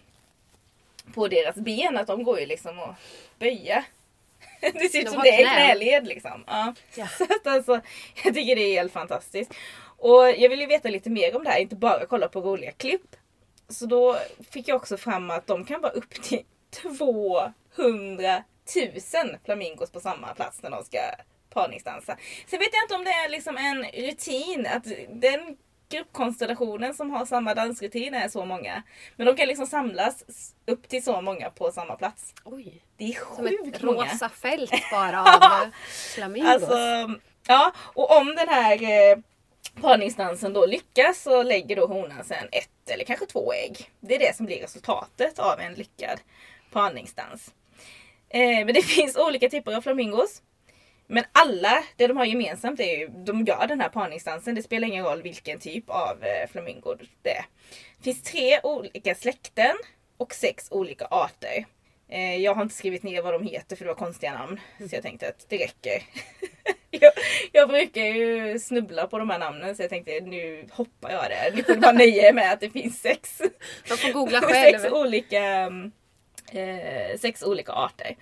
på 1.14 1.28
deras 1.28 1.56
ben 1.56 1.98
att 1.98 2.08
de 2.08 2.24
går 2.24 2.40
ju 2.40 2.46
liksom 2.46 2.80
att 2.80 2.96
böja. 3.40 3.86
Det 4.62 4.90
ser 4.92 5.00
ut 5.00 5.06
De 5.06 5.12
som 5.12 5.22
det 5.24 5.30
är 5.30 5.44
knän. 5.44 5.56
knäled 5.56 6.08
liksom. 6.08 6.44
Ja. 6.48 6.74
Ja. 6.96 7.08
Så 7.18 7.24
att 7.24 7.48
alltså, 7.48 7.82
jag 8.24 8.34
tycker 8.34 8.56
det 8.56 8.62
är 8.62 8.74
helt 8.74 8.94
fantastiskt. 8.94 9.54
Och 9.98 10.30
jag 10.38 10.50
vill 10.50 10.60
ju 10.60 10.66
veta 10.66 10.90
lite 10.90 11.10
mer 11.10 11.36
om 11.36 11.44
det 11.44 11.50
här, 11.50 11.60
inte 11.60 11.76
bara 11.76 12.06
kolla 12.06 12.28
på 12.28 12.42
roliga 12.42 12.72
klipp. 12.72 13.16
Så 13.70 13.86
då 13.86 14.18
fick 14.52 14.68
jag 14.68 14.76
också 14.76 14.98
fram 14.98 15.32
att 15.32 15.48
de 15.48 15.66
kan 15.66 15.82
vara 15.82 15.92
upp 15.92 16.24
till 16.24 16.44
200 16.70 18.44
000 18.76 19.38
flamingos 19.46 19.92
på 19.92 20.00
samma 20.00 20.34
plats 20.34 20.62
när 20.64 20.70
de 20.70 20.84
ska 20.84 20.98
parningsdansa. 21.62 22.18
Sen 22.48 22.60
vet 22.60 22.70
jag 22.74 22.84
inte 22.84 22.96
om 22.96 23.04
det 23.04 23.12
är 23.12 23.30
liksom 23.30 23.58
en 23.58 23.84
rutin 24.08 24.68
att 24.76 24.84
den 25.10 25.58
gruppkonstellationen 25.90 26.94
som 26.94 27.12
har 27.12 27.26
samma 27.26 27.54
dansrutin 27.54 28.14
är 28.14 28.28
så 28.30 28.46
många. 28.46 28.84
Men 29.16 29.28
de 29.28 29.36
kan 29.36 29.48
liksom 29.48 29.68
samlas 29.68 30.24
upp 30.66 30.88
till 30.90 31.04
så 31.04 31.22
många 31.22 31.50
på 31.50 31.72
samma 31.72 31.96
plats. 31.96 32.34
Oj, 32.44 32.82
Det 32.98 33.04
är 33.04 33.36
som 33.36 33.48
ett 33.48 33.54
sjukt 33.66 33.82
många. 33.84 34.06
rosa 34.14 34.30
fält 34.30 34.72
bara 34.92 35.22
av 35.36 35.44
eh, 35.64 35.70
flamingos. 36.16 36.50
Alltså, 36.50 36.78
ja, 37.48 37.72
och 37.78 38.18
om 38.18 38.36
den 38.36 38.50
här 38.50 38.84
eh, 38.84 39.18
parningsdansen 39.82 40.54
då 40.54 40.66
lyckas 40.66 41.22
så 41.22 41.44
lägger 41.44 41.76
då 41.76 41.86
honan 41.88 42.24
sen 42.26 42.48
ett 42.52 42.90
eller 42.90 43.06
kanske 43.06 43.26
två 43.26 43.54
ägg. 43.54 43.92
Det 44.00 44.16
är 44.16 44.20
det 44.20 44.36
som 44.36 44.46
blir 44.46 44.62
resultatet 44.62 45.40
av 45.40 45.60
en 45.60 45.74
lyckad 45.74 46.20
parningsdans. 46.72 47.54
Eh, 48.30 48.66
men 48.66 48.74
det 48.74 48.82
finns 48.86 49.18
olika 49.18 49.50
typer 49.50 49.76
av 49.76 49.82
flamingos. 49.82 50.42
Men 51.08 51.24
alla, 51.32 51.84
det 51.96 52.08
de 52.08 52.18
har 52.18 52.26
gemensamt 52.26 52.80
är 52.80 52.98
ju, 52.98 53.08
de 53.08 53.46
gör 53.46 53.68
den 53.68 53.82
här 53.82 53.90
parningsdansen. 53.90 54.56
Det 54.56 54.64
spelar 54.64 54.88
ingen 54.88 55.06
roll 55.06 55.22
vilken 55.22 55.60
typ 55.60 55.90
av 55.90 56.24
eh, 56.24 56.50
flamingo 56.52 56.96
det 57.22 57.30
är. 57.30 57.46
Det 57.98 58.04
finns 58.04 58.22
tre 58.22 58.60
olika 58.64 59.16
släkten 59.16 59.76
och 60.18 60.34
sex 60.34 60.68
olika 60.72 61.06
arter. 61.06 61.66
Eh, 62.10 62.36
jag 62.36 62.54
har 62.54 62.62
inte 62.62 62.76
skrivit 62.76 63.04
ner 63.04 63.22
vad 63.22 63.34
de 63.34 63.44
heter 63.44 63.76
för 63.76 63.86
det 63.86 63.92
var 63.92 63.96
konstiga 63.96 64.34
namn. 64.34 64.60
Så 64.90 64.96
jag 64.96 65.04
tänkte 65.04 65.30
att 65.30 65.46
det 65.50 65.58
räcker. 65.58 66.04
jag, 66.92 67.12
jag 67.52 67.70
brukar 67.70 68.02
ju 68.02 68.60
snubbla 68.60 69.08
på 69.08 69.20
de 69.20 69.30
här 69.30 69.40
namnen 69.40 69.76
så 69.76 69.84
jag 69.84 69.90
tänkte 69.90 70.20
nu 70.20 70.68
hoppar 70.72 71.12
jag 71.12 71.30
det. 71.30 71.56
Ni 71.56 71.64
får 71.64 71.76
bara 71.76 71.92
nöja 71.92 72.30
er 72.30 72.34
med 72.34 72.54
att 72.54 72.60
det 72.60 72.70
finns 72.70 73.02
sex. 73.02 73.42
Man 73.90 73.98
får 73.98 74.14
googla 74.14 74.42
sex 74.50 74.82
själv. 74.82 74.94
olika, 74.94 75.44
mm, 75.44 75.92
eh, 76.52 77.18
sex 77.20 77.44
olika 77.44 77.72
arter. 77.72 78.16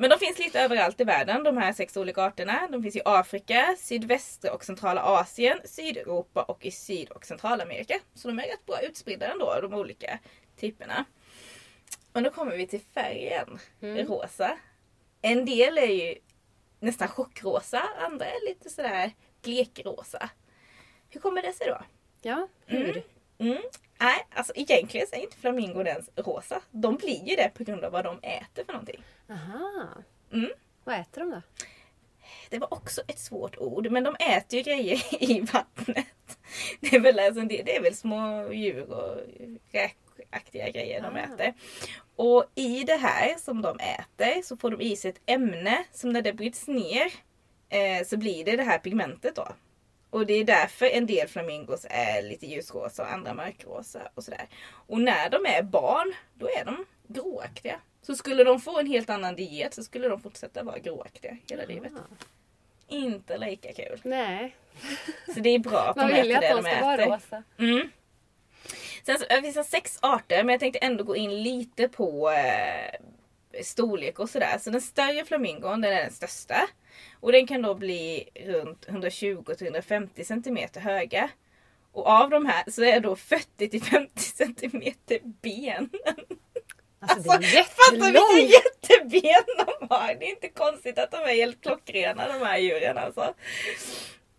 Men 0.00 0.10
de 0.10 0.18
finns 0.18 0.38
lite 0.38 0.60
överallt 0.60 1.00
i 1.00 1.04
världen, 1.04 1.42
de 1.42 1.56
här 1.56 1.72
sex 1.72 1.96
olika 1.96 2.22
arterna. 2.22 2.68
De 2.72 2.82
finns 2.82 2.96
i 2.96 3.00
Afrika, 3.04 3.74
sydvästra 3.78 4.52
och 4.52 4.64
centrala 4.64 5.02
Asien, 5.02 5.58
Sydeuropa 5.64 6.42
och 6.42 6.66
i 6.66 6.70
Syd 6.70 7.10
och 7.10 7.24
Centralamerika. 7.26 7.98
Så 8.14 8.28
de 8.28 8.38
är 8.38 8.42
rätt 8.42 8.66
bra 8.66 8.80
utspridda 8.82 9.26
ändå, 9.32 9.58
de 9.62 9.74
olika 9.74 10.18
typerna. 10.56 11.04
Och 12.12 12.22
då 12.22 12.30
kommer 12.30 12.56
vi 12.56 12.66
till 12.66 12.80
färgen, 12.80 13.58
Mm. 13.82 14.06
rosa. 14.06 14.58
En 15.22 15.44
del 15.44 15.78
är 15.78 15.86
ju 15.86 16.14
nästan 16.80 17.08
chockrosa, 17.08 17.82
andra 17.98 18.26
är 18.26 18.48
lite 18.48 18.70
sådär 18.70 19.12
blekrosa. 19.42 20.30
Hur 21.10 21.20
kommer 21.20 21.42
det 21.42 21.52
sig 21.52 21.66
då? 21.66 21.80
Ja, 22.22 22.48
hur? 22.66 23.02
Mm. 23.38 23.62
Nej, 24.00 24.26
alltså 24.34 24.52
egentligen 24.56 25.06
så 25.06 25.16
är 25.16 25.20
inte 25.20 25.36
flamingon 25.36 25.86
ens 25.86 26.10
rosa. 26.16 26.62
De 26.70 26.96
blir 26.96 27.28
ju 27.28 27.36
det 27.36 27.50
på 27.54 27.64
grund 27.64 27.84
av 27.84 27.92
vad 27.92 28.04
de 28.04 28.18
äter 28.22 28.64
för 28.64 28.72
någonting. 28.72 29.02
Aha. 29.30 29.88
Mm. 30.32 30.50
Vad 30.84 31.00
äter 31.00 31.20
de 31.20 31.30
då? 31.30 31.42
Det 32.50 32.58
var 32.58 32.74
också 32.74 33.00
ett 33.08 33.18
svårt 33.18 33.58
ord, 33.58 33.90
men 33.90 34.04
de 34.04 34.14
äter 34.20 34.56
ju 34.58 34.62
grejer 34.62 35.22
i 35.24 35.40
vattnet. 35.40 36.06
Det 36.80 36.96
är 36.96 37.00
väl, 37.00 37.18
alltså, 37.18 37.40
det, 37.40 37.76
är 37.76 37.82
väl 37.82 37.94
små 37.94 38.52
djur 38.52 38.90
och 38.92 39.16
räkaktiga 39.72 40.70
grejer 40.70 41.02
de 41.02 41.16
Ah. 41.16 41.18
äter. 41.18 41.54
Och 42.16 42.44
i 42.54 42.84
det 42.84 42.96
här 42.96 43.34
som 43.38 43.62
de 43.62 43.78
äter 43.78 44.42
så 44.42 44.56
får 44.56 44.70
de 44.70 44.80
i 44.80 44.96
sig 44.96 45.10
ett 45.10 45.20
ämne 45.26 45.84
som 45.92 46.10
när 46.12 46.22
det 46.22 46.32
bryts 46.32 46.68
ner 46.68 47.12
eh, 47.68 48.06
så 48.06 48.16
blir 48.16 48.44
det 48.44 48.56
det 48.56 48.62
här 48.62 48.78
pigmentet 48.78 49.36
då. 49.36 49.48
Och 50.10 50.26
det 50.26 50.34
är 50.34 50.44
därför 50.44 50.86
en 50.86 51.06
del 51.06 51.28
flamingos 51.28 51.86
är 51.90 52.22
lite 52.22 52.46
ljusrosa 52.46 53.02
och 53.02 53.12
andra 53.12 53.34
mörkrosa 53.34 54.00
och 54.14 54.24
sådär. 54.24 54.48
Och 54.86 55.00
när 55.00 55.30
de 55.30 55.46
är 55.46 55.62
barn, 55.62 56.12
då 56.34 56.46
är 56.48 56.64
de 56.64 56.84
gråaktiga. 57.08 57.80
Så 58.02 58.14
skulle 58.16 58.44
de 58.44 58.60
få 58.60 58.78
en 58.78 58.86
helt 58.86 59.10
annan 59.10 59.36
diet 59.36 59.74
så 59.74 59.82
skulle 59.84 60.08
de 60.08 60.20
fortsätta 60.20 60.62
vara 60.62 60.78
gråaktiga 60.78 61.36
hela 61.50 61.64
livet. 61.64 61.92
Ah. 61.96 62.24
Inte 62.88 63.38
lika 63.38 63.72
kul. 63.72 64.00
Nej, 64.04 64.56
Så 65.34 65.40
det 65.40 65.50
är 65.50 65.58
bra 65.58 65.78
att 65.78 65.96
man 65.96 66.08
de 66.08 66.14
vill 66.14 66.30
ju 66.30 66.36
äter 66.36 66.48
att 66.58 66.64
det 66.64 66.70
de 66.70 66.70
de 66.70 66.76
ska 66.76 66.84
vara 66.84 67.02
äter. 67.02 67.12
rosa. 67.12 67.42
Mm. 67.58 67.90
Sen 69.06 69.18
så, 69.18 69.24
det 69.28 69.42
finns 69.52 69.70
sex 69.70 69.98
arter 70.02 70.44
men 70.44 70.52
jag 70.52 70.60
tänkte 70.60 70.78
ändå 70.78 71.04
gå 71.04 71.16
in 71.16 71.42
lite 71.42 71.88
på 71.88 72.30
eh, 72.30 73.00
storlek 73.62 74.18
och 74.18 74.30
sådär. 74.30 74.58
Så 74.58 74.70
den 74.70 74.80
större 74.80 75.24
flamingon 75.24 75.80
den 75.80 75.92
är 75.92 76.02
den 76.02 76.12
största. 76.12 76.68
Och 77.20 77.32
den 77.32 77.46
kan 77.46 77.62
då 77.62 77.74
bli 77.74 78.28
runt 78.46 78.86
120-150 78.86 80.24
cm 80.24 80.82
höga. 80.82 81.30
Och 81.92 82.06
av 82.06 82.30
de 82.30 82.46
här 82.46 82.64
så 82.70 82.82
är 82.82 83.00
då 83.00 83.14
40-50 83.14 84.08
cm 84.16 84.94
ben. 85.42 85.90
Alltså, 87.00 87.30
är 87.30 87.62
Fatta 87.62 88.06
vilka 88.06 88.54
jätteben 88.54 89.44
de 89.56 89.86
har! 89.90 90.14
Det 90.14 90.26
är 90.26 90.30
inte 90.30 90.48
konstigt 90.48 90.98
att 90.98 91.10
de 91.10 91.16
är 91.16 91.34
helt 91.34 91.62
klockrena 91.62 92.28
de 92.28 92.46
här 92.46 92.58
djuren 92.58 92.98
alltså. 92.98 93.34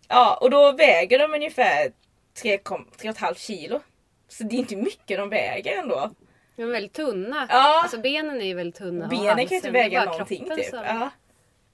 Ja, 0.07 0.37
och 0.41 0.49
då 0.49 0.71
väger 0.71 1.19
de 1.19 1.33
ungefär 1.33 1.91
3,5 2.43 3.33
kilo. 3.35 3.79
Så 4.27 4.43
det 4.43 4.55
är 4.55 4.59
inte 4.59 4.75
mycket 4.75 5.17
de 5.17 5.29
väger 5.29 5.77
ändå. 5.77 6.11
De 6.55 6.63
är 6.63 6.67
väldigt 6.67 6.93
tunna. 6.93 7.47
Ja. 7.49 7.81
Alltså 7.83 7.97
benen 7.97 8.41
är 8.41 8.45
ju 8.45 8.53
väldigt 8.53 8.75
tunna. 8.75 9.07
Benen 9.07 9.25
kan 9.27 9.37
ju 9.37 9.43
inte 9.43 9.53
halsen, 9.55 9.73
väga 9.73 10.05
någonting 10.05 10.49
typ. 10.55 10.65
som- 10.65 10.83
Ja. 10.83 11.09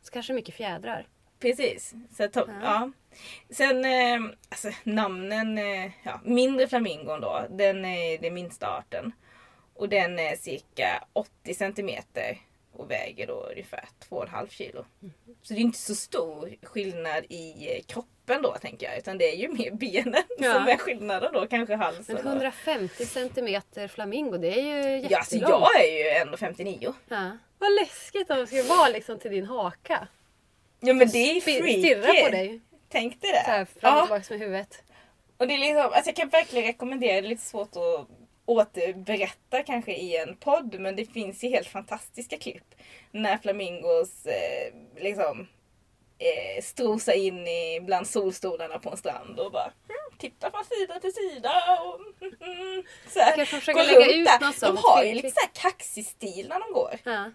Så 0.02 0.12
kanske 0.12 0.34
mycket 0.34 0.56
fjädrar. 0.56 1.08
Precis. 1.40 1.94
Så 2.18 2.24
att, 2.24 2.36
ja. 2.36 2.46
Ja. 2.62 2.92
Sen 3.50 3.86
eh, 3.86 4.32
alltså, 4.50 4.70
namnen, 4.84 5.58
eh, 5.58 5.92
ja, 6.04 6.22
mindre 6.24 6.68
flamingon 6.68 7.22
då, 7.22 7.46
den 7.50 7.86
är 7.86 8.18
den 8.18 8.34
minsta 8.34 8.68
arten. 8.78 9.12
Och 9.74 9.90
den 9.90 10.20
är 10.20 10.36
cirka 10.36 11.04
80 11.14 11.54
centimeter 11.54 12.38
och 12.74 12.92
väger 12.92 13.28
då 13.28 13.34
ungefär 13.52 13.86
2,5 14.10 14.48
kilo. 14.50 14.86
Så 15.42 15.54
det 15.54 15.60
är 15.60 15.62
inte 15.62 15.78
så 15.80 15.96
stor 15.96 16.56
skillnad 16.64 17.26
i 17.30 17.76
eh, 17.78 17.84
kroppen 18.28 18.42
då 18.42 18.54
tänker 18.58 18.88
jag. 18.90 18.98
Utan 18.98 19.18
det 19.18 19.32
är 19.32 19.36
ju 19.36 19.48
mer 19.48 19.72
benen 20.04 20.24
Ja. 20.38 20.54
som 20.54 20.68
är 20.68 20.78
skillnaden 20.78 21.34
då. 21.34 21.48
Kanske 21.48 21.76
halsen. 21.76 22.16
Men 22.16 22.18
och- 22.28 22.32
150 22.32 23.06
centimeter 23.06 23.88
flamingo, 23.88 24.38
det 24.38 24.48
är 24.60 24.62
ju 24.62 25.00
jättelångt. 25.00 25.12
Ja, 25.12 25.18
alltså 25.18 25.38
jag 25.38 25.86
är 25.86 26.04
ju 26.04 26.10
ändå 26.22 26.38
59. 26.38 26.94
Ja. 27.10 27.32
Vad 27.60 27.74
läskigt 27.76 28.30
om 28.32 28.38
det 28.38 28.48
skulle 28.48 28.64
vara 28.64 28.88
liksom 28.90 29.20
till 29.20 29.32
din 29.32 29.46
haka. 29.46 30.08
Ja 30.80 30.94
men 30.94 31.08
det 31.10 31.18
är 31.18 31.34
ju 31.34 31.42
freaky. 31.42 31.80
Stirra 31.80 32.24
på 32.26 32.30
dig. 32.32 32.60
Tänk 32.90 33.22
dig 33.22 33.32
det. 33.32 33.44
Så 33.46 33.52
här 33.52 33.66
fram 33.66 33.94
och 33.94 34.00
ja. 34.00 34.02
tillbaka 34.20 34.34
med 34.34 34.40
huvudet. 34.40 34.84
Och 35.38 35.48
det 35.48 35.54
är 35.54 35.58
liksom, 35.58 35.82
alltså 35.82 36.10
jag 36.10 36.16
kan 36.16 36.30
verkligen 36.30 36.66
rekommendera, 36.68 37.22
det 37.22 37.28
är 37.28 37.30
lite 37.30 37.42
svårt 37.46 37.76
att 37.76 38.08
återberätta 38.46 39.64
kanske 39.64 39.94
i 39.94 40.18
en 40.18 40.36
podd 40.36 40.80
men 40.80 40.96
det 40.96 41.06
finns 41.06 41.44
ju 41.44 41.50
helt 41.50 41.68
fantastiska 41.68 42.38
klipp. 42.38 42.76
När 43.12 43.38
flamingos 43.38 44.26
eh, 44.26 44.74
liksom 45.04 45.48
eh, 46.20 46.64
strosar 46.64 47.14
in 47.14 47.48
i 47.48 47.80
bland 47.82 48.08
solstolarna 48.08 48.80
på 48.80 48.90
en 48.90 48.98
strand 48.98 49.40
och 49.40 49.52
bara 49.52 49.64
mm, 49.64 50.18
tittar 50.18 50.52
från 50.52 50.66
sida 50.66 51.00
till 51.00 51.14
sida. 51.14 51.52
Och, 51.82 52.00
mm, 52.22 52.84
så 53.08 53.20
här, 53.20 53.36
kanske 53.36 53.60
försöka 53.60 53.84
lägga 53.84 54.00
runt 54.00 54.10
ut 54.10 54.26
där. 54.26 54.40
något 54.40 54.60
De 54.60 54.60
sånt 54.60 54.80
har 54.84 55.04
ju 55.04 55.14
lite 55.14 55.32
så 55.32 55.40
här 55.40 55.70
kaxig 55.70 56.06
stil 56.06 56.48
när 56.50 56.60
de 56.60 56.74
går. 56.74 57.00
Ja. 57.04 57.32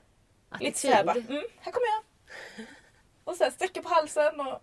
Lite 0.60 0.78
såhär 0.78 1.04
bara, 1.04 1.16
mm, 1.16 1.44
här 1.60 1.72
kommer 1.72 1.86
jag. 1.86 2.02
Och 3.24 3.36
sen 3.36 3.52
sträcker 3.52 3.82
på 3.82 3.88
halsen. 3.88 4.40
Och, 4.40 4.62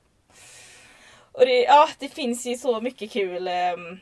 och 1.31 1.45
det, 1.45 1.63
ja, 1.63 1.89
det 1.99 2.09
finns 2.09 2.45
ju 2.45 2.57
så 2.57 2.81
mycket 2.81 3.11
kul 3.11 3.47
ehm, 3.47 3.99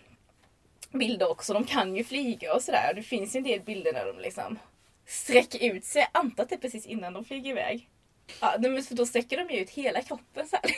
bilder 0.92 1.30
också. 1.30 1.54
De 1.54 1.66
kan 1.66 1.96
ju 1.96 2.04
flyga 2.04 2.54
och 2.54 2.62
sådär. 2.62 2.94
Det 2.96 3.04
finns 3.04 3.36
ju 3.36 3.38
en 3.38 3.44
del 3.44 3.62
bilder 3.62 3.94
där 3.94 4.06
de 4.06 4.20
liksom 4.20 4.60
sträcker 5.06 5.74
ut 5.74 5.86
sig. 5.86 6.02
Jag 6.02 6.22
antar 6.22 6.44
att 6.44 6.50
det 6.50 6.56
är 6.56 6.60
precis 6.60 6.86
innan 6.86 7.14
de 7.14 7.26
flyger 7.26 7.52
iväg. 7.52 7.90
Ja, 8.42 8.56
men 8.60 8.84
så 8.84 8.94
då 8.94 9.06
sträcker 9.06 9.38
de 9.38 9.54
ju 9.54 9.62
ut 9.62 9.70
hela 9.70 10.02
kroppen 10.02 10.48
så 10.48 10.56
här, 10.56 10.72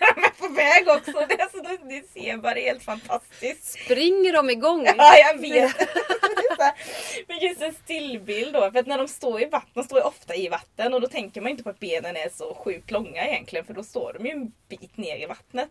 när 0.00 0.14
de 0.14 0.24
är 0.24 0.48
på 0.48 0.54
väg 0.54 0.88
också. 0.88 1.26
Det, 1.28 1.42
är 1.42 1.48
så, 1.48 1.84
det 1.88 2.12
ser 2.12 2.36
bara 2.36 2.54
helt 2.54 2.82
fantastiskt. 2.82 3.84
Springer 3.84 4.32
de 4.32 4.50
igång? 4.50 4.86
Ja, 4.96 5.16
jag 5.16 5.40
vet. 5.40 5.76
Men 7.28 7.38
just 7.38 7.62
en 7.62 7.74
stillbild 7.74 8.52
då. 8.52 8.70
För 8.70 8.78
att 8.78 8.86
när 8.86 8.98
de 8.98 9.08
står 9.08 9.42
i 9.42 9.44
vatten, 9.44 9.70
de 9.74 9.84
står 9.84 9.98
ju 9.98 10.04
ofta 10.04 10.34
i 10.34 10.48
vatten 10.48 10.94
och 10.94 11.00
då 11.00 11.06
tänker 11.06 11.40
man 11.40 11.50
inte 11.50 11.62
på 11.62 11.70
att 11.70 11.80
benen 11.80 12.16
är 12.16 12.28
så 12.28 12.54
sjukt 12.54 12.90
långa 12.90 13.28
egentligen. 13.28 13.64
För 13.64 13.74
då 13.74 13.82
står 13.84 14.12
de 14.12 14.26
ju 14.26 14.32
en 14.32 14.52
bit 14.68 14.96
ner 14.96 15.16
i 15.16 15.26
vattnet. 15.26 15.68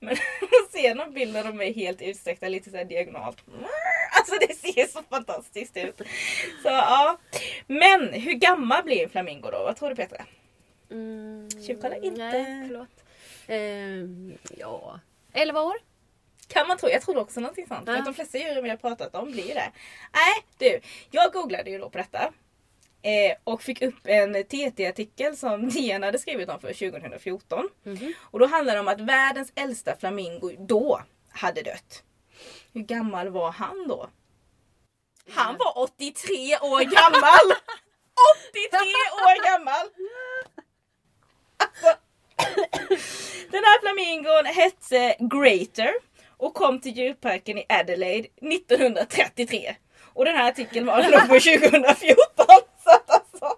Men 0.00 0.12
att 0.64 0.72
se 0.72 0.94
någon 0.94 1.12
bild 1.12 1.32
när 1.32 1.44
de 1.44 1.60
är 1.60 1.72
helt 1.72 2.02
utsträckta 2.02 2.48
lite 2.48 2.70
så 2.70 2.76
här 2.76 2.84
diagonalt. 2.84 3.38
Alltså 4.18 4.34
det 4.48 4.54
ser 4.54 4.86
så 4.86 5.02
fantastiskt 5.10 5.76
ut. 5.76 5.98
Så 6.62 6.68
ja. 6.68 7.18
Men 7.66 8.12
hur 8.12 8.34
gammal 8.34 8.84
blir 8.84 9.02
en 9.02 9.10
flamingo 9.10 9.50
då? 9.50 9.58
Vad 9.58 9.76
tror 9.76 9.88
du 9.88 9.96
Petra? 9.96 10.24
Mm, 10.90 11.48
Tjuvkolla 11.66 11.96
inte. 11.96 12.20
Nej, 12.24 12.68
förlåt. 12.68 13.04
Ehm, 13.46 14.38
ja, 14.56 15.00
11 15.32 15.60
år. 15.62 15.76
Kan 16.48 16.68
man 16.68 16.78
tro. 16.78 16.88
Jag 16.88 17.02
trodde 17.02 17.20
också 17.20 17.40
någonting 17.40 17.66
sånt. 17.66 17.84
För 17.84 17.92
Ja. 17.92 17.98
att 17.98 18.04
de 18.04 18.14
flesta 18.14 18.38
djuren 18.38 18.64
vi 18.64 18.70
har 18.70 18.76
pratat 18.76 19.14
om 19.14 19.30
blir 19.32 19.54
det. 19.54 19.72
Nej 20.12 20.44
du. 20.58 20.80
Jag 21.10 21.32
googlade 21.32 21.70
ju 21.70 21.78
då 21.78 21.90
på 21.90 21.98
detta. 21.98 22.32
Eh, 23.02 23.36
och 23.44 23.62
fick 23.62 23.82
upp 23.82 23.94
en 24.06 24.44
TT-artikel 24.44 25.36
som 25.36 25.68
DN 25.70 26.02
hade 26.02 26.18
skrivit 26.18 26.48
om 26.48 26.60
för 26.60 26.72
2014. 26.90 27.68
Mhm. 27.82 28.12
Och 28.20 28.38
då 28.38 28.46
handlar 28.46 28.74
det 28.74 28.80
om 28.80 28.88
att 28.88 29.00
världens 29.00 29.52
äldsta 29.54 29.96
flamingo 29.96 30.56
då 30.58 31.02
hade 31.30 31.62
dött. 31.62 32.02
Hur 32.72 32.80
gammal 32.80 33.28
var 33.28 33.50
han 33.52 33.88
då? 33.88 34.08
Han 35.30 35.56
var 35.58 35.78
83 35.82 36.56
år 36.58 36.80
gammal! 36.80 37.56
83 38.50 38.78
år 39.26 39.44
gammal! 39.52 39.86
Den 43.50 43.64
här 43.64 43.80
flamingon 43.80 44.46
hette 44.46 45.16
Greater 45.18 45.92
och 46.36 46.54
kom 46.54 46.80
till 46.80 46.96
djurparken 46.98 47.58
i 47.58 47.64
Adelaide 47.68 48.26
1933. 48.52 49.76
Och 50.14 50.24
den 50.24 50.36
här 50.36 50.48
artikeln 50.48 50.86
var 50.86 51.02
på 51.02 51.10
2014. 51.28 52.16
Så 52.84 52.90
att 52.90 53.10
alltså. 53.10 53.56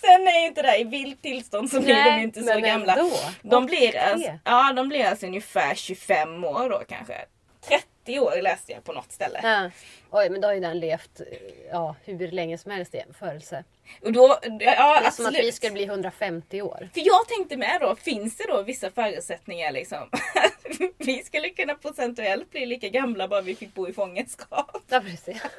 Sen 0.00 0.28
är 0.28 0.40
ju 0.40 0.46
inte 0.46 0.62
det 0.62 0.68
här 0.68 0.80
i 0.80 0.84
vilt 0.84 1.22
tillstånd 1.22 1.70
så 1.70 1.80
blir 1.80 2.04
de 2.04 2.16
ju 2.16 2.22
inte 2.22 2.42
så 2.42 2.60
gamla. 2.60 2.92
Ändå. 2.94 3.16
De 3.42 3.66
blir, 3.66 3.88
83. 3.88 3.98
alltså, 3.98 4.30
ja, 4.44 4.72
de 4.76 4.88
blir 4.88 5.04
alltså 5.04 5.26
ungefär 5.26 5.74
25 5.74 6.44
år 6.44 6.70
då 6.70 6.82
kanske. 6.88 7.24
30 7.68 7.84
år 8.18 8.42
läste 8.42 8.72
jag 8.72 8.84
på 8.84 8.92
något 8.92 9.12
ställe. 9.12 9.40
Ja. 9.42 9.70
Oj, 10.10 10.30
men 10.30 10.40
då 10.40 10.48
har 10.48 10.54
ju 10.54 10.60
den 10.60 10.78
levt 10.80 11.20
eh, 11.20 11.26
ja, 11.70 11.96
hur 12.04 12.30
länge 12.30 12.58
som 12.58 12.70
helst 12.70 12.94
i 12.94 12.98
jämförelse. 12.98 13.64
Och 14.04 14.12
då, 14.12 14.38
ja, 14.42 14.48
Det 14.58 14.64
är 14.66 14.96
som 15.00 15.06
absolut. 15.06 15.38
att 15.38 15.44
vi 15.44 15.52
skulle 15.52 15.72
bli 15.72 15.84
150 15.84 16.62
år. 16.62 16.88
För 16.94 17.00
jag 17.06 17.28
tänkte 17.28 17.56
med 17.56 17.78
då, 17.80 17.96
finns 17.96 18.36
det 18.36 18.44
då 18.48 18.62
vissa 18.62 18.90
förutsättningar 18.90 19.72
liksom? 19.72 20.10
vi 20.98 21.22
skulle 21.22 21.50
kunna 21.50 21.74
procentuellt 21.74 22.50
bli 22.50 22.66
lika 22.66 22.88
gamla 22.88 23.28
bara 23.28 23.40
vi 23.40 23.54
fick 23.54 23.74
bo 23.74 23.88
i 23.88 23.92
fångenskap. 23.92 24.82
Ja, 24.88 25.00
precis. 25.00 25.42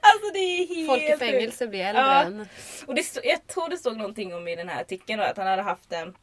Alltså 0.00 0.32
det 0.32 0.38
är 0.38 0.66
helt 0.76 0.88
Folk 0.88 1.02
i 1.02 1.16
fängelse 1.16 1.66
blir 1.66 1.80
äldre 1.84 2.02
Ja. 2.02 2.22
än... 2.22 2.48
Och 2.86 2.94
det, 2.94 3.20
jag 3.24 3.46
tror 3.46 3.68
det 3.68 3.76
stod 3.78 3.96
någonting 3.96 4.34
om 4.34 4.48
i 4.48 4.56
den 4.56 4.68
här 4.68 4.80
artikeln 4.80 5.18
då, 5.20 5.24
att 5.24 5.36
han 5.36 5.46
hade 5.46 5.62
haft 5.62 5.92
en 5.92 6.14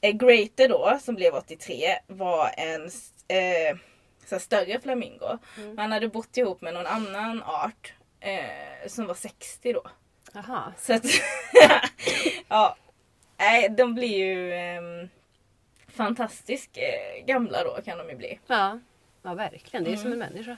eh, 0.00 0.12
Greater 0.12 0.68
då 0.68 0.98
som 1.02 1.14
blev 1.14 1.34
83 1.34 1.98
var 2.06 2.50
en 2.56 2.82
eh, 3.28 3.76
så 4.26 4.38
större 4.38 4.80
flamingo. 4.80 5.38
Mm. 5.58 5.78
Han 5.78 5.92
hade 5.92 6.08
bott 6.08 6.36
ihop 6.36 6.60
med 6.60 6.74
någon 6.74 6.86
annan 6.86 7.42
art 7.42 7.92
eh, 8.20 8.88
som 8.88 9.06
var 9.06 9.14
60 9.14 9.72
då. 9.72 9.82
Jaha. 10.32 10.72
Så 10.78 10.94
att, 10.94 11.04
ja. 12.48 12.76
Nej, 13.38 13.68
de 13.68 13.94
blir 13.94 14.16
ju 14.18 14.52
eh, 14.52 15.08
fantastiskt 15.88 16.76
eh, 16.76 17.24
gamla 17.26 17.64
då 17.64 17.82
kan 17.84 17.98
de 17.98 18.08
ju 18.08 18.16
bli. 18.16 18.38
Ja. 18.46 18.78
ja, 19.22 19.34
verkligen. 19.34 19.84
Det 19.84 19.90
är 19.90 19.92
Mm. 19.92 20.02
som 20.02 20.12
en 20.12 20.18
människa. 20.18 20.56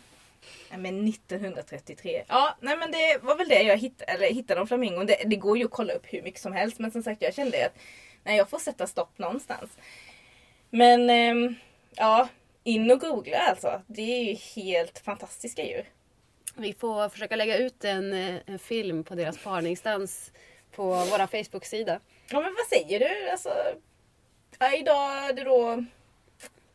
Nej, 0.70 0.78
men 0.80 1.08
1933. 1.08 2.24
Ja, 2.28 2.56
nej 2.60 2.76
men 2.76 2.90
det 2.92 3.18
var 3.22 3.36
väl 3.36 3.48
det 3.48 3.62
jag 3.62 3.76
hittade, 3.76 4.12
eller 4.12 4.26
hittade 4.26 4.60
om 4.60 4.66
flamingon. 4.66 5.06
Det, 5.06 5.22
det 5.26 5.36
går 5.36 5.58
ju 5.58 5.64
att 5.64 5.70
kolla 5.70 5.92
upp 5.92 6.06
hur 6.06 6.22
mycket 6.22 6.40
som 6.40 6.52
helst 6.52 6.78
men 6.78 6.90
som 6.90 7.02
sagt 7.02 7.22
jag 7.22 7.34
kände 7.34 7.66
att 7.66 7.78
nej, 8.24 8.36
jag 8.36 8.50
får 8.50 8.58
sätta 8.58 8.86
stopp 8.86 9.18
någonstans. 9.18 9.70
Men 10.70 11.10
ehm, 11.10 11.54
ja, 11.96 12.28
in 12.68 12.90
och 12.90 13.00
googla 13.00 13.38
alltså. 13.38 13.82
Det 13.86 14.02
är 14.02 14.24
ju 14.24 14.34
helt 14.34 14.98
fantastiska 14.98 15.64
djur. 15.64 15.84
Vi 16.56 16.72
får 16.72 17.08
försöka 17.08 17.36
lägga 17.36 17.56
ut 17.56 17.84
en, 17.84 18.12
eh, 18.12 18.36
en 18.46 18.58
film 18.58 19.04
på 19.04 19.14
deras 19.14 19.38
parningsdans 19.38 20.32
på 20.74 20.84
vår 20.84 21.26
Facebook-sida. 21.26 22.00
Ja 22.30 22.40
men 22.40 22.54
vad 22.54 22.66
säger 22.66 22.98
du? 22.98 23.30
Alltså, 23.30 23.54
ja, 24.58 24.76
idag 24.76 25.28
är 25.28 25.32
det 25.32 25.44
då 25.44 25.84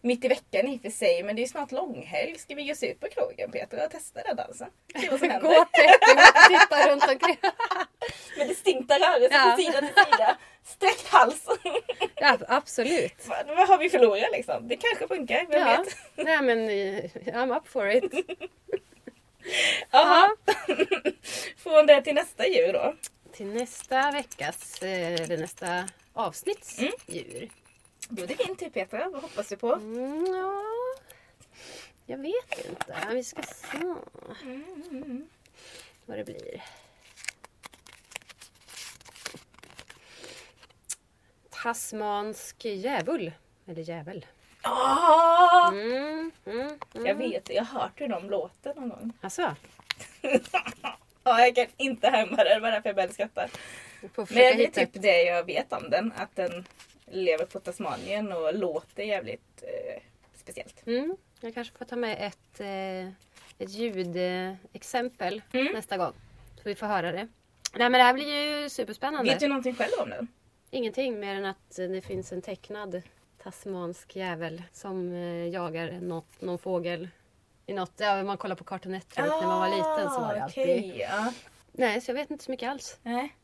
mitt 0.04 0.26
i 0.26 0.28
veckan 0.28 0.68
i 0.68 0.78
och 0.78 0.82
för 0.82 0.90
sig 0.90 1.24
men 1.24 1.36
det 1.36 1.40
är 1.40 1.44
ju 1.44 1.48
snart 1.50 1.72
långhelg. 1.72 2.38
Ska 2.40 2.56
vi 2.56 2.62
ge 2.62 2.72
oss 2.72 2.84
ut 2.84 3.00
på 3.00 3.08
krogen 3.08 3.52
Peter 3.52 3.86
och 3.86 3.92
testa 3.92 4.22
den 4.24 4.36
dansen? 4.36 4.70
Se 5.02 5.10
vad 5.10 5.20
som 5.20 5.30
händer. 5.30 5.50
Gå 5.50 5.66
30 5.66 5.68
och 6.18 6.60
titta 6.60 6.92
runt 6.92 7.04
omkring. 7.04 7.38
Med 8.38 8.48
distinkta 8.48 8.96
rörelser 9.00 9.38
Ja. 9.38 9.44
från 9.44 9.66
sida 9.66 9.80
till 9.80 10.04
sida. 10.04 10.38
Sträckt 10.66 11.08
hals. 11.08 11.48
Ja, 12.16 12.38
absolut. 12.48 13.14
vad, 13.28 13.48
vad 13.48 13.68
har 13.68 13.78
vi 13.78 13.90
förlorat 13.90 14.32
liksom? 14.32 14.68
Det 14.68 14.76
kanske 14.76 15.08
funkar, 15.08 15.46
vem 15.50 15.62
Ja. 15.62 15.84
vet? 15.84 15.98
Nej 16.26 16.42
men 16.42 16.60
eh, 16.70 17.34
I'm 17.36 17.58
up 17.58 17.68
for 17.68 17.90
it. 17.90 18.04
Jaha. 19.92 20.30
Från 21.58 21.86
det 21.86 22.02
till 22.02 22.16
nästa 22.16 22.48
djur 22.48 22.74
då. 22.74 22.96
Till 23.34 23.48
nästa 23.48 24.12
veckas, 24.12 24.82
eh, 24.84 25.14
eller 25.14 25.38
nästa 25.38 25.84
avsnitts 26.14 26.80
Mm. 26.80 26.92
djur. 27.08 27.50
Då 28.10 28.24
är 28.24 28.28
det 28.28 28.36
din 28.36 28.56
tur 28.56 28.70
Petra, 28.70 29.10
vad 29.10 29.22
hoppas 29.22 29.48
du 29.48 29.58
på? 29.58 29.74
Mm, 29.74 30.26
ja. 30.26 30.64
Jag 32.06 32.18
vet 32.18 32.66
inte. 32.70 32.96
Vi 33.12 33.24
ska 33.24 33.42
se 33.44 33.78
Mm. 34.92 35.28
vad 36.06 36.18
det 36.18 36.24
blir. 36.24 36.62
Tasmansk 41.50 42.66
djävul. 42.66 43.32
Eller 43.68 43.82
djävul. 43.82 44.26
Ah! 44.62 45.70
Mm, 45.72 46.32
mm, 46.46 46.60
mm. 46.94 47.06
Jag 47.06 47.16
vet, 47.16 47.50
jag 47.50 47.64
har 47.64 47.80
hört 47.82 48.02
hur 48.02 48.08
de 48.08 48.30
låter 48.30 48.74
någon 48.74 48.90
gång. 48.90 49.14
Alltså, 49.22 49.56
Ja, 51.24 51.40
jag 51.46 51.56
kan 51.56 51.66
inte 51.78 52.08
härma 52.10 52.36
det, 52.44 52.54
det 52.54 52.60
var 52.60 52.72
därför 52.72 52.90
jag 52.90 52.96
började 52.96 53.14
skratta. 53.14 53.48
Men 54.16 54.26
det 54.28 54.66
är 54.66 54.72
typ 54.72 54.90
det 54.94 55.24
jag 55.24 55.44
vet 55.46 55.74
om 55.74 55.90
den. 55.90 56.12
Att 56.18 56.36
den 56.36 56.66
lever 57.06 57.46
på 57.46 57.60
Tasmanien 57.60 58.32
och 58.32 58.54
låter 58.54 59.04
jävligt 59.04 59.64
eh, 59.64 60.02
speciellt. 60.36 60.88
Mm, 60.88 61.18
jag 61.42 61.54
kanske 61.54 61.78
får 61.78 61.86
ta 61.86 61.96
med 61.96 62.18
ett, 62.28 62.60
eh, 62.60 63.08
ett 63.64 63.70
ljudexempel 63.70 65.42
Mm. 65.54 65.74
nästa 65.74 65.98
gång. 65.98 66.14
Så 66.56 66.62
vi 66.70 66.76
får 66.76 66.86
höra 66.88 67.12
det. 67.12 67.28
Nej 67.76 67.90
men 67.90 67.92
det 67.92 68.04
här 68.04 68.14
blir 68.14 68.62
ju 68.62 68.70
superspännande. 68.70 69.32
Vet 69.32 69.40
du 69.40 69.48
någonting 69.48 69.76
själv 69.76 69.92
om 70.00 70.10
den? 70.10 70.28
Ingenting 70.72 71.20
mer 71.20 71.36
än 71.36 71.46
att 71.46 71.76
det 71.76 72.02
finns 72.06 72.32
en 72.32 72.42
tecknad 72.42 73.02
tasmansk 73.44 74.16
jävel 74.16 74.64
som 74.72 75.14
eh, 75.14 75.48
jagar 75.48 75.92
något, 75.92 76.42
någon 76.42 76.58
fågel. 76.58 77.10
I 77.66 77.74
något, 77.74 77.92
ja, 77.98 78.24
man 78.24 78.38
kollar 78.38 78.56
på 78.56 78.64
Cartoon 78.64 78.92
Network 78.92 79.28
när 79.30 79.48
man 79.48 79.60
var 79.60 79.70
liten 79.70 80.10
så 80.14 80.22
var 80.22 80.34
det 80.36 80.44
alltid. 80.44 80.64
Ah, 80.64 80.66
okej, 80.66 80.98
ja. 81.00 81.34
Nej, 81.72 82.02
så 82.02 82.12
jag 82.12 82.16
vet 82.16 82.32
inte 82.32 82.44
så 82.44 82.52
mycket 82.52 82.70
alls. 82.70 82.98
Nej. 83.04 83.36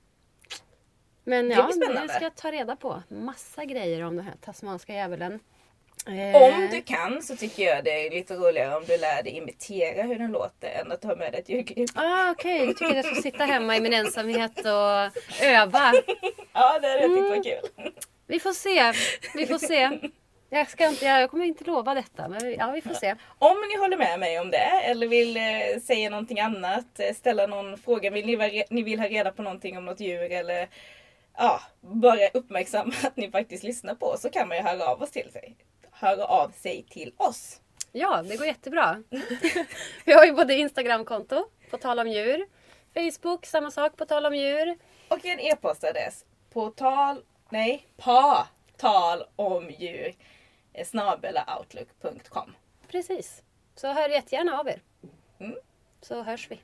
Men 1.30 1.50
ja, 1.52 1.70
det 1.78 2.10
ska 2.14 2.24
jag 2.24 2.36
ta 2.36 2.52
reda 2.52 2.76
på. 2.76 3.04
Massa 3.10 3.66
grejer 3.66 4.04
om 4.04 4.16
den 4.16 4.26
här 4.26 4.34
tasmanska 4.46 4.94
djävulen. 4.94 5.40
Om 6.34 6.68
du 6.72 6.82
kan 6.82 7.22
så 7.22 7.36
tycker 7.36 7.64
jag 7.64 7.84
det 7.84 8.08
är 8.08 8.12
lite 8.12 8.34
roligare 8.36 8.76
om 8.78 8.84
du 8.88 8.98
lär 8.98 9.24
dig 9.24 9.38
imitera 9.38 10.04
hur 10.04 10.16
den 10.16 10.32
låter 10.32 10.70
än 10.70 10.92
att 10.92 11.02
ta 11.02 11.16
med 11.16 11.32
dig 11.32 11.42
ett 11.42 11.50
ljudklipp. 11.50 11.90
Ah, 11.96 12.32
Okej, 12.32 12.68
du 12.68 12.74
tycker 12.74 12.86
att 12.90 12.96
jag 12.96 13.06
ska 13.06 13.22
sitta 13.22 13.46
hemma 13.46 13.76
i 13.78 13.82
min 13.82 13.94
ensamhet 13.94 14.58
och 14.60 15.20
öva. 15.46 15.94
Ja, 16.54 16.80
det 16.80 16.88
hade 16.88 17.00
jag 17.02 17.02
tyckt 17.02 17.18
Mm. 17.18 17.30
var 17.30 17.44
kul. 17.44 17.92
Vi 18.28 18.40
får 18.40 18.54
se. 18.54 18.94
Vi 19.36 19.48
får 19.48 19.58
se. 19.58 19.90
Jag, 20.50 20.70
ska 20.70 20.88
inte, 20.88 21.06
jag 21.06 21.32
kommer 21.32 21.46
inte 21.46 21.64
lova 21.64 21.94
detta, 21.94 22.28
men 22.28 22.40
vi- 22.46 22.56
ja, 22.60 22.72
vi 22.72 22.82
får 22.82 22.94
se. 22.94 23.16
Om 23.40 23.58
ni 23.74 23.80
håller 23.80 23.98
med 23.98 24.20
mig 24.20 24.40
om 24.40 24.52
det 24.52 24.58
eller 24.86 25.08
vill 25.08 25.38
eh, 25.38 25.44
säga 25.84 26.10
någonting 26.10 26.40
annat, 26.40 27.00
eh, 27.00 27.14
ställa 27.16 27.48
någon 27.48 27.78
fråga, 27.78 28.10
vill 28.10 28.26
ni, 28.26 28.64
ni 28.70 28.84
vill 28.84 29.00
ha 29.00 29.08
reda 29.08 29.32
på 29.32 29.42
någonting 29.42 29.78
om 29.78 29.86
något 29.86 30.00
djur 30.00 30.32
eller 30.32 30.68
ja, 31.40 31.62
bara 31.82 32.28
uppmärksamma 32.34 32.94
att 33.04 33.18
ni 33.18 33.32
faktiskt 33.32 33.64
lyssnar 33.64 33.96
på 33.96 34.18
så 34.18 34.30
kan 34.30 34.48
man 34.48 34.58
ju 34.58 34.64
höra 34.64 34.86
av 34.86 35.02
oss 35.02 35.12
till 35.12 35.32
sig. 35.32 35.56
Höra 35.92 36.26
av 36.26 36.50
sig 36.50 36.86
till 36.90 37.14
oss. 37.18 37.62
Ja, 37.92 38.24
det 38.24 38.38
går 38.38 38.48
jättebra. 38.48 39.04
Vi 40.06 40.14
har 40.14 40.26
ju 40.26 40.34
både 40.34 40.56
Instagramkonto, 40.56 41.46
på 41.72 41.78
tal 41.78 42.00
om 42.00 42.08
djur. 42.08 42.48
Facebook, 42.94 43.46
samma 43.46 43.72
sak, 43.72 43.98
på 43.98 44.06
tal 44.06 44.26
om 44.26 44.36
djur. 44.36 44.78
Och 45.08 45.26
en 45.26 45.40
e-postadress 45.40 46.26
på 46.50 46.70
tal, 46.70 47.24
nej, 47.50 47.88
pa 47.98 48.48
tal 48.78 49.24
om 49.36 49.70
djur 49.70 50.16
eh, 50.74 50.86
snabelaoutlook.com. 50.86 52.56
Precis. 52.88 53.44
Så 53.76 53.88
hör 53.88 54.10
jättegärna 54.10 54.60
av 54.60 54.68
er. 54.68 54.82
Mm. 55.40 55.56
Så 56.02 56.24
hörs 56.24 56.52
vi. 56.52 56.60